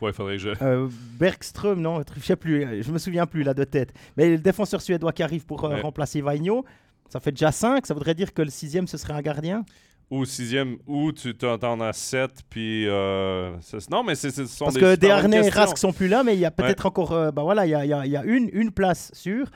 ouais 0.00 0.12
faudrait 0.12 0.36
que 0.36 0.42
je. 0.42 0.88
Bergström, 1.18 1.80
non, 1.80 2.02
je 2.16 2.20
sais 2.20 2.36
plus, 2.36 2.82
je 2.82 2.90
me 2.90 2.98
souviens 2.98 3.26
plus 3.26 3.42
là 3.42 3.54
de 3.54 3.64
tête. 3.64 3.92
Mais 4.16 4.30
le 4.30 4.38
défenseur 4.38 4.82
suédois 4.82 5.12
qui 5.12 5.22
arrive 5.22 5.46
pour 5.46 5.60
remplacer 5.60 6.20
Vaigno, 6.20 6.64
ça 7.08 7.20
fait 7.20 7.32
déjà 7.32 7.52
5, 7.52 7.86
ça 7.86 7.94
voudrait 7.94 8.14
dire 8.14 8.34
que 8.34 8.42
le 8.42 8.50
sixième 8.50 8.86
ce 8.86 8.98
serait 8.98 9.14
un 9.14 9.22
gardien? 9.22 9.64
Ou 10.10 10.24
sixième, 10.24 10.78
ou 10.86 11.12
tu 11.12 11.34
t'en 11.34 11.80
as 11.80 11.92
sept, 11.92 12.42
puis... 12.48 12.86
Euh, 12.88 13.56
non, 13.90 14.02
mais 14.02 14.14
c'est 14.14 14.34
Parce 14.58 14.76
que 14.76 14.96
Desharnais 14.96 15.46
et 15.46 15.50
Rask 15.50 15.76
sont 15.76 15.92
plus 15.92 16.08
là, 16.08 16.22
mais 16.22 16.34
il 16.34 16.40
y 16.40 16.46
a 16.46 16.50
peut-être 16.50 16.86
encore... 16.86 17.12
Euh, 17.12 17.30
bah 17.30 17.42
voilà, 17.42 17.66
il 17.66 17.70
y 17.70 17.74
a, 17.74 17.84
y 17.84 18.16
a, 18.16 18.24
une, 18.24 18.48
une 18.52 18.70
place 18.70 19.10
sûre. 19.14 19.50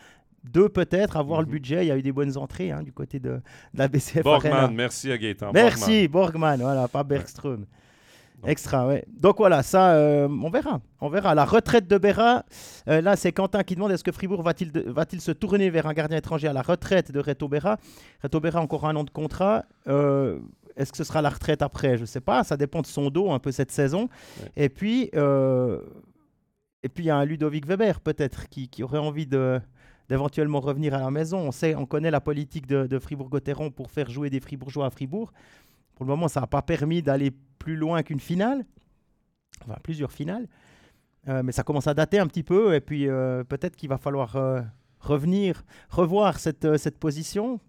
Deux 0.45 0.69
peut-être, 0.69 1.17
avoir 1.17 1.41
le 1.41 1.47
mhm. 1.47 1.53
budget. 1.53 1.85
Il 1.85 1.89
y 1.89 1.91
a 1.91 1.97
eu 1.97 2.03
des 2.03 2.13
bonnes 2.13 2.37
entrées 2.37 2.73
hein, 2.73 2.83
du 2.83 2.93
côté 2.93 3.21
de, 3.21 3.41
la 3.75 3.89
BCF 3.89 4.25
Borgman, 4.25 4.75
merci 4.75 5.11
à 5.13 5.17
Gaëtan. 5.17 5.53
Merci, 5.55 6.09
Borgman, 6.09 6.59
voilà, 6.59 6.89
pas 6.89 7.05
Bergström. 7.05 7.65
Extra, 8.45 8.89
ouais. 8.89 9.05
Donc 9.09 9.39
voilà, 9.39 9.63
ça, 9.63 9.95
euh, 9.95 10.29
on 10.29 10.51
verra. 10.51 10.81
On 11.01 11.09
verra. 11.09 11.35
La 11.35 11.45
retraite 11.45 11.87
de 11.87 11.99
Berra, 11.99 12.45
euh, 12.89 13.01
là, 13.01 13.17
c'est 13.17 13.33
Quentin 13.33 13.63
qui 13.63 13.75
demande 13.75 13.93
est-ce 13.93 14.05
que 14.05 14.13
Fribourg 14.13 14.43
va-t-il, 14.43 14.73
va-t-il 14.87 15.21
se 15.21 15.33
tourner 15.33 15.71
vers 15.71 15.87
un 15.87 15.93
gardien 15.93 16.19
étranger 16.19 16.49
à 16.49 16.53
la 16.53 16.63
retraite 16.63 17.13
de 17.13 17.21
Reto 17.21 17.49
Berra 17.49 17.79
Reto 18.23 18.41
Berra, 18.41 18.61
encore 18.61 18.87
un 18.87 18.97
an 18.97 19.05
de 19.05 19.11
contrat. 19.11 19.65
Euh, 19.87 20.39
est-ce 20.77 20.91
que 20.91 20.99
ce 20.99 21.05
sera 21.05 21.23
la 21.23 21.31
retraite 21.31 21.63
après? 21.63 21.97
Je 21.97 22.03
ne 22.03 22.07
sais 22.07 22.21
pas. 22.21 22.45
Ça 22.45 22.57
dépend 22.57 22.81
de 22.81 22.87
son 22.87 23.11
dos 23.11 23.31
un 23.31 23.39
peu 23.39 23.53
cette 23.53 23.71
saison. 23.71 24.09
Et 24.57 24.69
puis, 24.69 25.11
et 25.13 26.89
puis 26.89 27.05
il 27.05 27.07
y 27.07 27.11
a 27.11 27.17
un 27.17 27.25
Ludovic 27.25 27.67
Weber 27.67 28.01
peut-être 28.01 28.49
qui, 28.49 28.69
qui 28.69 28.83
aurait 28.83 28.99
envie 28.99 29.27
de 29.27 29.61
d'éventuellement 30.09 30.61
revenir 30.61 30.95
à 30.95 30.99
la 30.99 31.11
maison. 31.11 31.39
On 31.39 31.53
sait, 31.53 31.75
on 31.75 31.87
connaît 31.87 32.11
la 32.11 32.21
politique 32.21 32.67
de, 32.67 32.87
de 32.87 32.99
Fribourg-Gotteron 32.99 33.71
pour 33.71 33.91
faire 33.91 34.11
jouer 34.11 34.29
des 34.29 34.41
Fribourgeois 34.41 34.87
à 34.87 34.91
Fribourg. 34.91 35.33
Pour 35.95 36.05
le 36.05 36.11
moment, 36.11 36.29
ça 36.29 36.41
n'a 36.41 36.47
pas 36.47 36.63
permis 36.63 37.03
d'aller 37.03 37.33
plus 37.59 37.77
loin 37.77 38.03
qu'une 38.03 38.21
finale, 38.21 38.65
enfin 39.63 39.77
plusieurs 39.83 40.13
finales. 40.13 40.49
Euh, 41.29 41.43
mais 41.45 41.53
ça 41.53 41.63
commence 41.63 41.87
à 41.87 41.95
dater 41.95 42.19
un 42.19 42.27
petit 42.27 42.43
peu, 42.43 42.75
et 42.75 42.81
puis 42.81 43.09
euh, 43.09 43.45
peut-être 43.45 43.77
qu'il 43.77 43.89
va 43.89 43.99
falloir 43.99 44.35
euh, 44.37 44.61
revenir, 45.01 45.65
revoir 45.91 46.39
cette, 46.39 46.77
cette 46.79 46.99
position. 46.99 47.61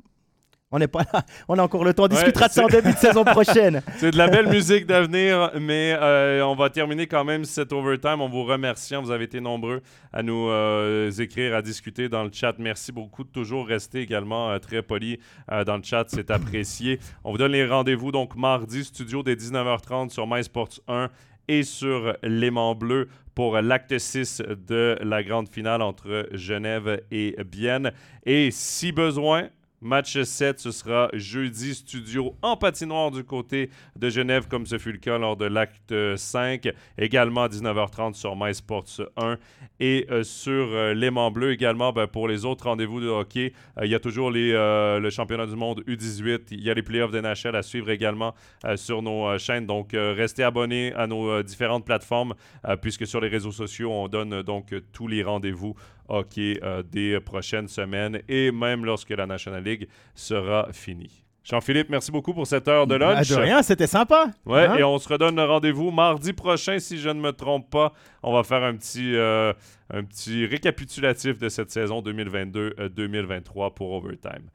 On 0.75 0.79
n'est 0.79 0.87
pas 0.87 1.03
là. 1.13 1.23
On 1.47 1.59
a 1.59 1.61
encore 1.61 1.85
le 1.85 1.93
temps. 1.93 2.05
On 2.05 2.07
discutera 2.07 2.47
de 2.47 2.53
ça 2.53 2.63
en 2.63 2.67
début 2.67 2.93
de 2.93 2.97
saison 2.97 3.23
prochaine. 3.23 3.83
C'est 3.97 4.09
de 4.09 4.17
la 4.17 4.27
belle 4.27 4.49
musique 4.49 4.87
d'avenir, 4.87 5.51
mais 5.61 5.95
euh, 6.01 6.43
on 6.43 6.55
va 6.55 6.71
terminer 6.71 7.05
quand 7.05 7.23
même 7.23 7.45
cet 7.45 7.71
overtime. 7.71 8.21
On 8.21 8.27
vous 8.27 8.43
remercie. 8.43 8.95
Vous 8.95 9.11
avez 9.11 9.25
été 9.25 9.39
nombreux 9.39 9.83
à 10.11 10.23
nous 10.23 10.49
euh, 10.49 11.11
écrire, 11.11 11.55
à 11.55 11.61
discuter 11.61 12.09
dans 12.09 12.23
le 12.23 12.31
chat. 12.33 12.55
Merci 12.57 12.91
beaucoup 12.91 13.23
de 13.23 13.29
toujours 13.29 13.67
rester 13.67 13.99
également 13.99 14.49
euh, 14.49 14.57
très 14.57 14.81
poli 14.81 15.19
dans 15.47 15.77
le 15.77 15.83
chat. 15.83 16.05
C'est 16.07 16.31
apprécié. 16.31 16.99
On 17.23 17.31
vous 17.31 17.37
donne 17.37 17.51
les 17.51 17.67
rendez-vous 17.67 18.11
donc 18.11 18.35
mardi, 18.35 18.83
studio 18.83 19.21
dès 19.21 19.35
19h30 19.35 20.09
sur 20.09 20.25
MySports 20.25 20.79
1 20.87 21.09
et 21.49 21.61
sur 21.61 22.17
Léman 22.23 22.73
Bleu 22.73 23.09
pour 23.35 23.61
l'acte 23.61 23.95
6 23.95 24.41
de 24.67 24.97
la 25.03 25.21
grande 25.21 25.49
finale 25.49 25.83
entre 25.83 26.27
Genève 26.31 27.03
et 27.11 27.35
Bienne. 27.43 27.91
Et 28.25 28.49
si 28.49 28.91
besoin, 28.91 29.49
Match 29.83 30.21
7, 30.21 30.59
ce 30.59 30.71
sera 30.71 31.09
jeudi 31.11 31.75
studio 31.75 32.37
en 32.41 32.55
patinoire 32.55 33.11
du 33.11 33.25
côté 33.25 33.69
de 33.97 34.09
Genève, 34.09 34.47
comme 34.47 34.65
ce 34.65 34.77
fut 34.77 34.93
le 34.93 34.97
cas 34.97 35.17
lors 35.17 35.35
de 35.35 35.43
l'acte 35.43 35.93
5. 36.15 36.69
Également 36.97 37.43
à 37.43 37.47
19h30 37.49 38.13
sur 38.13 38.37
MySports 38.37 39.01
1 39.17 39.37
et 39.81 40.07
euh, 40.09 40.23
sur 40.23 40.51
euh, 40.51 40.93
l'aimant 40.93 41.31
bleu 41.31 41.51
également 41.51 41.91
ben, 41.91 42.07
pour 42.07 42.29
les 42.29 42.45
autres 42.45 42.63
rendez-vous 42.63 43.01
de 43.01 43.07
hockey. 43.07 43.51
euh, 43.77 43.85
il 43.85 43.91
y 43.91 43.95
a 43.95 43.99
toujours 43.99 44.31
le 44.31 45.09
championnat 45.09 45.47
du 45.47 45.55
monde 45.57 45.83
U18. 45.85 46.43
Il 46.51 46.63
y 46.63 46.69
a 46.69 46.73
les 46.73 46.81
playoffs 46.81 47.11
de 47.11 47.19
NHL 47.19 47.55
à 47.55 47.61
suivre 47.61 47.89
également 47.89 48.33
sur 48.75 49.01
nos 49.01 49.37
chaînes. 49.37 49.65
Donc, 49.65 49.89
restez 49.93 50.43
abonnés 50.43 50.93
à 50.93 51.07
nos 51.07 51.43
différentes 51.43 51.85
plateformes 51.85 52.33
puisque 52.81 53.05
sur 53.05 53.19
les 53.19 53.27
réseaux 53.27 53.51
sociaux, 53.51 53.91
on 53.91 54.07
donne 54.07 54.41
donc 54.43 54.73
tous 54.93 55.07
les 55.07 55.23
rendez-vous 55.23 55.75
hockey 56.07 56.59
euh, 56.63 56.83
des 56.83 57.19
prochaines 57.19 57.67
semaines 57.67 58.21
et 58.27 58.51
même 58.51 58.85
lorsque 58.85 59.09
la 59.11 59.25
National 59.25 59.63
League 59.63 59.87
sera 60.15 60.67
finie. 60.71 61.23
Jean-Philippe, 61.43 61.89
merci 61.89 62.09
beaucoup 62.09 62.33
pour 62.33 62.47
cette 62.47 62.69
heure 62.69 62.87
de 62.87 62.95
Ah, 62.95 63.15
lunch. 63.15 63.27
de 63.29 63.35
rien, 63.35 63.61
c'était 63.61 63.85
sympa. 63.87 64.27
Ouais, 64.45 64.65
Hein? 64.65 64.77
et 64.77 64.83
on 64.83 64.97
se 64.97 65.09
redonne 65.09 65.35
le 65.35 65.43
rendez-vous 65.43 65.91
mardi 65.91 66.31
prochain, 66.31 66.79
si 66.79 66.97
je 66.97 67.09
ne 67.09 67.19
me 67.19 67.31
trompe 67.33 67.69
pas. 67.69 67.91
On 68.21 68.31
va 68.33 68.43
faire 68.43 68.63
un 68.63 68.75
petit, 68.77 69.13
euh, 69.15 69.51
un 69.93 70.03
petit 70.05 70.45
récapitulatif 70.45 71.37
de 71.39 71.49
cette 71.49 71.69
saison 71.71 72.01
2022-2023 72.01 73.73
pour 73.73 73.91
Overtime. 73.91 74.49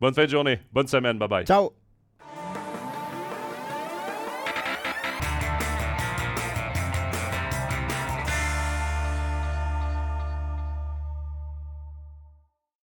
Bonne 0.00 0.14
fin 0.14 0.24
de 0.24 0.30
journée, 0.30 0.60
bonne 0.72 0.86
semaine, 0.88 1.18
bye 1.18 1.28
bye. 1.28 1.44
Ciao. 1.44 1.79